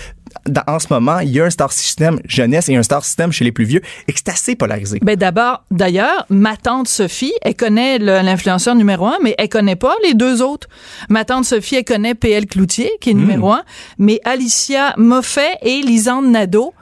dans- 0.49 0.63
en 0.67 0.79
ce 0.81 0.87
moment, 0.91 1.21
il 1.21 1.31
y 1.31 1.41
a 1.41 1.45
un 1.45 1.51
star 1.51 1.73
system 1.73 2.19
jeunesse 2.27 2.69
et 2.69 2.75
un 2.77 2.83
star 2.83 3.05
system 3.05 3.31
chez 3.31 3.45
les 3.45 3.53
plus 3.53 3.65
vieux 3.65 3.81
et 4.09 4.13
que 4.13 4.19
c'est 4.19 4.31
assez 4.33 4.57
polarisé. 4.57 4.99
Ben 5.01 5.17
d'abord, 5.17 5.63
d'ailleurs, 5.71 6.27
ma 6.29 6.57
tante 6.57 6.89
Sophie, 6.89 7.33
elle 7.43 7.55
connaît 7.55 7.99
l'influenceur 7.99 8.75
numéro 8.75 9.07
un, 9.07 9.19
mais 9.23 9.35
elle 9.39 9.49
connaît 9.49 9.77
pas 9.77 9.95
les 10.05 10.15
deux 10.15 10.43
autres. 10.43 10.69
Ma 11.09 11.25
tante 11.25 11.45
Sophie, 11.45 11.77
elle 11.77 11.85
connaît 11.85 12.15
PL 12.15 12.47
Cloutier, 12.47 12.91
qui 13.01 13.11
est 13.11 13.15
numéro 13.15 13.53
un, 13.53 13.63
mais 13.99 14.21
Alicia 14.25 14.95
Moffet 14.97 15.55
et 15.63 15.81
Lisande 15.83 16.27
Nadeau, 16.27 16.75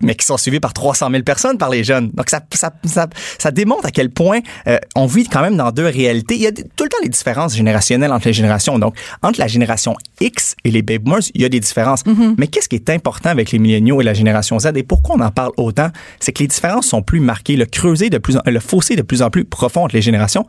mais 0.00 0.14
qui 0.14 0.26
sont 0.26 0.36
suivis 0.36 0.60
par 0.60 0.72
300 0.72 1.10
000 1.10 1.22
personnes 1.22 1.58
par 1.58 1.70
les 1.70 1.84
jeunes. 1.84 2.10
Donc, 2.14 2.30
ça, 2.30 2.40
ça, 2.54 2.72
ça, 2.84 3.06
ça 3.38 3.50
démontre 3.50 3.86
à 3.86 3.90
quel 3.90 4.10
point 4.10 4.40
euh, 4.66 4.78
on 4.96 5.06
vit 5.06 5.28
quand 5.28 5.42
même 5.42 5.56
dans 5.56 5.70
deux 5.72 5.86
réalités. 5.86 6.34
Il 6.34 6.42
y 6.42 6.46
a 6.46 6.52
tout 6.52 6.84
le 6.84 6.88
temps 6.88 7.02
des 7.02 7.08
différences 7.08 7.56
générationnelles 7.56 8.12
entre 8.12 8.26
les 8.26 8.32
générations. 8.32 8.78
Donc, 8.78 8.96
entre 9.22 9.40
la 9.40 9.46
génération 9.46 9.96
X 10.20 10.56
et 10.64 10.70
les 10.70 10.82
baby 10.82 11.04
boomers, 11.04 11.22
il 11.34 11.42
y 11.42 11.44
a 11.44 11.48
des 11.48 11.60
différences. 11.60 12.02
Mais 12.38 12.46
qu'est-ce 12.46 12.68
qui 12.68 12.76
est 12.76 12.90
important 12.90 13.30
avec 13.30 13.52
les 13.52 13.58
milléniaux 13.58 14.00
et 14.00 14.04
la 14.04 14.14
génération 14.14 14.58
Z 14.58 14.72
et 14.74 14.82
pourquoi 14.82 15.16
on 15.16 15.20
en 15.20 15.30
parle 15.30 15.52
autant? 15.56 15.88
C'est 16.18 16.32
que 16.32 16.42
les 16.42 16.48
différences 16.48 16.86
sont 16.86 17.02
plus 17.02 17.20
marquées. 17.20 17.56
Le 17.56 17.66
creuset 17.66 18.10
de 18.10 18.18
plus 18.18 18.36
en, 18.36 18.42
le 18.46 18.60
fossé 18.60 18.96
de 18.96 19.02
plus 19.02 19.22
en 19.22 19.30
plus 19.30 19.44
profond 19.44 19.84
entre 19.84 19.94
les 19.94 20.02
générations. 20.02 20.46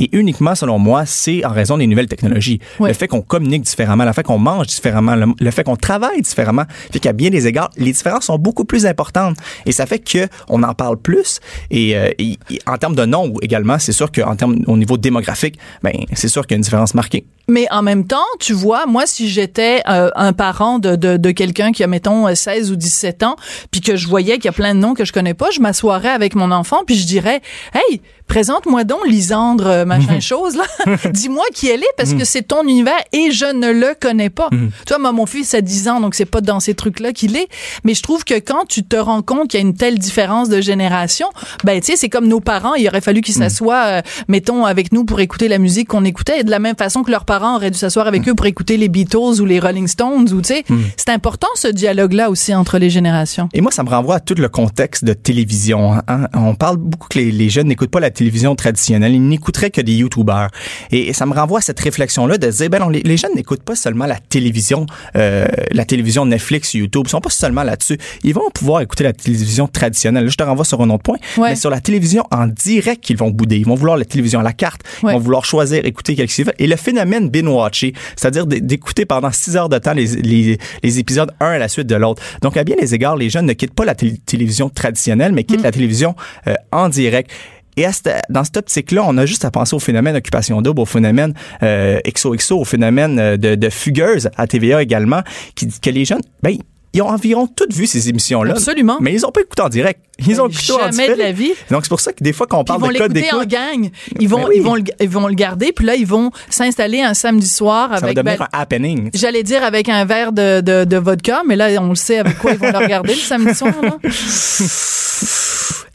Et 0.00 0.08
uniquement, 0.16 0.54
selon 0.54 0.78
moi, 0.78 1.06
c'est 1.06 1.44
en 1.44 1.50
raison 1.50 1.78
des 1.78 1.86
nouvelles 1.86 2.08
technologies. 2.08 2.60
Le 2.80 2.92
fait 2.92 3.08
qu'on 3.08 3.22
communique 3.22 3.62
différemment, 3.62 4.04
le 4.04 4.12
fait 4.12 4.22
qu'on 4.22 4.38
mange 4.38 4.66
différemment, 4.66 5.14
le, 5.14 5.26
le 5.38 5.50
fait 5.50 5.64
qu'on 5.64 5.76
travaille 5.76 6.20
différemment, 6.22 6.64
fait 6.92 7.00
qu'à 7.00 7.12
bien 7.12 7.30
des 7.30 7.46
égards, 7.46 7.70
les 7.76 7.92
différences 7.92 8.24
sont 8.24 8.38
beaucoup 8.38 8.64
plus 8.64 8.81
importantes. 8.86 9.36
Et 9.66 9.72
ça 9.72 9.86
fait 9.86 9.98
que 9.98 10.28
on 10.48 10.62
en 10.62 10.74
parle 10.74 10.96
plus. 10.96 11.40
Et, 11.70 11.96
euh, 11.96 12.10
et- 12.18 12.38
et 12.50 12.58
en 12.66 12.76
termes 12.78 12.94
de 12.94 13.04
nombre 13.04 13.38
également, 13.42 13.78
c'est 13.78 13.92
sûr 13.92 14.10
qu'en 14.12 14.36
termes 14.36 14.58
au 14.66 14.76
niveau 14.76 14.96
démographique, 14.96 15.58
ben 15.82 15.92
c'est 16.14 16.28
sûr 16.28 16.46
qu'il 16.46 16.54
y 16.54 16.56
a 16.56 16.58
une 16.58 16.62
différence 16.62 16.94
marquée. 16.94 17.24
Mais 17.48 17.66
en 17.72 17.82
même 17.82 18.06
temps, 18.06 18.22
tu 18.38 18.52
vois, 18.52 18.86
moi, 18.86 19.04
si 19.06 19.28
j'étais 19.28 19.82
euh, 19.88 20.10
un 20.14 20.32
parent 20.32 20.78
de, 20.78 20.94
de, 20.94 21.16
de 21.16 21.30
quelqu'un 21.32 21.72
qui 21.72 21.82
a, 21.82 21.88
mettons, 21.88 22.28
euh, 22.28 22.34
16 22.36 22.70
ou 22.70 22.76
17 22.76 23.24
ans, 23.24 23.34
puis 23.72 23.80
que 23.80 23.96
je 23.96 24.06
voyais 24.06 24.34
qu'il 24.36 24.44
y 24.44 24.48
a 24.48 24.52
plein 24.52 24.74
de 24.74 24.80
noms 24.80 24.94
que 24.94 25.04
je 25.04 25.12
connais 25.12 25.34
pas, 25.34 25.50
je 25.50 25.60
m'assoirais 25.60 26.08
avec 26.10 26.36
mon 26.36 26.52
enfant, 26.52 26.82
puis 26.86 26.94
je 26.96 27.04
dirais, 27.04 27.42
hey, 27.74 28.00
présente-moi 28.28 28.84
donc 28.84 29.00
Lisandre, 29.08 29.66
euh, 29.66 29.84
machin 29.84 30.20
chose, 30.20 30.56
là. 30.56 30.64
Dis-moi 31.10 31.44
qui 31.52 31.68
elle 31.68 31.82
est, 31.82 31.92
parce 31.96 32.14
que 32.14 32.24
c'est 32.24 32.42
ton 32.42 32.62
univers 32.62 32.94
et 33.12 33.32
je 33.32 33.44
ne 33.52 33.72
le 33.72 33.94
connais 34.00 34.30
pas. 34.30 34.48
Tu 34.50 34.88
vois, 34.88 34.98
moi, 34.98 35.12
mon 35.12 35.26
fils 35.26 35.52
a 35.54 35.60
10 35.60 35.88
ans, 35.88 36.00
donc 36.00 36.14
c'est 36.14 36.24
pas 36.24 36.40
dans 36.40 36.60
ces 36.60 36.74
trucs-là 36.74 37.12
qu'il 37.12 37.36
est. 37.36 37.48
Mais 37.84 37.94
je 37.94 38.02
trouve 38.02 38.24
que 38.24 38.34
quand 38.34 38.66
tu 38.72 38.82
te 38.82 38.96
rends 38.96 39.20
compte 39.20 39.50
qu'il 39.50 39.60
y 39.60 39.62
a 39.62 39.66
une 39.66 39.74
telle 39.74 39.98
différence 39.98 40.48
de 40.48 40.60
génération, 40.62 41.26
ben, 41.64 41.78
tu 41.80 41.88
sais, 41.92 41.96
c'est 41.96 42.08
comme 42.08 42.26
nos 42.26 42.40
parents, 42.40 42.74
il 42.74 42.88
aurait 42.88 43.02
fallu 43.02 43.20
qu'ils 43.20 43.34
s'assoient, 43.34 43.84
euh, 43.86 44.02
mettons, 44.28 44.64
avec 44.64 44.92
nous 44.92 45.04
pour 45.04 45.20
écouter 45.20 45.46
la 45.48 45.58
musique 45.58 45.88
qu'on 45.88 46.04
écoutait, 46.04 46.40
et 46.40 46.44
de 46.44 46.50
la 46.50 46.58
même 46.58 46.76
façon 46.76 47.02
que 47.02 47.10
leurs 47.10 47.26
parents 47.26 47.56
auraient 47.56 47.70
dû 47.70 47.78
s'asseoir 47.78 48.06
avec 48.06 48.26
eux 48.28 48.34
pour 48.34 48.46
écouter 48.46 48.78
les 48.78 48.88
Beatles 48.88 49.40
ou 49.40 49.44
les 49.44 49.60
Rolling 49.60 49.86
Stones, 49.88 50.32
ou, 50.32 50.40
tu 50.40 50.54
sais, 50.54 50.64
c'est 50.96 51.10
important 51.10 51.48
ce 51.54 51.68
dialogue-là 51.68 52.30
aussi 52.30 52.54
entre 52.54 52.78
les 52.78 52.88
générations. 52.88 53.48
Et 53.52 53.60
moi, 53.60 53.70
ça 53.70 53.82
me 53.82 53.90
renvoie 53.90 54.16
à 54.16 54.20
tout 54.20 54.34
le 54.38 54.48
contexte 54.48 55.04
de 55.04 55.12
télévision. 55.12 55.92
hein. 56.08 56.28
On 56.32 56.54
parle 56.54 56.78
beaucoup 56.78 57.08
que 57.08 57.18
les, 57.18 57.30
les 57.30 57.50
jeunes 57.50 57.68
n'écoutent 57.68 57.90
pas 57.90 58.00
la 58.00 58.10
télévision 58.10 58.54
traditionnelle, 58.56 59.12
ils 59.14 59.28
n'écouteraient 59.28 59.70
que 59.70 59.80
des 59.82 59.94
YouTubers. 59.94 60.48
Et, 60.90 61.08
et 61.08 61.12
ça 61.12 61.26
me 61.26 61.34
renvoie 61.34 61.58
à 61.58 61.62
cette 61.62 61.80
réflexion-là 61.80 62.38
de 62.38 62.48
dire, 62.50 62.70
ben 62.70 62.78
non, 62.78 62.88
les, 62.88 63.02
les 63.02 63.16
jeunes 63.18 63.34
n'écoutent 63.34 63.62
pas 63.64 63.76
seulement 63.76 64.06
la 64.06 64.18
télévision, 64.18 64.86
euh, 65.16 65.46
la 65.72 65.84
télévision 65.84 66.24
Netflix, 66.24 66.74
YouTube, 66.74 67.04
ils 67.06 67.10
sont 67.10 67.20
pas 67.20 67.30
seulement 67.30 67.62
là-dessus. 67.64 67.98
Ils 68.24 68.34
vont 68.34 68.48
pouvoir 68.62 68.80
écouter 68.80 69.02
la 69.02 69.12
télévision 69.12 69.66
traditionnelle. 69.66 70.22
Là, 70.24 70.30
je 70.30 70.36
te 70.36 70.42
renvoie 70.44 70.64
sur 70.64 70.80
un 70.80 70.90
autre 70.90 71.02
point, 71.02 71.16
Ouais. 71.36 71.50
mais 71.50 71.56
sur 71.56 71.68
la 71.68 71.80
télévision 71.80 72.22
en 72.30 72.46
direct 72.46 73.02
qu'ils 73.02 73.16
vont 73.16 73.30
bouder. 73.30 73.56
Ils 73.56 73.66
vont 73.66 73.74
vouloir 73.74 73.96
la 73.96 74.04
télévision 74.04 74.38
à 74.38 74.44
la 74.44 74.52
carte, 74.52 74.82
Ouais. 75.02 75.10
ils 75.12 75.14
vont 75.14 75.20
vouloir 75.20 75.44
choisir, 75.44 75.84
écouter 75.84 76.14
quelque 76.14 76.32
chose. 76.32 76.46
Et 76.60 76.68
le 76.68 76.76
phénomène 76.76 77.28
binge-watcher, 77.28 77.92
c'est-à-dire 78.16 78.46
d'écouter 78.46 79.04
pendant 79.04 79.32
six 79.32 79.56
heures 79.56 79.68
de 79.68 79.78
temps 79.78 79.94
les, 79.94 80.06
les, 80.06 80.58
les 80.84 80.98
épisodes 81.00 81.32
un 81.40 81.46
à 81.50 81.58
la 81.58 81.68
suite 81.68 81.88
de 81.88 81.96
l'autre. 81.96 82.22
Donc, 82.40 82.56
à 82.56 82.62
bien 82.62 82.76
les 82.80 82.94
égards, 82.94 83.16
les 83.16 83.30
jeunes 83.30 83.46
ne 83.46 83.52
quittent 83.52 83.74
pas 83.74 83.84
la 83.84 83.94
tél- 83.94 84.18
télévision 84.24 84.68
traditionnelle, 84.68 85.32
mais 85.32 85.42
quittent 85.42 85.62
la 85.64 85.72
télévision 85.72 86.14
euh, 86.46 86.54
en 86.70 86.88
direct. 86.88 87.30
Et 87.78 87.86
à 87.86 87.92
cette- 87.92 88.20
dans 88.28 88.44
cette 88.44 88.58
optique-là, 88.58 89.02
on 89.06 89.16
a 89.16 89.24
juste 89.24 89.44
à 89.46 89.50
penser 89.50 89.74
au 89.74 89.78
phénomène 89.78 90.14
occupation 90.14 90.60
double, 90.60 90.80
au 90.82 90.84
phénomène 90.84 91.32
euh, 91.62 91.98
XOXO, 92.06 92.58
au 92.60 92.64
phénomène 92.64 93.18
euh, 93.18 93.36
de, 93.38 93.54
de 93.54 93.68
fugueuse 93.70 94.28
à 94.36 94.46
TVA 94.46 94.82
également, 94.82 95.22
qui 95.54 95.64
dit 95.66 95.80
que 95.80 95.88
les 95.90 96.04
jeunes, 96.04 96.20
ben, 96.42 96.56
ils 96.94 97.02
ont 97.02 97.08
environ 97.08 97.46
toutes 97.46 97.72
vu 97.74 97.86
ces 97.86 98.08
émissions-là. 98.08 98.52
Absolument. 98.52 98.98
Mais 99.00 99.12
ils 99.14 99.24
ont 99.24 99.30
pas 99.32 99.40
écouté 99.40 99.62
en 99.62 99.68
direct. 99.68 100.00
Ils 100.26 100.40
ont 100.40 100.46
écouté 100.48 100.72
en 100.72 100.88
différé. 100.90 101.14
de 101.14 101.18
la 101.18 101.32
vie. 101.32 101.52
Donc, 101.70 101.84
c'est 101.84 101.88
pour 101.88 102.00
ça 102.00 102.12
que 102.12 102.22
des 102.22 102.32
fois, 102.32 102.46
quand 102.46 102.58
on 102.60 102.64
Puis 102.64 102.74
ils 102.76 102.80
parle 102.80 102.92
de 102.94 102.98
code 102.98 103.10
en 103.10 103.14
d'écoute, 103.14 103.48
gang. 103.48 103.90
Ils 104.20 104.28
vont, 104.28 104.38
Ben 104.42 104.44
oui. 104.48 104.54
ils 104.56 104.62
vont, 104.62 104.74
le, 104.76 104.82
ils 105.00 105.08
vont 105.08 105.26
le 105.26 105.34
garder, 105.34 105.72
puis 105.72 105.86
là, 105.86 105.94
ils 105.96 106.06
vont 106.06 106.30
s'installer 106.50 107.00
un 107.00 107.14
samedi 107.14 107.48
soir 107.48 107.88
ça 107.94 108.00
va 108.00 108.04
avec. 108.06 108.16
devenir 108.16 108.38
ben, 108.38 108.46
un 108.52 108.58
happening. 108.60 109.10
J'allais 109.14 109.42
dire 109.42 109.64
avec 109.64 109.88
un 109.88 110.04
verre 110.04 110.32
de, 110.32 110.60
de, 110.60 110.84
de 110.84 110.96
vodka, 110.98 111.42
mais 111.48 111.56
là, 111.56 111.68
on 111.80 111.88
le 111.88 111.94
sait 111.94 112.18
avec 112.18 112.38
quoi 112.38 112.52
ils 112.52 112.58
vont 112.58 112.70
le 112.70 112.78
regarder 112.78 113.14
le 113.14 113.20
samedi 113.20 113.54
soir. 113.54 113.72
Là. 113.82 113.96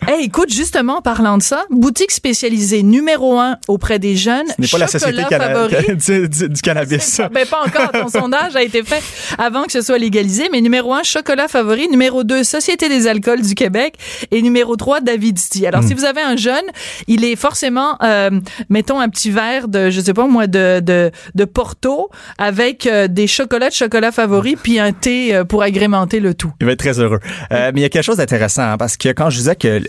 Hey, 0.07 0.25
écoute, 0.25 0.53
justement, 0.53 1.01
parlant 1.01 1.37
de 1.37 1.43
ça, 1.43 1.65
boutique 1.69 2.11
spécialisée 2.11 2.81
numéro 2.81 3.39
un 3.39 3.57
auprès 3.67 3.99
des 3.99 4.15
jeunes. 4.15 4.45
Ce 4.55 4.61
n'est 4.61 4.67
pas 4.67 4.77
la 4.77 4.87
société 4.87 5.21
cana- 5.29 5.67
du, 5.95 6.29
du- 6.29 6.49
du 6.49 6.61
cannabis. 6.61 7.19
Ben, 7.33 7.45
pas 7.45 7.63
encore. 7.65 7.91
Ton 7.91 8.07
sondage 8.07 8.55
a 8.55 8.63
été 8.63 8.83
fait 8.83 9.03
avant 9.37 9.63
que 9.63 9.71
ce 9.73 9.81
soit 9.81 9.97
légalisé. 9.97 10.47
Mais 10.51 10.61
numéro 10.61 10.86
un, 10.93 11.03
chocolat 11.03 11.47
favori. 11.47 11.87
Numéro 11.89 12.23
deux, 12.23 12.43
Société 12.43 12.89
des 12.89 13.07
alcools 13.07 13.41
du 13.41 13.55
Québec. 13.55 13.95
Et 14.31 14.41
numéro 14.41 14.75
trois, 14.75 15.01
David 15.01 15.39
Sti. 15.39 15.65
Alors, 15.65 15.81
Hmm. 15.81 15.87
si 15.87 15.93
vous 15.93 16.05
avez 16.05 16.21
un 16.21 16.35
jeune, 16.35 16.65
il 17.07 17.23
est 17.23 17.35
forcément, 17.35 17.97
euh, 18.03 18.29
mettons, 18.69 18.99
un 18.99 19.09
petit 19.09 19.31
verre 19.31 19.67
de, 19.67 19.89
je 19.89 20.01
sais 20.01 20.13
pas 20.13 20.27
moi, 20.27 20.47
de, 20.47 20.79
de, 20.79 21.11
de 21.35 21.45
Porto 21.45 22.09
avec 22.37 22.85
euh, 22.85 23.07
des 23.07 23.27
chocolats 23.27 23.69
de 23.69 23.73
chocolat 23.73 24.11
favoris 24.11 24.55
puis 24.61 24.79
un 24.79 24.91
thé 24.91 25.33
euh, 25.35 25.43
pour 25.43 25.63
agrémenter 25.63 26.19
le 26.19 26.33
tout. 26.33 26.51
Il 26.61 26.65
va 26.65 26.73
être 26.73 26.79
très 26.79 26.99
heureux. 26.99 27.19
Euh, 27.51 27.71
mais 27.73 27.81
il 27.81 27.83
y 27.83 27.85
a 27.85 27.89
quelque 27.89 28.03
chose 28.03 28.17
d'intéressant 28.17 28.63
hein, 28.63 28.77
parce 28.77 28.97
que 28.97 29.09
quand 29.09 29.29
je 29.29 29.37
disais 29.37 29.55
que 29.55 29.81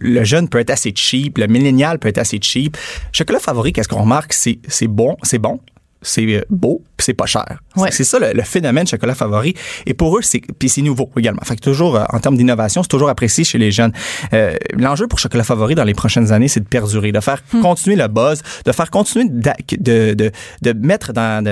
le, 0.00 0.24
jeune 0.24 0.48
peut 0.48 0.58
être 0.58 0.70
assez 0.70 0.92
cheap, 0.94 1.38
le 1.38 1.46
millénial 1.46 1.98
peut 1.98 2.08
être 2.08 2.18
assez 2.18 2.38
cheap, 2.40 2.76
chocolat 3.12 3.38
favori, 3.38 3.72
qu'est-ce 3.72 3.88
qu'on 3.88 4.02
remarque, 4.02 4.32
c'est 4.32 4.58
bon, 4.88 5.16
c'est 5.22 5.38
bon. 5.38 5.60
C'est 6.08 6.24
euh, 6.26 6.42
beau, 6.50 6.82
puis 6.96 7.04
c'est 7.04 7.14
pas 7.14 7.26
cher. 7.26 7.58
Ouais. 7.76 7.90
C'est 7.90 8.04
ça 8.04 8.18
le, 8.18 8.32
le 8.32 8.42
phénomène 8.42 8.86
chocolat 8.86 9.14
favori. 9.14 9.54
Et 9.86 9.94
pour 9.94 10.16
eux, 10.16 10.22
c'est 10.22 10.40
puis 10.58 10.68
c'est 10.68 10.82
nouveau 10.82 11.10
également. 11.16 11.42
Fait 11.44 11.56
que 11.56 11.60
toujours 11.60 11.96
euh, 11.96 12.04
en 12.12 12.20
termes 12.20 12.36
d'innovation, 12.36 12.82
c'est 12.82 12.88
toujours 12.88 13.08
apprécié 13.08 13.44
chez 13.44 13.58
les 13.58 13.70
jeunes. 13.72 13.92
Euh, 14.32 14.54
L'enjeu 14.74 15.06
pour 15.08 15.18
chocolat 15.18 15.44
favori 15.44 15.74
dans 15.74 15.84
les 15.84 15.94
prochaines 15.94 16.32
années, 16.32 16.48
c'est 16.48 16.60
de 16.60 16.68
perdurer, 16.68 17.12
de 17.12 17.20
faire 17.20 17.42
continuer 17.62 17.96
le 17.96 18.08
buzz, 18.08 18.42
de 18.64 18.72
faire 18.72 18.90
continuer 18.90 19.26
de 19.28 20.14
de, 20.14 20.30
de 20.62 20.72
mettre 20.72 21.12
dans 21.12 21.44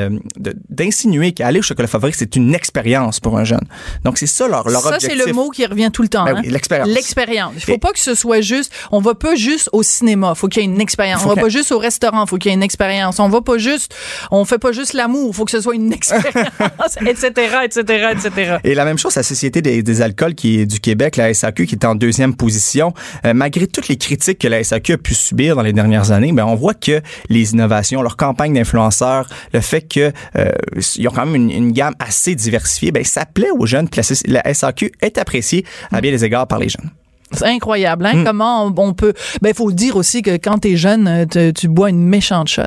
d'insinuer 0.71 1.33
qu'aller 1.33 1.59
au 1.59 1.63
chocolat 1.63 1.89
favori, 1.89 2.13
c'est 2.15 2.37
une 2.37 2.55
expérience 2.55 3.21
pour 3.21 3.39
un 3.39 3.45
jeune. 3.45 3.65
Donc 4.05 4.19
c'est 4.19 4.27
ça 4.27 4.49
leur 4.49 4.69
leur 4.69 4.83
ça, 4.83 4.91
c'est 5.01 5.07
objectif. 5.07 5.27
le 5.27 5.33
mot 5.33 5.51
qui 5.51 5.67
revient 5.67 5.91
tout 5.93 6.03
le 6.03 6.09
temps. 6.09 6.25
Ben 6.25 6.37
hein. 6.37 6.43
l'expérience. 6.45 6.89
L'expérience. 6.89 7.53
Il 7.57 7.61
faut 7.65 7.73
Et- 7.73 7.79
pas 7.79 7.93
que 7.93 7.99
ce 8.01 8.15
soit 8.15 8.41
juste. 8.41 8.73
On 8.93 9.01
va 9.01 9.15
pas 9.15 9.35
juste 9.35 9.69
au 9.73 9.83
cinéma. 9.83 10.35
Faut 10.35 10.49
qu'il 10.49 10.63
y 10.63 10.65
ait 10.65 10.69
une 10.69 10.81
expérience. 10.81 11.23
Faut 11.23 11.31
On 11.31 11.35
va 11.35 11.43
pas 11.43 11.49
juste 11.49 11.73
au 11.73 11.79
restaurant. 11.79 12.27
Faut 12.27 12.37
qu'il 12.39 12.51
y 12.51 12.53
ait 12.53 12.57
une 12.57 12.63
expérience. 12.63 13.19
On 13.21 13.29
va 13.29 13.41
pas 13.41 13.59
juste. 13.59 13.95
On 14.31 14.44
fait 14.45 14.59
pas 14.59 14.73
juste 14.73 14.93
l'amour. 14.93 15.35
Faut 15.35 15.45
que 15.45 15.51
ce 15.51 15.61
soit 15.61 15.75
une 15.75 15.93
expérience, 16.33 16.97
etc., 17.07 17.31
etc., 17.65 18.07
etc. 18.13 18.57
Et 18.65 18.75
la 18.75 18.85
même 18.85 18.99
chose, 18.99 19.15
la 19.17 19.23
Société 19.23 19.63
des, 19.63 19.83
des 19.83 20.03
alcools 20.03 20.35
qui 20.35 20.61
est 20.61 20.67
du 20.67 20.81
Québec, 20.81 21.17
la 21.17 21.33
SAQ, 21.33 21.67
qui 21.67 21.75
est 21.75 21.85
en 21.85 21.95
deuxième 21.95 22.35
position, 22.35 22.93
euh, 23.25 23.35
malgré 23.35 23.67
toutes 23.67 23.89
les 23.89 23.97
critiques 23.97 24.39
que 24.39 24.49
la 24.49 24.63
SAQ 24.63 24.93
a 24.95 24.99
pu 24.99 25.15
subir 25.15 25.57
dans 25.57 25.63
les 25.63 25.73
dernières 25.73 26.11
années, 26.11 26.33
ben 26.33 26.45
on 26.45 26.55
voit 26.55 26.75
que 26.75 27.01
les 27.29 27.53
innovations, 27.53 28.03
leur 28.03 28.17
campagne 28.17 28.55
d'influenceurs, 28.55 29.29
le 29.53 29.61
fait 29.61 29.83
que 29.83 30.13
euh, 30.37 30.51
ils 30.97 31.09
ont 31.09 31.13
quand 31.13 31.27
même 31.27 31.35
une, 31.37 31.51
une 31.51 31.73
gamme 31.73 31.95
assez 31.99 32.35
diversifiée, 32.35 32.93
ben 32.93 33.05
ça 33.05 33.25
plaît 33.27 33.51
aux 33.57 33.67
jeunes. 33.67 33.89
La, 33.97 34.43
la 34.45 34.55
SAQ 34.55 34.93
est 35.01 35.19
appréciée 35.19 35.65
à 35.93 36.01
bien 36.01 36.11
des 36.11 36.25
égards 36.25 36.47
par 36.47 36.59
les 36.59 36.69
jeunes. 36.69 36.91
C'est 37.33 37.47
incroyable, 37.47 38.05
Mm. 38.05 38.07
hein? 38.07 38.23
Comment 38.25 38.67
on, 38.67 38.75
on 38.77 38.95
peut. 38.95 39.13
Ben, 39.43 39.49
il 39.51 39.55
faut 39.57 39.73
dire 39.73 39.97
aussi 39.97 40.23
que 40.23 40.37
quand 40.37 40.59
t'es 40.59 40.77
jeune, 40.77 41.27
tu 41.55 41.69
bois 41.69 41.91
une 41.91 42.07
méchante 42.07 42.49
shot. 42.49 42.63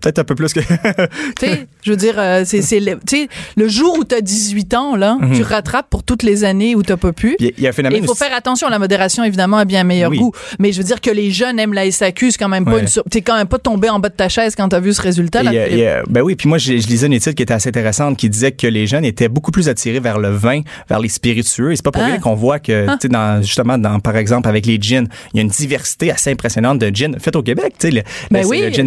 Peut-être 0.00 0.18
un 0.20 0.24
peu 0.24 0.34
plus 0.34 0.52
que. 0.52 0.60
tu 1.40 1.46
sais, 1.46 1.66
je 1.82 1.90
veux 1.90 1.96
dire, 1.96 2.14
euh, 2.18 2.42
c'est, 2.44 2.62
c'est 2.62 2.80
le, 2.80 2.94
tu 3.06 3.22
sais, 3.24 3.28
le 3.56 3.68
jour 3.68 3.96
où 3.98 4.04
t'as 4.04 4.20
18 4.20 4.74
ans, 4.74 4.96
là, 4.96 5.18
tu 5.34 5.42
rattrapes 5.42 5.88
pour 5.90 6.02
toutes 6.02 6.22
les 6.22 6.44
années 6.44 6.74
où 6.74 6.82
t'as 6.82 6.96
pas 6.96 7.12
pu. 7.12 7.36
Il 7.38 7.46
y 7.46 7.48
a- 7.48 7.52
y 7.58 7.66
a 7.66 7.68
un 7.68 7.70
Et 7.70 7.74
phénomène 7.74 8.02
il 8.02 8.06
faut 8.06 8.12
aussi- 8.12 8.24
faire 8.24 8.34
attention, 8.36 8.68
la 8.68 8.78
modération, 8.78 9.24
évidemment, 9.24 9.58
a 9.58 9.64
bien 9.64 9.84
meilleur 9.84 10.10
Oui. 10.10 10.18
goût. 10.18 10.32
Mais 10.58 10.72
je 10.72 10.78
veux 10.78 10.84
dire 10.84 11.00
que 11.00 11.10
les 11.10 11.30
jeunes 11.30 11.58
aiment 11.58 11.72
la 11.74 11.90
SAQ, 11.90 12.30
c'est 12.32 12.38
quand 12.38 12.48
même 12.48 12.64
pas 12.64 12.74
Ouais. 12.74 12.80
une. 12.82 13.02
T'es 13.10 13.22
quand 13.22 13.36
même 13.36 13.46
pas 13.48 13.58
tombé 13.58 13.88
en 13.88 13.98
bas 13.98 14.08
de 14.08 14.14
ta 14.14 14.28
chaise 14.28 14.54
quand 14.54 14.68
t'as 14.68 14.80
vu 14.80 14.92
ce 14.92 15.02
résultat, 15.02 15.42
là. 15.42 15.52
Et, 15.52 15.58
euh, 15.58 15.64
Philippe. 15.66 15.80
et, 15.80 15.88
euh, 15.88 16.02
ben 16.08 16.22
oui, 16.22 16.34
puis 16.36 16.48
moi, 16.48 16.58
je, 16.58 16.72
lisais 16.72 17.06
une 17.06 17.12
étude 17.12 17.34
qui 17.34 17.42
était 17.42 17.54
assez 17.54 17.68
intéressante 17.68 18.16
qui 18.16 18.28
disait 18.30 18.52
que 18.52 18.66
les 18.66 18.86
jeunes 18.86 19.04
étaient 19.04 19.28
beaucoup 19.28 19.50
plus 19.50 19.68
attirés 19.68 20.00
vers 20.00 20.18
le 20.18 20.30
vin, 20.30 20.60
vers 20.88 21.00
les 21.00 21.08
spiritueux. 21.08 21.72
Et 21.72 21.76
c'est 21.76 21.84
pas 21.84 21.90
pour 21.90 22.02
Ah. 22.02 22.06
rien 22.06 22.18
qu'on 22.18 22.34
voit 22.34 22.58
que, 22.58 22.86
tu 23.00 23.08
sais, 23.10 23.42
justement, 23.42 23.78
dans, 23.78 24.00
par 24.00 24.16
exemple, 24.16 24.48
avec 24.48 24.66
les 24.66 24.78
gins, 24.80 25.04
il 25.32 25.36
y 25.36 25.40
a 25.40 25.42
une 25.42 25.48
diversité 25.48 26.10
assez 26.10 26.30
impressionnante 26.30 26.78
de 26.78 26.90
gins 26.94 27.18
faits 27.18 27.36
au 27.36 27.42
Québec. 27.42 27.74
Tu 27.78 27.88
sais, 27.88 27.90
le, 27.94 28.02
Ben 28.30 28.42
le- 28.42 28.46
oui. 28.48 28.60
le 28.62 28.70
gin 28.70 28.86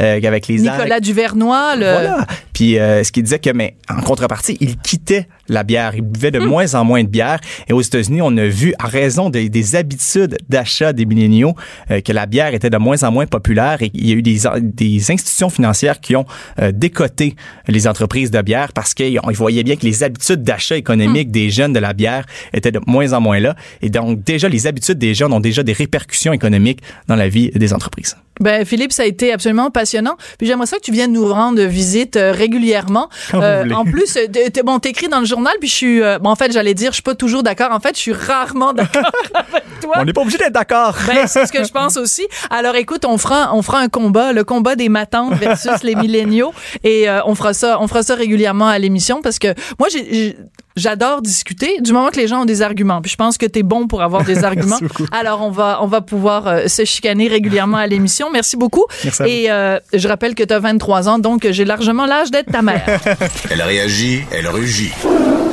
euh, 0.00 0.17
avec 0.24 0.48
les 0.48 0.58
Nicolas 0.58 1.00
Duvernois, 1.00 1.76
le... 1.76 1.84
Voilà. 1.90 2.26
Puis 2.52 2.78
euh, 2.78 3.04
ce 3.04 3.12
qui 3.12 3.22
disait 3.22 3.38
que, 3.38 3.50
mais 3.50 3.76
en 3.88 4.00
contrepartie, 4.00 4.56
il 4.60 4.76
quittait 4.78 5.28
la 5.48 5.62
bière. 5.62 5.92
Il 5.94 6.02
buvait 6.02 6.30
de 6.30 6.38
moins 6.40 6.74
en 6.74 6.84
moins 6.84 7.02
de 7.04 7.08
bière. 7.08 7.38
Et 7.68 7.72
aux 7.72 7.80
États-Unis, 7.80 8.20
on 8.22 8.36
a 8.36 8.46
vu, 8.46 8.74
à 8.78 8.86
raison 8.88 9.30
de- 9.30 9.46
des 9.48 9.76
habitudes 9.76 10.36
d'achat 10.48 10.92
des 10.92 11.06
milléniaux, 11.06 11.54
euh, 11.90 12.00
que 12.00 12.12
la 12.12 12.26
bière 12.26 12.54
était 12.54 12.70
de 12.70 12.76
moins 12.76 13.02
en 13.04 13.12
moins 13.12 13.26
populaire 13.26 13.80
et 13.82 13.90
il 13.94 14.08
y 14.08 14.12
a 14.12 14.14
eu 14.16 14.22
des, 14.22 14.40
des 14.60 15.10
institutions 15.10 15.50
financières 15.50 16.00
qui 16.00 16.16
ont 16.16 16.26
euh, 16.60 16.72
décoté 16.72 17.36
les 17.68 17.86
entreprises 17.86 18.30
de 18.30 18.42
bière 18.42 18.72
parce 18.72 18.92
qu'ils 18.94 19.20
ils 19.28 19.36
voyaient 19.36 19.62
bien 19.62 19.76
que 19.76 19.86
les 19.86 20.02
habitudes 20.02 20.42
d'achat 20.42 20.76
économique 20.76 21.30
des 21.30 21.50
jeunes 21.50 21.72
de 21.72 21.78
la 21.78 21.92
bière 21.92 22.24
étaient 22.52 22.72
de 22.72 22.80
moins 22.86 23.12
en 23.12 23.20
moins 23.20 23.38
là. 23.40 23.54
Et 23.82 23.90
donc, 23.90 24.24
déjà, 24.24 24.48
les 24.48 24.66
habitudes 24.66 24.98
des 24.98 25.14
jeunes 25.14 25.32
ont 25.32 25.40
déjà 25.40 25.62
des 25.62 25.72
répercussions 25.72 26.32
économiques 26.32 26.80
dans 27.06 27.16
la 27.16 27.28
vie 27.28 27.50
des 27.54 27.72
entreprises. 27.72 28.16
Ben 28.40 28.64
Philippe, 28.64 28.92
ça 28.92 29.02
a 29.02 29.06
été 29.06 29.32
absolument 29.32 29.70
passionnant. 29.70 30.07
Puis 30.38 30.46
j'aimerais 30.46 30.66
ça 30.66 30.76
que 30.78 30.82
tu 30.82 30.92
viennes 30.92 31.12
nous 31.12 31.26
rendre 31.32 31.60
visite 31.62 32.16
euh, 32.16 32.32
régulièrement. 32.32 33.08
Voulez. 33.32 33.74
en 33.74 33.84
plus, 33.84 34.16
euh, 34.16 34.26
t'es- 34.28 34.62
bon, 34.62 34.78
t'écris 34.78 35.08
dans 35.08 35.20
le 35.20 35.26
journal, 35.26 35.54
puis 35.60 35.68
je 35.68 35.74
suis, 35.74 36.02
euh, 36.02 36.18
bon, 36.18 36.30
en 36.30 36.36
fait, 36.36 36.52
j'allais 36.52 36.74
dire, 36.74 36.90
je 36.90 36.94
suis 36.94 37.02
pas 37.02 37.14
toujours 37.14 37.42
d'accord. 37.42 37.72
En 37.72 37.80
fait, 37.80 37.94
je 37.96 38.00
suis 38.00 38.12
rarement 38.12 38.72
d'accord 38.74 39.10
avec 39.34 39.64
toi. 39.80 39.94
On 39.96 40.04
n'est 40.04 40.12
pas 40.12 40.20
obligé 40.22 40.38
d'être 40.38 40.52
d'accord. 40.52 40.96
Ben, 41.06 41.26
c'est 41.26 41.46
ce 41.46 41.52
que 41.52 41.64
je 41.64 41.70
pense 41.72 41.96
aussi. 41.96 42.26
Alors, 42.50 42.74
écoute, 42.76 43.04
on 43.04 43.18
fera, 43.18 43.50
on 43.54 43.62
fera 43.62 43.78
un 43.80 43.88
combat, 43.88 44.32
le 44.32 44.44
combat 44.44 44.76
des 44.76 44.88
matantes 44.88 45.34
versus 45.34 45.82
les 45.82 45.94
milléniaux, 45.94 46.52
et 46.84 47.08
euh, 47.08 47.20
on 47.26 47.34
fera 47.34 47.54
ça, 47.54 47.78
on 47.80 47.88
fera 47.88 48.02
ça 48.02 48.14
régulièrement 48.14 48.68
à 48.68 48.78
l'émission 48.78 49.20
parce 49.22 49.38
que 49.38 49.48
moi, 49.78 49.88
j'ai- 49.90 50.36
j'adore 50.78 51.22
discuter 51.22 51.80
du 51.80 51.92
moment 51.92 52.08
que 52.08 52.16
les 52.16 52.26
gens 52.28 52.42
ont 52.42 52.46
des 52.46 52.62
arguments. 52.62 53.02
Puis 53.02 53.10
je 53.10 53.16
pense 53.16 53.36
que 53.36 53.46
t'es 53.46 53.62
bon 53.62 53.86
pour 53.86 54.02
avoir 54.02 54.24
des 54.24 54.44
arguments. 54.44 54.78
Alors, 55.12 55.42
on 55.42 55.50
va, 55.50 55.78
on 55.82 55.86
va 55.86 56.00
pouvoir 56.00 56.46
euh, 56.46 56.68
se 56.68 56.84
chicaner 56.84 57.28
régulièrement 57.28 57.76
à 57.76 57.86
l'émission. 57.86 58.30
Merci 58.32 58.56
beaucoup. 58.56 58.86
Merci 59.04 59.22
et 59.24 59.50
euh, 59.50 59.78
je 59.92 60.08
rappelle 60.08 60.34
que 60.34 60.44
t'as 60.44 60.58
23 60.58 61.08
ans, 61.08 61.18
donc 61.18 61.46
j'ai 61.50 61.64
largement 61.64 62.06
l'âge 62.06 62.30
d'être 62.30 62.50
ta 62.50 62.62
mère. 62.62 62.84
Elle 63.50 63.62
réagit, 63.62 64.22
elle 64.30 64.48
rugit. 64.48 64.92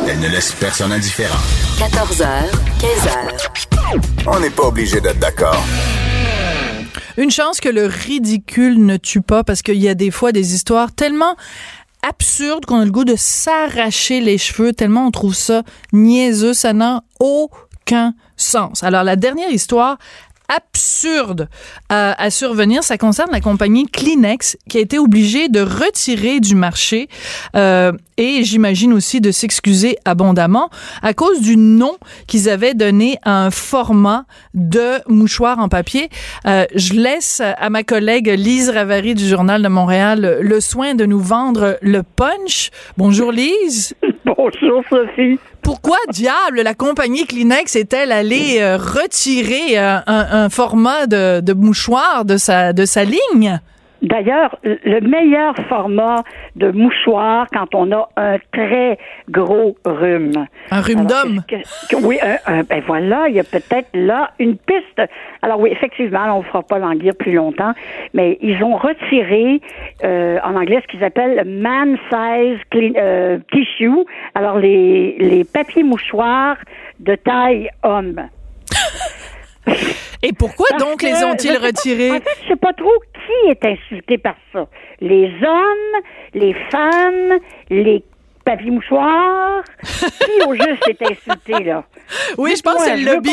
Elle 0.07 0.19
ne 0.19 0.27
laisse 0.27 0.51
personne 0.51 0.91
indifférent. 0.91 1.39
14h, 1.77 2.25
15h. 2.79 4.27
On 4.27 4.39
n'est 4.39 4.49
pas 4.49 4.63
obligé 4.63 5.01
d'être 5.01 5.19
d'accord. 5.19 5.63
Une 7.17 7.31
chance 7.31 7.61
que 7.61 7.69
le 7.69 7.85
ridicule 7.85 8.83
ne 8.85 8.97
tue 8.97 9.21
pas 9.21 9.43
parce 9.43 9.61
qu'il 9.61 9.77
y 9.81 9.87
a 9.87 9.95
des 9.95 10.11
fois 10.11 10.31
des 10.31 10.53
histoires 10.53 10.93
tellement 10.93 11.35
absurdes 12.07 12.65
qu'on 12.65 12.79
a 12.79 12.85
le 12.85 12.91
goût 12.91 13.05
de 13.05 13.15
s'arracher 13.17 14.21
les 14.21 14.37
cheveux 14.37 14.73
tellement 14.73 15.07
on 15.07 15.11
trouve 15.11 15.35
ça 15.35 15.63
niaiseux, 15.93 16.53
ça 16.53 16.73
n'a 16.73 17.03
aucun 17.19 18.13
sens. 18.37 18.83
Alors 18.83 19.03
la 19.03 19.15
dernière 19.15 19.49
histoire 19.49 19.97
absurde 20.47 21.49
à, 21.89 22.21
à 22.21 22.29
survenir, 22.29 22.83
ça 22.83 22.97
concerne 22.97 23.31
la 23.31 23.41
compagnie 23.41 23.85
Kleenex 23.87 24.57
qui 24.69 24.77
a 24.77 24.81
été 24.81 24.99
obligée 24.99 25.49
de 25.49 25.61
retirer 25.61 26.39
du 26.39 26.55
marché 26.55 27.07
euh, 27.55 27.91
et 28.17 28.43
j'imagine 28.43 28.93
aussi 28.93 29.21
de 29.21 29.31
s'excuser 29.31 29.97
abondamment 30.05 30.69
à 31.01 31.13
cause 31.13 31.41
du 31.41 31.57
nom 31.57 31.97
qu'ils 32.27 32.49
avaient 32.49 32.73
donné 32.73 33.17
à 33.23 33.45
un 33.45 33.51
format 33.51 34.25
de 34.53 35.01
mouchoir 35.07 35.59
en 35.59 35.69
papier. 35.69 36.09
Euh, 36.47 36.65
je 36.75 36.93
laisse 36.93 37.41
à 37.41 37.69
ma 37.69 37.83
collègue 37.83 38.27
Lise 38.27 38.69
Ravary 38.69 39.15
du 39.15 39.27
Journal 39.27 39.61
de 39.61 39.67
Montréal 39.67 40.37
le 40.41 40.59
soin 40.61 40.95
de 40.95 41.05
nous 41.05 41.19
vendre 41.19 41.77
le 41.81 42.03
punch. 42.03 42.71
Bonjour 42.97 43.31
Lise. 43.31 43.95
Bonjour 44.25 44.83
Sophie. 44.89 45.39
Pourquoi 45.65 45.97
diable 46.11 46.61
la 46.61 46.75
compagnie 46.75 47.25
Kleenex 47.25 47.75
est-elle 47.75 48.11
allée 48.11 48.59
euh, 48.59 48.77
retirer 48.77 49.79
euh, 49.79 49.97
un, 50.05 50.47
format 50.47 51.07
de, 51.07 51.39
de 51.41 51.53
mouchoir 51.53 52.23
de 52.23 52.37
sa, 52.37 52.71
de 52.71 52.85
sa 52.85 53.03
ligne? 53.03 53.59
D'ailleurs, 54.05 54.57
le 54.63 54.99
meilleur 55.01 55.55
format 55.67 56.23
de 56.55 56.69
mouchoir 56.69 57.47
quand 57.51 57.73
on 57.73 57.91
a 57.91 58.07
un 58.17 58.37
très 58.53 58.99
gros 59.29 59.75
rhume. 59.83 60.45
Un 60.69 60.81
rhume 60.81 61.05
d'homme? 61.07 61.41
oui, 62.03 62.19
un- 62.21 62.37
un- 62.59 62.63
ben 62.63 62.83
voilà, 62.85 63.25
il 63.29 63.35
y 63.35 63.39
a 63.39 63.43
peut-être 63.43 63.89
là 63.95 64.31
une 64.37 64.57
piste. 64.57 65.01
Alors 65.41 65.59
oui, 65.59 65.69
effectivement, 65.71 66.35
on 66.35 66.39
ne 66.39 66.43
fera 66.43 66.61
pas 66.61 66.77
languir 66.77 67.13
plus 67.17 67.33
longtemps, 67.33 67.73
mais 68.13 68.37
ils 68.41 68.61
ont 68.63 68.77
retiré 68.77 69.59
euh, 70.03 70.37
en 70.43 70.55
anglais 70.55 70.81
ce 70.83 70.87
qu'ils 70.91 71.03
appellent 71.03 71.35
le 71.37 71.43
man 71.43 71.97
size 72.11 72.59
clean- 72.71 72.93
euh, 72.97 73.39
tissue. 73.51 74.05
Alors 74.35 74.59
les, 74.59 75.15
les 75.19 75.43
papiers 75.43 75.83
mouchoirs 75.83 76.57
de 76.99 77.15
taille 77.15 77.69
homme. 77.83 78.27
Et 80.21 80.31
pourquoi 80.33 80.67
Parce 80.69 80.83
donc 80.83 81.01
les 81.01 81.23
ont-ils 81.23 81.59
pas- 81.59 81.67
retirés? 81.67 82.11
en 82.11 82.15
fait, 82.15 82.37
je 82.43 82.49
sais 82.49 82.55
pas 82.55 82.73
trop 82.73 82.91
qui 83.25 83.49
est 83.49 83.65
insulté 83.65 84.17
par 84.17 84.35
ça. 84.51 84.67
Les 85.01 85.31
hommes, 85.43 86.01
les 86.33 86.53
femmes, 86.71 87.39
les 87.69 88.03
papiers 88.45 88.71
mouchoirs. 88.71 89.63
qui 89.83 90.47
au 90.47 90.53
juste 90.53 90.87
est 90.87 91.01
insulté 91.01 91.63
là 91.63 91.83
Oui, 92.37 92.53
je 92.55 92.61
pense 92.61 92.75
que 92.75 92.83
c'est 92.83 92.97
le 92.97 93.13
lobby. 93.13 93.31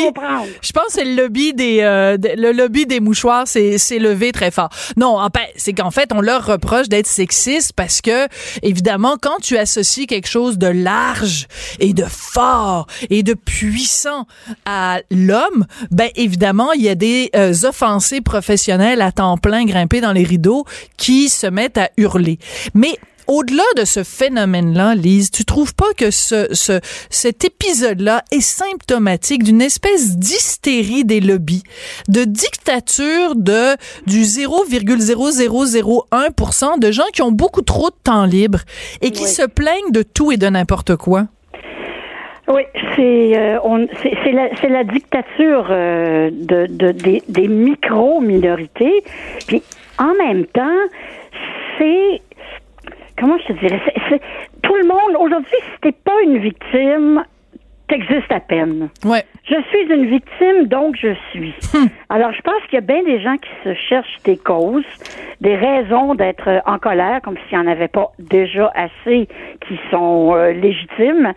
Je 0.61 0.71
pense 0.71 0.85
c'est 0.89 1.05
le 1.05 1.15
lobby 1.15 1.53
des 1.53 1.79
euh, 1.81 2.17
de- 2.17 2.31
le 2.35 2.51
lobby 2.51 2.85
des 2.87 2.99
mouchoirs 2.99 3.43
c'est 3.47 3.77
c'est 3.77 3.99
levé 3.99 4.31
très 4.31 4.49
fort. 4.51 4.69
Non, 4.97 5.19
en 5.19 5.29
fait, 5.29 5.53
c'est 5.55 5.73
qu'en 5.73 5.91
fait 5.91 6.11
on 6.13 6.21
leur 6.21 6.45
reproche 6.45 6.89
d'être 6.89 7.07
sexiste 7.07 7.73
parce 7.73 8.01
que 8.01 8.27
évidemment 8.63 9.15
quand 9.21 9.37
tu 9.41 9.57
associes 9.57 10.07
quelque 10.07 10.27
chose 10.27 10.57
de 10.57 10.67
large 10.67 11.47
et 11.79 11.93
de 11.93 12.05
fort 12.05 12.87
et 13.11 13.21
de 13.23 13.33
puissant 13.35 14.25
à 14.65 14.99
l'homme, 15.11 15.65
ben 15.91 16.09
évidemment 16.15 16.71
il 16.73 16.81
y 16.81 16.89
a 16.89 16.95
des 16.95 17.29
euh, 17.35 17.53
offensés 17.63 18.21
professionnels 18.21 19.01
à 19.01 19.11
temps 19.11 19.37
plein 19.37 19.65
grimpés 19.65 20.01
dans 20.01 20.11
les 20.13 20.23
rideaux 20.23 20.65
qui 20.97 21.29
se 21.29 21.45
mettent 21.47 21.77
à 21.77 21.89
hurler. 21.97 22.39
Mais 22.73 22.97
au-delà 23.27 23.63
de 23.77 23.85
ce 23.85 24.03
phénomène-là, 24.03 24.95
Lise, 24.95 25.29
tu 25.31 25.45
trouves 25.45 25.73
pas 25.75 25.93
que 25.97 26.11
ce, 26.11 26.47
ce, 26.53 26.79
cet 27.09 27.45
épisode-là 27.45 28.23
est 28.31 28.41
symptomatique 28.41 29.43
d'une 29.43 29.61
espèce 29.61 30.17
d'hystérie 30.17 31.05
des 31.05 31.19
lobbies, 31.21 31.63
de 32.09 32.23
dictature 32.23 33.35
de 33.35 33.75
du 34.07 34.23
0,0001% 34.23 36.79
de 36.79 36.91
gens 36.91 37.03
qui 37.13 37.21
ont 37.21 37.31
beaucoup 37.31 37.61
trop 37.61 37.89
de 37.89 37.95
temps 38.03 38.25
libre 38.25 38.59
et 39.01 39.11
qui 39.11 39.23
Oui. 39.23 39.29
se 39.29 39.45
plaignent 39.45 39.91
de 39.91 40.03
tout 40.03 40.31
et 40.31 40.37
de 40.37 40.47
n'importe 40.47 40.95
quoi? 40.95 41.27
Oui, 42.47 42.61
c'est 42.95 43.37
euh, 43.37 43.57
on- 43.63 43.87
c'est 44.01 44.13
c'est 44.23 44.31
la, 44.33 44.49
c'est 44.59 44.69
la 44.69 44.83
dictature 44.83 45.67
euh, 45.69 46.29
de, 46.31 46.65
de- 46.69 46.91
des, 46.91 47.21
des 47.29 47.47
micro-minorités. 47.47 49.03
Puis 49.47 49.61
en 49.97 50.13
même 50.15 50.45
temps, 50.47 50.81
c'est 51.77 52.21
comment 53.17 53.37
je 53.39 53.53
te 53.53 53.59
dirais, 53.59 53.81
tout 54.61 54.75
le 54.75 54.87
monde 54.87 55.15
aujourd'hui, 55.19 55.51
si 55.51 55.81
t'es 55.81 55.91
pas 55.91 56.21
une 56.23 56.37
victime, 56.37 57.23
t'existes 57.87 58.31
à 58.31 58.39
peine. 58.39 58.89
Ouais. 59.05 59.23
Je 59.45 59.55
suis 59.69 59.93
une 59.93 60.05
victime, 60.05 60.67
donc 60.67 60.95
je 60.97 61.13
suis. 61.31 61.53
Alors, 62.09 62.31
je 62.31 62.41
pense 62.41 62.61
qu'il 62.69 62.75
y 62.75 62.77
a 62.77 62.81
bien 62.81 63.03
des 63.03 63.21
gens 63.21 63.35
qui 63.37 63.49
se 63.63 63.73
cherchent 63.73 64.19
des 64.23 64.37
causes, 64.37 64.85
des 65.41 65.55
raisons 65.55 66.15
d'être 66.15 66.47
euh, 66.47 66.59
en 66.65 66.79
colère, 66.79 67.21
comme 67.21 67.35
s'il 67.47 67.57
n'y 67.57 67.67
en 67.67 67.69
avait 67.69 67.89
pas 67.89 68.11
déjà 68.19 68.71
assez 68.73 69.27
qui 69.67 69.79
sont 69.91 70.33
euh, 70.33 70.53
légitimes. 70.53 71.33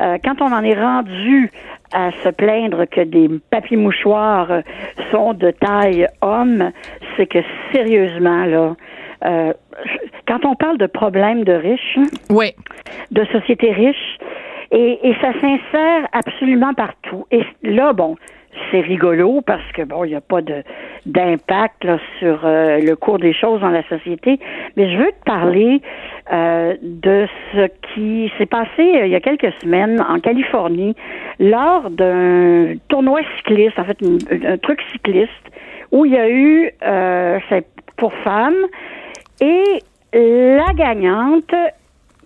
Euh, 0.00 0.16
quand 0.24 0.40
on 0.40 0.52
en 0.52 0.64
est 0.64 0.80
rendu 0.80 1.50
à 1.92 2.10
se 2.22 2.28
plaindre 2.30 2.86
que 2.86 3.02
des 3.02 3.28
papiers 3.50 3.76
mouchoirs 3.76 4.50
euh, 4.50 4.60
sont 5.10 5.34
de 5.34 5.50
taille 5.50 6.06
homme, 6.22 6.70
c'est 7.16 7.26
que 7.26 7.40
sérieusement, 7.72 8.44
là, 8.46 8.76
euh, 9.24 9.52
quand 10.30 10.44
on 10.44 10.54
parle 10.54 10.78
de 10.78 10.86
problèmes 10.86 11.42
de 11.42 11.52
riches, 11.52 11.98
Ouais. 12.30 12.54
de 13.10 13.24
sociétés 13.26 13.72
riches 13.72 14.18
et, 14.70 14.98
et 15.02 15.14
ça 15.20 15.32
s'insère 15.40 16.06
absolument 16.12 16.72
partout. 16.72 17.26
Et 17.32 17.42
là, 17.64 17.92
bon, 17.92 18.14
c'est 18.70 18.80
rigolo 18.80 19.40
parce 19.40 19.66
que 19.72 19.82
bon, 19.82 20.04
il 20.04 20.10
n'y 20.10 20.14
a 20.14 20.20
pas 20.20 20.40
de 20.40 20.62
d'impact 21.06 21.88
sur 22.20 22.44
euh, 22.44 22.78
le 22.78 22.94
cours 22.94 23.18
des 23.18 23.32
choses 23.32 23.60
dans 23.60 23.70
la 23.70 23.82
société. 23.88 24.38
Mais 24.76 24.92
je 24.92 24.98
veux 24.98 25.10
te 25.10 25.24
parler 25.24 25.80
euh, 26.32 26.76
de 26.80 27.26
ce 27.52 27.66
qui 27.92 28.30
s'est 28.38 28.46
passé 28.46 28.68
euh, 28.78 29.06
il 29.06 29.10
y 29.10 29.16
a 29.16 29.20
quelques 29.20 29.52
semaines 29.62 30.00
en 30.08 30.20
Californie 30.20 30.94
lors 31.40 31.90
d'un 31.90 32.74
tournoi 32.88 33.20
cycliste, 33.38 33.78
en 33.78 33.84
fait, 33.84 33.98
un, 34.04 34.52
un 34.52 34.58
truc 34.58 34.80
cycliste 34.92 35.32
où 35.90 36.04
il 36.04 36.12
y 36.12 36.18
a 36.18 36.28
eu 36.30 36.70
c'est 37.48 37.66
pour 37.96 38.12
femmes 38.22 38.62
et 39.40 39.64
la 40.12 40.72
gagnante 40.74 41.54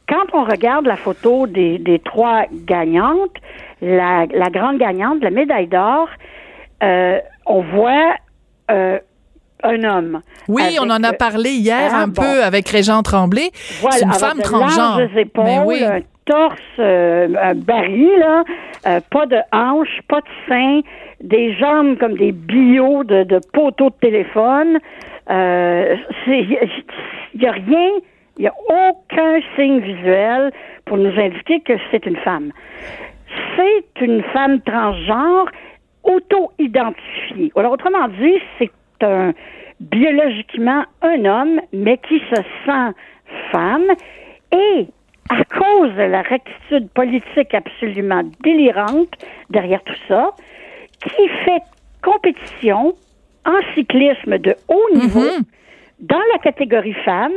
quand 0.08 0.26
on 0.34 0.44
regarde 0.44 0.86
la 0.86 0.96
photo 0.96 1.46
des, 1.46 1.78
des 1.78 1.98
trois 1.98 2.42
gagnantes, 2.52 3.36
la, 3.80 4.26
la 4.32 4.50
grande 4.50 4.78
gagnante, 4.78 5.22
la 5.22 5.30
médaille 5.30 5.66
d'or, 5.66 6.08
euh, 6.82 7.18
on 7.46 7.62
voit 7.62 8.14
euh, 8.70 8.98
un 9.62 9.84
homme. 9.84 10.20
Oui, 10.48 10.62
Avec, 10.62 10.78
on 10.82 10.90
en 10.90 11.02
a 11.02 11.10
euh, 11.12 11.16
parlé 11.16 11.50
hier 11.50 11.90
ah, 11.92 12.02
un 12.02 12.08
bon. 12.08 12.22
peu 12.22 12.42
avec 12.42 12.68
Régent 12.68 13.02
Tremblay. 13.02 13.50
Voilà, 13.80 13.96
c'est 13.96 14.04
une 14.04 14.12
femme 14.12 14.40
transgenre. 14.40 15.00
épaules, 15.16 15.44
Ben 15.44 15.62
oui. 15.64 15.82
un 15.82 16.00
torse 16.26 16.60
euh, 16.78 17.28
un 17.42 17.54
baril, 17.54 18.10
là, 18.18 19.00
pas 19.10 19.26
de 19.26 19.38
hanches, 19.52 20.00
pas 20.08 20.20
de 20.20 20.26
seins, 20.48 20.80
des 21.22 21.54
jambes 21.54 21.96
comme 21.98 22.16
des 22.16 22.32
billots 22.32 23.04
de, 23.04 23.24
de 23.24 23.40
poteaux 23.52 23.90
de 23.90 23.94
téléphone. 24.00 24.78
Euh, 25.30 25.96
Il 26.26 27.40
n'y 27.40 27.46
a 27.46 27.52
rien, 27.52 27.90
il 28.36 28.42
n'y 28.42 28.46
a 28.46 28.54
aucun 28.68 29.40
signe 29.56 29.80
visuel 29.80 30.52
pour 30.84 30.96
nous 30.96 31.18
indiquer 31.18 31.60
que 31.60 31.74
c'est 31.90 32.04
une 32.06 32.16
femme. 32.16 32.52
C'est 33.56 34.04
une 34.04 34.22
femme 34.22 34.60
transgenre 34.62 35.48
auto-identifiée. 36.02 37.50
Alors, 37.56 37.72
autrement 37.72 38.08
dit, 38.08 38.38
c'est 38.58 38.70
un 39.02 39.32
biologiquement 39.80 40.84
un 41.02 41.24
homme, 41.24 41.60
mais 41.72 41.98
qui 41.98 42.20
se 42.30 42.42
sent 42.64 42.94
femme 43.50 43.86
et 44.52 44.86
à 45.30 45.44
cause 45.44 45.92
de 45.94 46.02
la 46.02 46.22
rectitude 46.22 46.88
politique 46.90 47.54
absolument 47.54 48.22
délirante 48.42 49.14
derrière 49.50 49.82
tout 49.82 49.96
ça, 50.06 50.30
qui 51.02 51.28
fait 51.44 51.62
compétition 52.02 52.94
en 53.46 53.74
cyclisme 53.74 54.38
de 54.38 54.54
haut 54.68 54.94
niveau 54.98 55.20
Mhm. 55.20 55.44
dans 56.00 56.20
la 56.32 56.38
catégorie 56.42 56.96
femme 57.04 57.32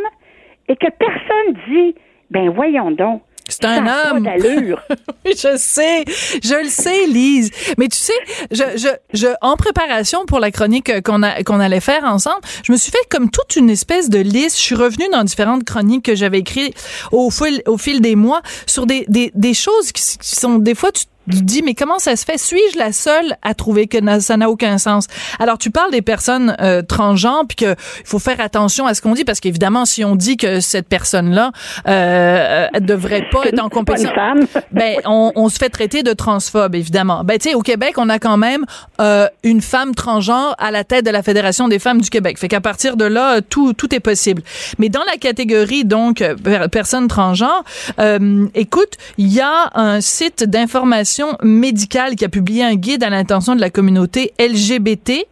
et 0.68 0.76
que 0.76 0.88
personne 0.98 1.64
dit, 1.70 1.96
ben 2.32 2.50
voyons 2.50 2.92
donc. 2.92 3.22
C'est 3.50 3.64
un 3.64 3.86
ça 3.86 4.12
homme. 4.14 4.28
Je 5.26 5.56
sais, 5.58 6.04
je 6.44 6.62
le 6.64 6.68
sais, 6.70 7.08
Lise. 7.08 7.50
Mais 7.78 7.88
tu 7.88 7.96
sais, 7.98 8.12
je, 8.52 8.64
je, 8.76 8.90
je, 9.14 9.28
en 9.42 9.56
préparation 9.56 10.26
pour 10.26 10.40
la 10.42 10.52
chronique 10.52 11.02
qu'on 11.04 11.24
a, 11.24 11.44
qu'on 11.44 11.62
allait 11.62 11.80
faire 11.80 12.04
ensemble, 12.04 12.42
je 12.66 12.74
me 12.74 12.78
suis 12.78 12.92
fait 12.92 13.06
comme 13.10 13.30
toute 13.30 13.56
une 13.56 13.70
espèce 13.70 14.10
de 14.10 14.20
liste. 14.20 14.58
Je 14.58 14.64
suis 14.64 14.76
revenue 14.76 15.06
dans 15.14 15.24
différentes 15.24 15.64
chroniques 15.64 16.04
que 16.04 16.16
j'avais 16.16 16.40
écrites 16.40 16.76
au 17.14 17.30
fil, 17.32 17.62
au 17.68 17.78
fil 17.78 18.02
des 18.02 18.18
mois 18.18 18.42
sur 18.66 18.86
des, 18.86 19.06
des, 19.08 19.32
des 19.34 19.54
choses 19.54 19.94
qui, 19.94 20.18
qui 20.18 20.36
sont, 20.36 20.58
des 20.60 20.76
fois, 20.76 20.92
tu 20.92 21.06
tu 21.32 21.42
dis, 21.44 21.62
mais 21.64 21.74
comment 21.74 22.00
ça 22.00 22.16
se 22.16 22.26
fait? 22.26 22.38
Suis-je 22.38 22.78
la 22.78 22.92
seule 22.92 23.36
à 23.42 23.54
trouver 23.54 23.88
que 23.88 23.98
ça 24.20 24.38
n'a 24.38 24.50
aucun 24.50 24.78
sens? 24.78 25.08
Alors, 25.40 25.58
tu 25.58 25.72
parles 25.72 25.92
des 25.92 26.02
personnes 26.02 26.56
euh, 26.62 26.82
transgenres, 26.82 27.44
puis 27.48 27.56
qu'il 27.56 27.76
faut 28.06 28.20
faire 28.20 28.40
attention 28.40 28.86
à 28.88 28.94
ce 28.94 29.02
qu'on 29.02 29.14
dit, 29.14 29.26
parce 29.26 29.40
qu'évidemment, 29.40 29.86
si 29.86 30.04
on 30.06 30.16
dit 30.16 30.38
que 30.38 30.60
cette 30.60 30.88
personne-là 30.88 31.52
euh, 31.88 32.68
euh, 32.76 32.80
devrait 32.80 33.26
pas 33.32 33.44
être 33.46 33.60
en 33.60 33.70
compétition, 33.70 34.12
ben, 34.72 34.96
on, 35.06 35.32
on 35.36 35.50
se 35.50 35.58
fait 35.58 35.70
traiter 35.70 36.04
de 36.04 36.14
transphobe, 36.14 36.76
évidemment. 36.76 37.24
Ben, 37.24 37.38
tu 37.38 37.50
sais, 37.50 37.56
au 37.56 37.62
Québec, 37.62 37.96
on 37.98 38.10
a 38.10 38.20
quand 38.20 38.38
même 38.38 38.66
euh, 39.02 39.28
une 39.44 39.62
femme 39.62 39.96
transgenre 39.96 40.56
à 40.60 40.72
la 40.72 40.84
tête 40.84 41.06
de 41.06 41.12
la 41.12 41.24
Fédération 41.24 41.68
des 41.68 41.80
femmes 41.80 42.02
du 42.02 42.10
Québec. 42.10 42.38
Fait 42.38 42.48
qu'à 42.48 42.62
partir 42.62 42.98
de 42.98 43.06
là, 43.06 43.42
tout, 43.42 43.74
tout 43.74 43.94
est 43.94 44.00
possible. 44.00 44.42
Mais 44.80 44.90
dans 44.90 45.04
la 45.04 45.18
catégorie, 45.18 45.84
donc, 45.86 46.22
euh, 46.22 46.36
per- 46.36 46.68
personnes 46.72 47.08
transgenres, 47.08 47.64
euh, 48.00 48.46
écoute, 48.56 48.94
il 49.18 49.28
y 49.28 49.42
a 49.42 49.70
un 49.74 50.02
site 50.02 50.44
d'information 50.44 51.17
médicale 51.44 52.16
qui 52.16 52.26
a 52.26 52.30
publié 52.30 52.64
un 52.64 52.76
guide 52.76 53.04
à 53.04 53.10
l'intention 53.10 53.56
de 53.56 53.62
la 53.62 53.70
communauté 53.70 54.34
LGBT 54.40 55.26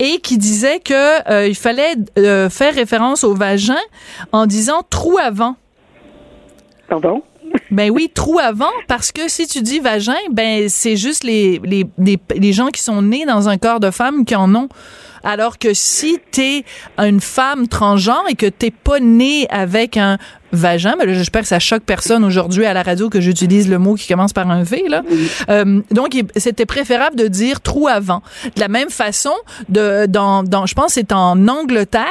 et 0.00 0.18
qui 0.22 0.38
disait 0.38 0.80
que 0.80 1.30
euh, 1.30 1.46
il 1.46 1.54
fallait 1.54 1.94
euh, 2.18 2.50
faire 2.50 2.74
référence 2.74 3.24
au 3.24 3.34
vagin 3.34 3.76
en 4.32 4.46
disant 4.46 4.82
trou 4.88 5.18
avant. 5.18 5.56
Pardon? 6.88 7.22
Ben 7.70 7.90
oui, 7.90 8.10
trou 8.12 8.38
avant, 8.38 8.70
parce 8.86 9.12
que 9.12 9.28
si 9.28 9.46
tu 9.46 9.62
dis 9.62 9.80
vagin, 9.80 10.14
ben 10.30 10.68
c'est 10.68 10.96
juste 10.96 11.24
les, 11.24 11.60
les, 11.64 11.86
les, 11.98 12.18
les 12.34 12.52
gens 12.52 12.68
qui 12.68 12.82
sont 12.82 13.02
nés 13.02 13.24
dans 13.24 13.48
un 13.48 13.56
corps 13.56 13.80
de 13.80 13.90
femme 13.90 14.24
qui 14.24 14.36
en 14.36 14.54
ont. 14.54 14.68
Alors 15.24 15.58
que 15.58 15.74
si 15.74 16.18
t'es 16.30 16.64
une 16.98 17.20
femme 17.20 17.66
transgenre 17.66 18.24
et 18.28 18.36
que 18.36 18.46
t'es 18.46 18.70
pas 18.70 19.00
né 19.00 19.48
avec 19.50 19.96
un 19.96 20.18
vagin, 20.56 20.94
ben 20.98 21.06
là, 21.06 21.12
j'espère 21.12 21.42
que 21.42 21.48
ça 21.48 21.58
choque 21.58 21.82
personne 21.82 22.24
aujourd'hui 22.24 22.66
à 22.66 22.74
la 22.74 22.82
radio 22.82 23.08
que 23.08 23.20
j'utilise 23.20 23.68
le 23.70 23.78
mot 23.78 23.94
qui 23.94 24.08
commence 24.08 24.32
par 24.32 24.50
un 24.50 24.62
V, 24.62 24.84
là. 24.88 25.02
Euh, 25.48 25.80
donc, 25.90 26.16
c'était 26.36 26.66
préférable 26.66 27.16
de 27.16 27.28
dire 27.28 27.60
trou 27.60 27.88
avant. 27.88 28.22
De 28.54 28.60
la 28.60 28.68
même 28.68 28.90
façon, 28.90 29.32
de, 29.68 30.06
dans, 30.06 30.42
dans, 30.42 30.66
je 30.66 30.74
pense 30.74 30.94
c'est 30.94 31.12
en 31.12 31.46
Angleterre, 31.48 32.04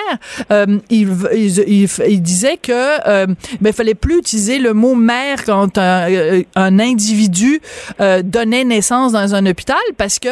euh, 0.51 0.65
il, 0.89 1.09
il, 1.33 1.59
il, 1.67 1.89
il 2.07 2.21
disait 2.21 2.57
que 2.57 2.71
euh, 3.07 3.25
ben, 3.61 3.73
fallait 3.73 3.95
plus 3.95 4.19
utiliser 4.19 4.59
le 4.59 4.73
mot 4.73 4.95
mère 4.95 5.43
quand 5.45 5.77
un, 5.77 6.09
euh, 6.11 6.43
un 6.55 6.79
individu 6.79 7.61
euh, 7.99 8.21
donnait 8.21 8.63
naissance 8.63 9.11
dans 9.11 9.33
un 9.33 9.45
hôpital 9.45 9.77
parce 9.97 10.19
que 10.19 10.29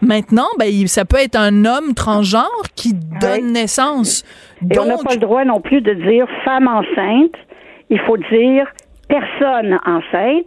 maintenant, 0.00 0.48
ben, 0.58 0.86
ça 0.86 1.04
peut 1.04 1.18
être 1.18 1.36
un 1.36 1.64
homme 1.64 1.94
transgenre 1.94 2.62
qui 2.74 2.94
donne 3.20 3.52
naissance. 3.52 4.24
Et 4.70 4.78
on 4.78 4.86
n'a 4.86 4.96
Donc, 4.96 5.04
pas 5.04 5.14
le 5.14 5.20
droit 5.20 5.44
non 5.44 5.60
plus 5.60 5.80
de 5.80 5.92
dire 5.92 6.26
femme 6.44 6.68
enceinte. 6.68 7.34
Il 7.90 7.98
faut 8.00 8.16
dire 8.16 8.66
personne 9.08 9.78
enceinte. 9.86 10.46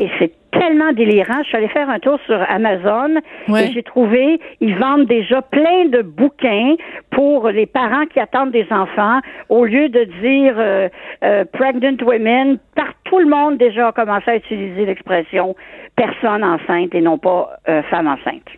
Et 0.00 0.08
c'est 0.18 0.32
tellement 0.50 0.92
délirant. 0.92 1.42
Je 1.42 1.48
suis 1.48 1.56
allée 1.58 1.68
faire 1.68 1.90
un 1.90 1.98
tour 1.98 2.18
sur 2.24 2.40
Amazon 2.48 3.20
Ouais. 3.48 3.68
et 3.68 3.72
j'ai 3.72 3.82
trouvé, 3.82 4.40
ils 4.60 4.74
vendent 4.78 5.06
déjà 5.06 5.42
plein 5.42 5.86
de 5.86 6.00
bouquins 6.00 6.76
pour 7.10 7.48
les 7.50 7.66
parents 7.66 8.06
qui 8.06 8.18
attendent 8.18 8.52
des 8.52 8.66
enfants. 8.70 9.20
Au 9.50 9.66
lieu 9.66 9.90
de 9.90 10.04
dire 10.04 10.54
euh, 10.56 10.88
euh, 11.22 11.44
pregnant 11.52 11.96
women, 12.02 12.58
par 12.74 12.88
tout 13.04 13.18
le 13.18 13.26
monde 13.28 13.58
déjà 13.58 13.88
a 13.88 13.92
commencé 13.92 14.30
à 14.30 14.36
utiliser 14.36 14.86
l'expression 14.86 15.54
personne 15.96 16.42
enceinte 16.42 16.94
et 16.94 17.00
non 17.02 17.18
pas 17.18 17.50
euh, 17.68 17.82
femme 17.90 18.06
enceinte. 18.06 18.48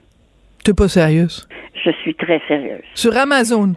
t'es 0.65 0.75
pas 0.75 0.89
sérieuse? 0.89 1.49
Je 1.85 1.91
suis 2.03 2.15
très 2.15 2.41
sérieuse. 2.47 2.83
sur 2.95 3.17
Amazon. 3.17 3.73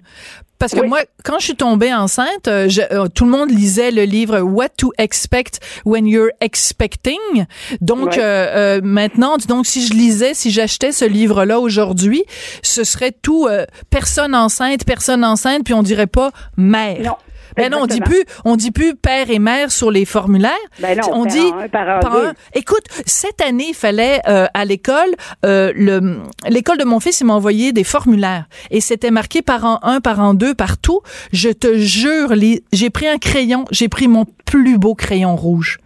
Parce 0.60 0.74
que 0.74 0.80
Oui. 0.80 0.88
moi, 0.88 1.00
quand 1.26 1.40
je 1.40 1.46
suis 1.46 1.56
tombée 1.56 1.94
enceinte, 1.94 2.48
euh, 2.48 2.70
je- 2.70 2.82
euh, 2.92 3.08
tout 3.14 3.26
le 3.26 3.32
monde 3.32 3.50
lisait 3.52 3.92
le 3.92 4.04
livre 4.04 4.40
What 4.40 4.70
to 4.78 4.92
Expect 4.98 5.60
When 5.86 6.08
You're 6.08 6.30
Expecting. 6.40 7.46
Donc 7.82 8.18
euh, 8.18 8.22
euh, 8.78 8.82
maintenant, 8.84 9.36
donc 9.48 9.66
si 9.66 9.86
je 9.86 9.94
lisais, 9.94 10.34
si 10.34 10.52
j'achetais 10.52 10.92
ce 10.92 11.06
livre-là 11.06 11.60
aujourd'hui, 11.60 12.24
ce 12.62 12.84
serait 12.84 13.12
tout 13.12 13.48
euh, 13.50 13.66
personne 13.90 14.34
enceinte, 14.36 14.86
personne 14.86 15.26
enceinte, 15.26 15.64
puis 15.66 15.74
on 15.74 15.84
dirait 15.84 16.08
pas 16.08 16.32
mère. 16.56 17.00
Non. 17.02 17.16
Ben 17.56 17.72
non, 17.72 17.80
on 17.82 17.86
dit 17.86 18.02
plus, 18.02 18.24
on 18.46 18.56
dit 18.56 18.72
plus 18.72 18.96
père 18.96 19.30
et 19.30 19.40
mère 19.40 19.72
sur 19.72 19.92
les 19.92 20.06
formulaires. 20.06 20.52
Ben 20.80 20.98
non, 20.98 21.10
on 21.14 21.26
dit 21.26 21.40
un, 21.40 21.68
par 21.68 22.16
un. 22.16 22.34
Écoute, 22.54 22.84
cette 23.06 23.42
année, 23.42 23.68
il 23.70 23.76
fallait 23.76 24.22
euh, 24.28 24.48
à 24.54 24.66
l'école, 24.66 25.14
euh, 25.46 25.72
le 25.76 26.20
l'école 26.50 26.78
de 26.78 26.84
mon 26.84 27.00
fils, 27.00 27.22
il 27.22 27.26
m'a 27.26 27.34
envoyé 27.34 27.72
des 27.72 27.84
formulaires 27.84 28.46
et 28.72 28.82
c'était 28.82 29.12
marqué 29.12 29.42
parent 29.42 29.80
1, 29.84 30.02
parent 30.02 30.34
2 30.34 30.54
partout. 30.56 31.02
Je 31.32 31.50
te 31.50 31.78
jure, 31.78 32.34
j'ai 32.72 32.90
pris 32.90 33.08
un 33.08 33.18
crayon, 33.18 33.66
j'ai 33.72 33.90
pris 33.90 34.08
mon 34.08 34.26
plus 34.46 34.78
beau 34.78 34.96
crayon 34.96 35.36
rouge 35.36 35.80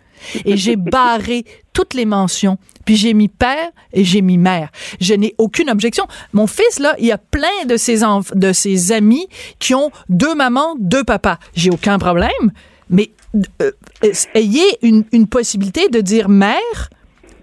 et 0.46 0.58
j'ai 0.58 0.76
barré 0.78 1.46
toutes 1.74 1.94
les 1.94 2.06
mentions. 2.06 2.58
Puis 2.86 2.96
j'ai 2.96 3.14
mis 3.14 3.28
père 3.28 3.70
et 3.94 4.04
j'ai 4.06 4.22
mis 4.22 4.38
mère. 4.38 4.70
Je 5.02 5.14
n'ai 5.14 5.36
aucune 5.38 5.70
objection. 5.70 6.08
Mon 6.34 6.48
fils 6.48 6.80
là, 6.80 6.96
il 7.00 7.06
y 7.06 7.12
a 7.12 7.18
plein 7.18 7.66
de 7.68 7.76
ses 7.78 8.02
enf- 8.02 8.34
de 8.38 8.54
ses 8.54 8.92
amis 8.94 9.28
qui 9.60 9.76
ont 9.76 9.92
deux 10.10 10.34
mamans, 10.36 10.76
deux 10.80 11.04
papas. 11.04 11.38
J'ai 11.54 11.70
aucun 11.70 12.00
problème. 12.00 12.52
Mais 12.90 13.12
euh, 13.62 13.72
euh, 14.04 14.12
ayez 14.34 14.78
une, 14.82 15.04
une 15.12 15.28
possibilité 15.28 15.90
de 15.90 16.00
dire 16.00 16.30
mère, 16.30 16.90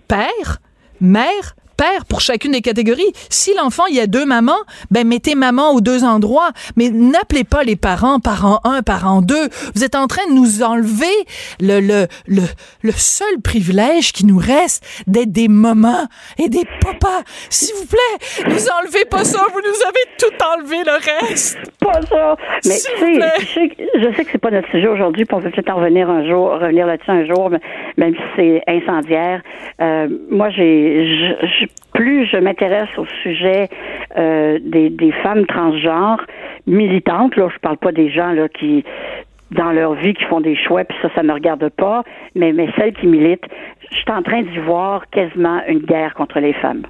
père, 0.09 0.61
mère, 1.01 1.57
père 1.77 2.05
pour 2.09 2.21
chacune 2.21 2.53
des 2.53 2.61
catégories. 2.61 3.13
Si 3.31 3.53
l'enfant, 3.55 3.85
il 3.89 3.97
y 3.97 4.01
a 4.01 4.07
deux 4.07 4.25
mamans, 4.25 4.53
ben 4.91 5.07
mettez 5.07 5.35
maman 5.35 5.73
aux 5.73 5.81
deux 5.81 6.05
endroits. 6.05 6.51
Mais 6.77 6.91
n'appelez 6.91 7.45
pas 7.45 7.63
les 7.65 7.77
parents 7.77 8.21
parent 8.21 8.61
1, 8.65 8.83
parent 8.83 9.23
2. 9.23 9.35
Vous 9.75 9.85
êtes 9.85 9.95
en 9.95 10.07
train 10.07 10.27
de 10.29 10.35
nous 10.35 10.63
enlever 10.63 11.07
le, 11.61 11.81
le, 11.81 12.07
le, 12.27 12.43
le 12.83 12.93
seul 12.93 13.41
privilège 13.43 14.13
qui 14.13 14.27
nous 14.27 14.39
reste 14.39 14.85
d'être 15.07 15.33
des 15.33 15.49
mamans 15.49 16.07
et 16.39 16.49
des 16.49 16.65
papas. 16.81 17.23
S'il 17.51 17.75
vous 17.75 17.87
plaît, 17.87 18.45
nous 18.47 18.67
enlevez 18.81 19.05
pas 19.05 19.25
ça. 19.25 19.41
Vous 19.53 19.61
nous 19.61 19.83
avez 19.87 20.05
tout 20.19 20.45
enlevé 20.55 20.77
le 20.85 21.29
reste. 21.29 21.59
pas 21.81 22.01
ça. 22.03 22.37
Mais 22.65 22.71
S'il 22.73 22.91
tu 22.95 22.99
vous 23.01 23.05
sais, 23.07 23.19
plaît. 23.19 23.33
je 23.41 23.47
sais, 23.47 23.69
que- 23.69 24.01
je 24.11 24.17
sais 24.17 24.25
que 24.25 24.31
c'est 24.33 24.39
pas 24.39 24.51
notre 24.51 24.71
sujet 24.71 24.89
aujourd'hui, 24.89 25.25
puis 25.25 25.37
on 25.37 25.41
peut 25.41 25.51
peut-être 25.51 25.71
en 25.71 25.77
revenir 25.77 26.09
un 26.11 26.27
jour, 26.27 26.51
revenir 26.51 26.87
là-dessus 26.87 27.11
un 27.11 27.27
jour, 27.27 27.51
même 27.97 28.15
si 28.15 28.21
c'est 28.37 28.63
incendiaire. 28.67 29.43
Euh, 29.81 30.09
moi, 30.31 30.51
j'ai, 30.51 31.07
je- 31.07 31.47
je- 31.47 31.64
plus 31.95 32.27
je 32.27 32.37
m'intéresse 32.37 32.89
au 32.99 33.07
sujet 33.23 33.69
euh, 34.17 34.59
des, 34.63 34.91
des 34.91 35.13
femmes 35.23 35.47
transgenres 35.47 36.21
militantes. 36.67 37.37
Là, 37.37 37.49
je 37.53 37.59
parle 37.61 37.77
pas 37.77 37.93
des 37.93 38.11
gens 38.11 38.33
là 38.33 38.49
qui 38.49 38.85
dans 39.51 39.71
leur 39.73 39.95
vie 39.95 40.15
qui 40.15 40.25
font 40.25 40.41
des 40.41 40.57
choix, 40.57 40.85
puis 40.85 40.97
ça, 41.01 41.09
ça 41.15 41.23
me 41.23 41.33
regarde 41.33 41.69
pas, 41.69 42.03
mais, 42.35 42.53
mais 42.53 42.69
celles 42.77 42.93
qui 42.95 43.07
militent, 43.07 43.45
je 43.91 43.97
suis 43.97 44.11
en 44.11 44.23
train 44.23 44.43
d'y 44.43 44.59
voir 44.59 45.09
quasiment 45.11 45.61
une 45.69 45.79
guerre 45.79 46.15
contre 46.15 46.41
les 46.41 46.55
femmes. 46.55 46.83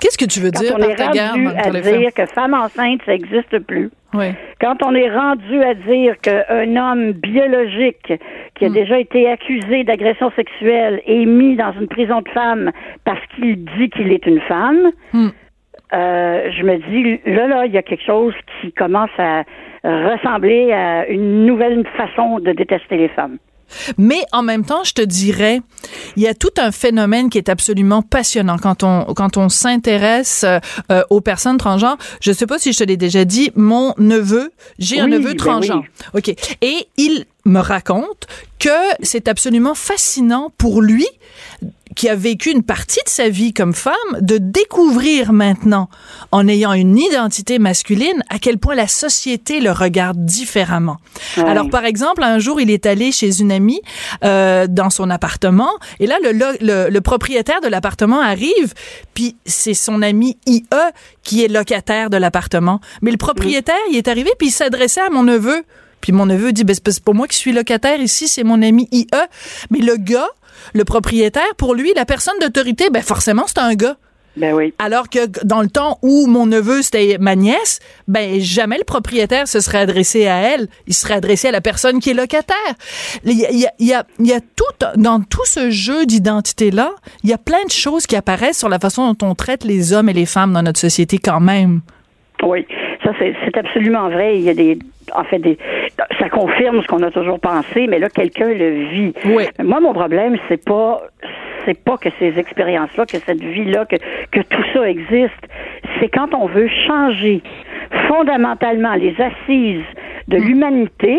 Qu'est-ce 0.00 0.18
que 0.18 0.24
tu 0.24 0.40
veux 0.40 0.50
Quand 0.50 0.60
dire 0.60 0.74
on 0.76 0.80
par 0.80 0.90
est 0.90 0.94
ta 0.96 1.08
guerre 1.08 1.32
rendu 1.32 1.44
contre 1.44 1.66
à 1.66 1.70
les 1.70 1.82
femmes? 1.82 1.98
dire 1.98 2.14
que 2.14 2.26
femme 2.26 2.54
enceinte, 2.54 3.00
ça 3.04 3.12
n'existe 3.12 3.58
plus. 3.60 3.90
Oui. 4.16 4.32
Quand 4.60 4.82
on 4.84 4.94
est 4.94 5.10
rendu 5.10 5.62
à 5.62 5.74
dire 5.74 6.18
qu'un 6.20 6.76
homme 6.76 7.12
biologique 7.12 8.12
qui 8.54 8.64
a 8.64 8.68
déjà 8.70 8.98
été 8.98 9.28
accusé 9.28 9.84
d'agression 9.84 10.30
sexuelle 10.34 11.02
est 11.06 11.26
mis 11.26 11.56
dans 11.56 11.72
une 11.72 11.88
prison 11.88 12.22
de 12.22 12.28
femmes 12.30 12.70
parce 13.04 13.20
qu'il 13.34 13.64
dit 13.78 13.90
qu'il 13.90 14.12
est 14.12 14.24
une 14.26 14.40
femme, 14.40 14.90
Hmm. 15.12 15.28
euh, 15.92 16.50
je 16.50 16.62
me 16.62 16.76
dis, 16.90 17.20
là, 17.26 17.46
là, 17.46 17.66
il 17.66 17.72
y 17.72 17.78
a 17.78 17.82
quelque 17.82 18.04
chose 18.04 18.34
qui 18.60 18.72
commence 18.72 19.10
à 19.18 19.44
ressembler 19.84 20.72
à 20.72 21.06
une 21.08 21.46
nouvelle 21.46 21.84
façon 21.96 22.38
de 22.40 22.52
détester 22.52 22.96
les 22.96 23.08
femmes. 23.08 23.38
Mais 23.98 24.22
en 24.32 24.42
même 24.42 24.64
temps, 24.64 24.84
je 24.84 24.92
te 24.92 25.02
dirais, 25.02 25.60
il 26.16 26.22
y 26.22 26.28
a 26.28 26.34
tout 26.34 26.52
un 26.58 26.72
phénomène 26.72 27.30
qui 27.30 27.38
est 27.38 27.48
absolument 27.48 28.02
passionnant 28.02 28.58
quand 28.58 28.82
on 28.82 29.04
quand 29.14 29.36
on 29.36 29.48
s'intéresse 29.48 30.44
euh, 30.44 31.02
aux 31.10 31.20
personnes 31.20 31.58
transgenres. 31.58 31.98
Je 32.20 32.32
sais 32.32 32.46
pas 32.46 32.58
si 32.58 32.72
je 32.72 32.78
te 32.78 32.84
l'ai 32.84 32.96
déjà 32.96 33.24
dit, 33.24 33.50
mon 33.54 33.94
neveu, 33.98 34.52
j'ai 34.78 35.00
un 35.00 35.06
neveu 35.06 35.30
ben 35.30 35.36
transgenre. 35.36 35.84
oui. 36.14 36.20
OK. 36.28 36.56
Et 36.62 36.88
il 36.96 37.26
me 37.44 37.60
raconte 37.60 38.26
que 38.58 38.68
c'est 39.02 39.28
absolument 39.28 39.74
fascinant 39.74 40.50
pour 40.58 40.82
lui 40.82 41.06
qui 41.96 42.08
a 42.08 42.14
vécu 42.14 42.50
une 42.50 42.62
partie 42.62 43.00
de 43.04 43.08
sa 43.08 43.28
vie 43.28 43.52
comme 43.52 43.74
femme, 43.74 43.94
de 44.20 44.38
découvrir 44.38 45.32
maintenant, 45.32 45.88
en 46.30 46.46
ayant 46.46 46.72
une 46.74 46.96
identité 46.96 47.58
masculine, 47.58 48.22
à 48.28 48.38
quel 48.38 48.58
point 48.58 48.74
la 48.74 48.86
société 48.86 49.60
le 49.60 49.72
regarde 49.72 50.24
différemment. 50.24 50.98
Alors, 51.38 51.68
par 51.70 51.84
exemple, 51.84 52.22
un 52.22 52.38
jour, 52.38 52.60
il 52.60 52.70
est 52.70 52.86
allé 52.86 53.10
chez 53.12 53.40
une 53.40 53.50
amie 53.50 53.80
euh, 54.22 54.66
dans 54.68 54.90
son 54.90 55.10
appartement, 55.10 55.70
et 55.98 56.06
là, 56.06 56.18
le, 56.22 56.32
le, 56.32 56.90
le 56.90 57.00
propriétaire 57.00 57.60
de 57.60 57.68
l'appartement 57.68 58.20
arrive, 58.20 58.74
puis 59.14 59.36
c'est 59.46 59.74
son 59.74 60.02
ami 60.02 60.36
IE 60.46 60.64
qui 61.22 61.42
est 61.42 61.48
locataire 61.48 62.10
de 62.10 62.18
l'appartement. 62.18 62.80
Mais 63.00 63.10
le 63.10 63.16
propriétaire, 63.16 63.74
il 63.90 63.96
est 63.96 64.08
arrivé, 64.08 64.30
puis 64.38 64.48
il 64.48 64.52
s'adressait 64.52 65.00
à 65.00 65.10
mon 65.10 65.22
neveu. 65.22 65.64
Puis 66.02 66.12
mon 66.12 66.26
neveu 66.26 66.52
dit, 66.52 66.64
ben, 66.64 66.76
c'est 66.76 67.02
pas 67.02 67.12
moi 67.12 67.26
qui 67.26 67.36
suis 67.36 67.52
locataire 67.52 68.00
ici, 68.00 68.28
c'est 68.28 68.44
mon 68.44 68.62
ami 68.62 68.86
IE. 68.92 69.06
Mais 69.70 69.78
le 69.78 69.96
gars, 69.96 70.28
le 70.74 70.84
propriétaire, 70.84 71.54
pour 71.56 71.74
lui, 71.74 71.92
la 71.94 72.04
personne 72.04 72.38
d'autorité, 72.40 72.90
ben 72.90 73.02
forcément, 73.02 73.44
c'est 73.46 73.58
un 73.58 73.74
gars. 73.74 73.96
Ben 74.36 74.52
oui. 74.52 74.74
Alors 74.78 75.08
que 75.08 75.26
dans 75.44 75.62
le 75.62 75.68
temps 75.68 75.98
où 76.02 76.26
mon 76.26 76.46
neveu 76.46 76.82
c'était 76.82 77.16
ma 77.18 77.36
nièce, 77.36 77.80
ben 78.06 78.38
jamais 78.38 78.76
le 78.76 78.84
propriétaire 78.84 79.48
se 79.48 79.60
serait 79.60 79.78
adressé 79.78 80.26
à 80.26 80.36
elle. 80.36 80.68
Il 80.86 80.94
serait 80.94 81.14
adressé 81.14 81.48
à 81.48 81.52
la 81.52 81.62
personne 81.62 82.00
qui 82.00 82.10
est 82.10 82.14
locataire. 82.14 82.56
Il 83.24 83.32
y 83.32 83.46
a, 83.46 83.50
il 83.50 83.58
y 83.58 83.66
a, 83.66 83.72
il 83.78 83.86
y 83.86 83.94
a, 83.94 84.06
il 84.18 84.26
y 84.26 84.34
a 84.34 84.40
tout 84.40 84.64
dans 84.96 85.20
tout 85.20 85.44
ce 85.46 85.70
jeu 85.70 86.04
d'identité 86.04 86.70
là, 86.70 86.94
il 87.24 87.30
y 87.30 87.32
a 87.32 87.38
plein 87.38 87.64
de 87.64 87.70
choses 87.70 88.06
qui 88.06 88.14
apparaissent 88.14 88.58
sur 88.58 88.68
la 88.68 88.78
façon 88.78 89.10
dont 89.12 89.26
on 89.26 89.34
traite 89.34 89.64
les 89.64 89.94
hommes 89.94 90.10
et 90.10 90.12
les 90.12 90.26
femmes 90.26 90.52
dans 90.52 90.62
notre 90.62 90.80
société 90.80 91.18
quand 91.18 91.40
même. 91.40 91.80
Oui, 92.42 92.66
ça 93.02 93.12
c'est 93.18 93.56
absolument 93.56 94.08
vrai. 94.08 94.36
Il 94.36 94.42
y 94.42 94.50
a 94.50 94.54
des, 94.54 94.78
en 95.14 95.24
fait, 95.24 95.38
des, 95.38 95.58
ça 96.18 96.28
confirme 96.28 96.82
ce 96.82 96.86
qu'on 96.86 97.02
a 97.02 97.10
toujours 97.10 97.40
pensé, 97.40 97.86
mais 97.86 97.98
là 97.98 98.08
quelqu'un 98.08 98.52
le 98.52 98.88
vit. 98.88 99.12
Oui. 99.24 99.44
Moi, 99.62 99.80
mon 99.80 99.94
problème, 99.94 100.36
c'est 100.48 100.62
pas, 100.62 101.02
c'est 101.64 101.82
pas 101.82 101.96
que 101.96 102.08
ces 102.18 102.38
expériences-là, 102.38 103.06
que 103.06 103.18
cette 103.18 103.42
vie-là, 103.42 103.86
que 103.86 103.96
que 104.30 104.40
tout 104.40 104.64
ça 104.72 104.88
existe. 104.88 105.32
C'est 105.98 106.08
quand 106.08 106.34
on 106.34 106.46
veut 106.46 106.68
changer 106.86 107.42
fondamentalement 108.08 108.94
les 108.94 109.14
assises 109.20 109.84
de 110.28 110.36
l'humanité. 110.36 111.18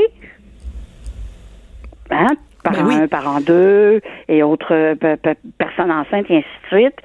Hein, 2.10 2.36
parent 2.72 2.88
oui. 2.88 2.96
1, 2.96 3.08
parent 3.08 3.40
2 3.42 4.02
et 4.30 4.44
autres 4.44 4.74
euh, 4.74 4.96
pe- 4.96 5.16
pe- 5.18 5.38
personnes 5.58 5.92
enceintes 5.92 6.26
et 6.30 6.38
ainsi 6.38 6.48
de 6.72 6.78
suite, 6.78 6.96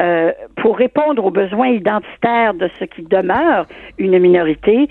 euh, 0.00 0.32
pour 0.56 0.76
répondre 0.76 1.24
aux 1.24 1.30
besoins 1.30 1.68
identitaires 1.68 2.54
de 2.54 2.68
ce 2.78 2.84
qui 2.84 3.02
demeure 3.02 3.66
une 3.98 4.18
minorité, 4.18 4.88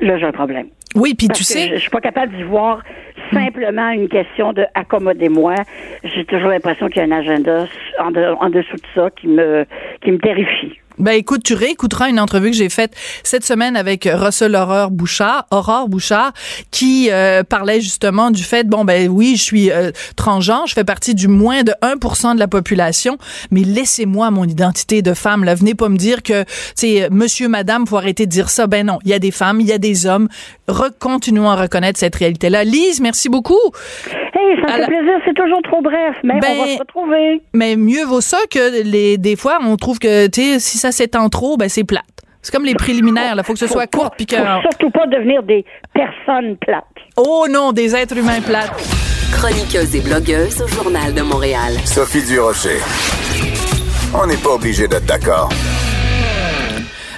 là 0.00 0.18
j'ai 0.18 0.24
un 0.26 0.32
problème. 0.32 0.68
Oui, 0.96 1.14
puis 1.14 1.26
tu 1.28 1.42
sais, 1.42 1.68
je, 1.70 1.74
je 1.74 1.78
suis 1.80 1.90
pas 1.90 2.00
capable 2.00 2.36
d'y 2.36 2.44
voir 2.44 2.82
simplement 3.32 3.90
une 3.90 4.08
question 4.08 4.52
de 4.52 4.64
accommodez-moi. 4.74 5.54
J'ai 6.04 6.24
toujours 6.24 6.50
l'impression 6.50 6.86
qu'il 6.88 6.98
y 6.98 7.00
a 7.00 7.08
un 7.12 7.18
agenda 7.18 7.66
en, 7.98 8.12
de- 8.12 8.34
en 8.40 8.48
dessous 8.48 8.76
de 8.76 8.86
ça 8.94 9.10
qui 9.10 9.26
me 9.26 9.66
qui 10.02 10.12
me 10.12 10.18
terrifie. 10.18 10.78
Ben 10.98 11.12
écoute, 11.12 11.42
tu 11.44 11.54
réécouteras 11.54 12.08
une 12.08 12.20
entrevue 12.20 12.50
que 12.50 12.56
j'ai 12.56 12.68
faite 12.68 12.94
cette 13.22 13.44
semaine 13.44 13.76
avec 13.76 14.08
Russell 14.12 14.54
Aurore 14.54 14.90
Bouchard, 14.90 15.46
Aurore 15.50 15.88
Bouchard, 15.88 16.32
qui 16.70 17.08
euh, 17.10 17.42
parlait 17.42 17.80
justement 17.80 18.30
du 18.30 18.42
fait, 18.44 18.64
bon 18.68 18.84
ben 18.84 19.08
oui, 19.08 19.34
je 19.36 19.42
suis 19.42 19.70
euh, 19.70 19.90
transgenre, 20.16 20.66
je 20.66 20.74
fais 20.74 20.84
partie 20.84 21.14
du 21.14 21.26
moins 21.28 21.62
de 21.64 21.72
1% 21.82 22.34
de 22.34 22.38
la 22.38 22.46
population, 22.48 23.18
mais 23.50 23.62
laissez-moi 23.62 24.30
mon 24.30 24.44
identité 24.44 25.02
de 25.02 25.14
femme. 25.14 25.44
Là, 25.44 25.54
venez 25.54 25.74
pas 25.74 25.88
me 25.88 25.96
dire 25.96 26.22
que, 26.22 26.44
c'est 26.74 27.08
monsieur, 27.10 27.48
madame, 27.48 27.86
faut 27.86 27.96
arrêter 27.96 28.26
de 28.26 28.30
dire 28.30 28.48
ça. 28.50 28.66
Ben 28.66 28.86
non, 28.86 28.98
il 29.04 29.10
y 29.10 29.14
a 29.14 29.18
des 29.18 29.30
femmes, 29.32 29.60
il 29.60 29.66
y 29.66 29.72
a 29.72 29.78
des 29.78 30.06
hommes. 30.06 30.28
Continuons 30.98 31.50
à 31.50 31.56
reconnaître 31.56 31.98
cette 31.98 32.14
réalité-là. 32.14 32.64
Lise, 32.64 33.00
merci 33.00 33.28
beaucoup. 33.28 33.58
Hey, 34.06 34.56
ça 34.60 34.66
me 34.66 34.72
fait 34.72 34.78
la- 34.78 34.86
plaisir, 34.86 35.12
c'est 35.24 35.34
toujours 35.34 35.60
trop 35.62 35.80
bref, 35.82 36.16
mais 36.24 36.40
Ben, 36.40 36.52
on 36.58 36.64
va 36.64 36.72
se 36.74 36.78
retrouver. 36.78 37.42
Mais 37.52 37.76
mieux 37.76 38.04
vaut 38.04 38.20
ça 38.20 38.38
que 38.50 38.82
les 38.82 39.16
des 39.18 39.36
fois 39.36 39.58
on 39.62 39.76
trouve 39.76 39.98
que 39.98 40.26
tu 40.26 40.40
sais 40.42 40.58
si 40.58 40.78
ça 40.84 40.92
s'étend 40.92 41.30
trop 41.30 41.56
ben 41.56 41.70
c'est 41.70 41.84
plate. 41.84 42.04
C'est 42.42 42.52
comme 42.52 42.66
les 42.66 42.74
préliminaires, 42.74 43.36
il 43.38 43.42
faut 43.42 43.54
que 43.54 43.58
ce 43.58 43.66
soit 43.66 43.86
court 43.86 44.10
puis 44.10 44.26
que 44.26 44.36
Faut 44.36 44.60
surtout 44.60 44.90
pas 44.90 45.06
devenir 45.06 45.42
des 45.42 45.64
personnes 45.94 46.58
plates. 46.58 46.84
oh 47.16 47.46
non, 47.50 47.72
des 47.72 47.96
êtres 47.96 48.18
humains 48.18 48.42
plates. 48.42 48.70
Chroniqueuse 49.32 49.96
et 49.96 50.00
blogueuse 50.02 50.60
au 50.60 50.66
Journal 50.68 51.14
de 51.14 51.22
Montréal. 51.22 51.72
Sophie 51.86 52.22
Durocher. 52.26 52.80
On 54.12 54.26
n'est 54.26 54.36
pas 54.36 54.50
obligé 54.50 54.86
d'être 54.86 55.06
d'accord. 55.06 55.48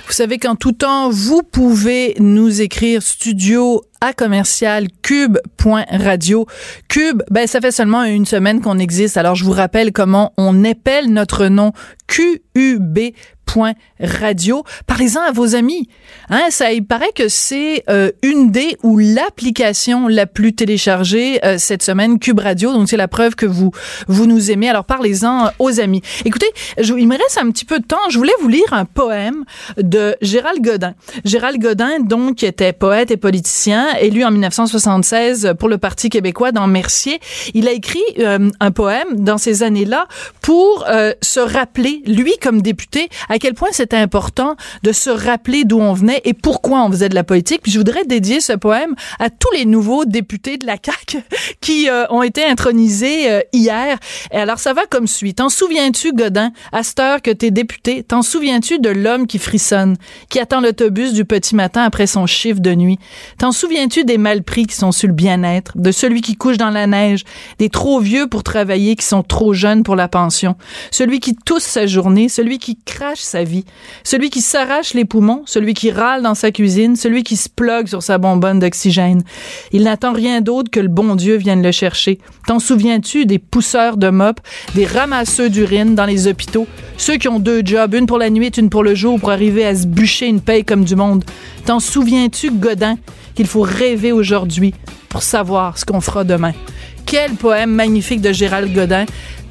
Vous 0.07 0.13
savez 0.13 0.39
qu'en 0.39 0.55
tout 0.55 0.71
temps, 0.71 1.11
vous 1.11 1.43
pouvez 1.43 2.15
nous 2.21 2.63
écrire 2.63 3.03
studio 3.03 3.83
à 4.01 4.13
commercial 4.13 4.87
cube.radio. 5.03 6.47
Cube, 6.89 7.23
ben 7.33 7.49
ça 7.49 7.61
fait 7.61 7.73
seulement 7.73 8.05
une 8.05 8.25
semaine 8.25 8.61
qu'on 8.61 8.79
existe. 8.79 9.17
Alors 9.17 9.35
je 9.35 9.45
vous 9.45 9.51
rappelle 9.51 9.91
comment 9.93 10.33
on 10.39 10.63
épelle 10.63 11.13
notre 11.13 11.47
nom 11.49 11.73
QUB 12.07 12.99
radio. 14.01 14.65
Parlez-en 14.87 15.21
à 15.21 15.33
vos 15.33 15.55
amis. 15.55 15.89
Hein, 16.31 16.47
ça, 16.51 16.73
il 16.73 16.85
paraît 16.85 17.13
que 17.15 17.29
c'est 17.29 17.85
euh, 17.89 18.11
une 18.23 18.51
des 18.51 18.77
ou 18.83 18.99
l'application 18.99 20.09
la 20.09 20.27
plus 20.27 20.55
téléchargée 20.55 21.45
euh, 21.45 21.57
cette 21.59 21.83
semaine, 21.83 22.19
Cube 22.19 22.41
Radio. 22.41 22.73
Donc 22.73 22.89
c'est 22.89 22.97
la 22.97 23.09
preuve 23.09 23.35
que 23.35 23.47
vous 23.47 23.71
vous 24.09 24.27
nous 24.27 24.51
aimez. 24.51 24.69
Alors 24.69 24.85
parlez-en 24.85 25.51
aux 25.59 25.81
amis. 25.81 26.03
Écoutez, 26.25 26.51
je, 26.79 26.95
il 26.95 27.09
me 27.09 27.17
reste 27.17 27.39
un 27.39 27.51
petit 27.51 27.65
peu 27.65 27.79
de 27.79 27.85
temps. 27.85 27.97
Je 28.11 28.19
voulais 28.19 28.33
vous 28.41 28.49
lire 28.49 28.73
un 28.73 28.85
poème 28.85 29.45
de 29.79 30.17
Gérald 30.21 30.63
Godin. 30.63 30.95
Gérald 31.25 31.61
Godin, 31.61 32.01
donc, 32.01 32.43
était 32.43 32.73
poète 32.73 33.11
et 33.11 33.17
politicien, 33.17 33.89
élu 34.01 34.25
en 34.25 34.31
1976 34.31 35.55
pour 35.59 35.69
le 35.69 35.79
Parti 35.79 36.09
québécois 36.09 36.53
dans 36.53 36.67
Mercier. 36.67 37.21
Il 37.55 37.69
a 37.69 37.73
écrit 37.73 38.03
euh, 38.19 38.51
un 38.61 38.71
poème 38.71 39.25
dans 39.25 39.39
ces 39.39 39.63
années-là 39.63 40.07
pour 40.43 40.85
euh, 40.89 41.13
se 41.23 41.41
rappeler, 41.41 42.03
lui 42.07 42.35
comme 42.43 42.63
député, 42.63 43.09
quel 43.39 43.55
point 43.55 43.69
c'était 43.73 43.97
important 43.97 44.57
de 44.83 44.93
se 44.93 45.11
rappeler 45.11 45.65
d'où 45.65 45.81
on 45.81 45.93
venait 45.93 46.21
et 46.25 46.35
pourquoi 46.35 46.85
on 46.85 46.91
faisait 46.91 47.09
de 47.09 47.15
la 47.15 47.25
politique. 47.25 47.63
Puis 47.63 47.73
je 47.73 47.79
voudrais 47.79 48.05
dédier 48.05 48.41
ce 48.41 48.53
poème 48.53 48.95
à 49.19 49.31
tous 49.31 49.51
les 49.53 49.65
nouveaux 49.65 50.05
députés 50.05 50.57
de 50.57 50.67
la 50.67 50.77
CAQ 50.83 51.23
qui 51.61 51.89
euh, 51.89 52.05
ont 52.11 52.23
été 52.23 52.45
intronisés 52.45 53.31
euh, 53.31 53.41
hier. 53.53 53.99
Et 54.31 54.37
alors 54.37 54.59
ça 54.59 54.73
va 54.73 54.87
comme 54.87 55.07
suit. 55.07 55.35
T'en 55.35 55.49
souviens-tu, 55.49 56.13
Godin, 56.13 56.53
à 56.73 56.83
cette 56.83 57.01
heure 57.01 57.23
que 57.23 57.31
t'es 57.31 57.51
député, 57.51 58.03
t'en 58.03 58.23
souviens-tu 58.23 58.79
de 58.79 58.91
l'homme 58.91 59.27
qui 59.27 59.39
frissonne, 59.39 59.97
qui 60.29 60.41
attend 60.41 60.61
l'autobus 60.61 61.13
du 61.13 61.25
petit 61.25 61.55
matin 61.55 61.83
après 61.83 62.07
son 62.07 62.27
chiffre 62.27 62.61
de 62.61 62.75
nuit? 62.75 62.99
T'en 63.39 63.53
souviens-tu 63.53 64.05
des 64.05 64.19
mal 64.19 64.43
pris 64.43 64.67
qui 64.67 64.75
sont 64.75 64.93
sur 64.93 65.09
le 65.09 65.15
bien-être, 65.15 65.73
de 65.77 65.91
celui 65.91 66.21
qui 66.21 66.37
couche 66.37 66.57
dans 66.57 66.71
la 66.71 66.87
neige, 66.87 67.25
des 67.59 67.69
trop 67.69 68.01
vieux 68.01 68.27
pour 68.27 68.43
travailler 68.43 68.97
qui 68.97 69.05
sont 69.05 69.23
trop 69.23 69.53
jeunes 69.53 69.83
pour 69.83 69.97
la 69.97 70.09
pension, 70.09 70.57
celui 70.91 71.21
qui 71.21 71.35
tousse 71.35 71.65
sa 71.65 71.87
journée, 71.87 72.29
celui 72.29 72.59
qui 72.59 72.77
crache 72.77 73.21
sa 73.27 73.45
vie, 73.45 73.65
celui 74.05 74.31
qui 74.31 74.41
s'arrache 74.41 74.95
les 74.95 75.05
poumons, 75.05 75.43
celui 75.47 75.75
qui 75.75 75.91
râle 75.91 76.23
dans 76.23 76.35
sa 76.35 76.51
cuisine, 76.51 76.97
celui 76.97 77.23
qui 77.23 77.37
se 77.37 77.49
plug 77.49 77.87
sur 77.89 78.03
sa 78.03 78.19
bonbonne 78.19 78.59
d'oxygène. 78.59 79.23
Il 79.73 79.83
n'attend 79.83 80.13
rien 80.13 80.41
d'autre 80.41 80.71
que 80.71 80.81
le 80.81 80.89
bon 80.89 81.15
Dieu 81.15 81.37
vienne 81.37 81.63
le 81.63 81.73
chercher. 81.73 82.19
T'en 82.47 82.59
souviens-tu 82.59 83.27
des 83.27 83.39
pousseurs 83.39 83.97
de 83.97 84.09
mop, 84.09 84.41
des 84.75 84.87
ramasseux 84.87 85.51
d'urine 85.51 85.95
dans 85.95 86.07
les 86.07 86.29
hôpitaux, 86.29 86.67
ceux 86.97 87.17
qui 87.17 87.29
ont 87.29 87.39
deux 87.39 87.63
jobs, 87.65 87.95
une 87.95 88.07
pour 88.07 88.19
la 88.19 88.31
nuit 88.31 88.51
une 88.57 88.71
pour 88.71 88.85
le 88.85 88.95
jour 88.95 89.19
pour 89.19 89.31
arriver 89.31 89.67
à 89.67 89.75
se 89.75 89.87
bûcher 89.87 90.27
une 90.27 90.41
paye 90.41 90.65
comme 90.65 90.85
du 90.85 90.97
monde? 90.97 91.25
T'en 91.65 91.81
souviens-tu, 91.81 92.53
Godin, 92.53 92.97
qu'il 93.35 93.47
faut 93.47 93.63
rêver 93.63 94.13
aujourd'hui 94.13 94.73
pour 95.09 95.23
savoir 95.23 95.79
ce 95.79 95.85
qu'on 95.85 96.01
fera 96.01 96.25
demain? 96.25 96.53
Quel 97.07 97.33
poème 97.33 97.71
magnifique 97.71 98.21
de 98.21 98.33
Gérald 98.33 98.73
Godin. 98.75 99.07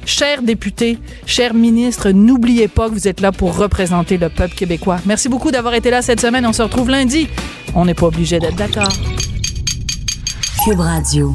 Chers 0.06 0.40
députés, 0.40 0.98
chers 1.26 1.52
ministres, 1.52 2.10
n'oubliez 2.10 2.68
pas 2.68 2.88
que 2.88 2.94
vous 2.94 3.08
êtes 3.08 3.20
là 3.20 3.32
pour 3.32 3.56
représenter 3.56 4.18
le 4.18 4.28
peuple 4.28 4.54
québécois. 4.54 4.98
Merci 5.04 5.28
beaucoup 5.28 5.50
d'avoir 5.50 5.74
été 5.74 5.90
là 5.90 6.00
cette 6.00 6.20
semaine. 6.20 6.46
On 6.46 6.52
se 6.52 6.62
retrouve 6.62 6.90
lundi. 6.90 7.26
On 7.74 7.84
n'est 7.84 7.94
pas 7.94 8.06
obligé 8.06 8.38
d'être 8.38 8.54
d'accord. 8.54 8.88
Cube 10.64 10.78
Radio. 10.78 11.34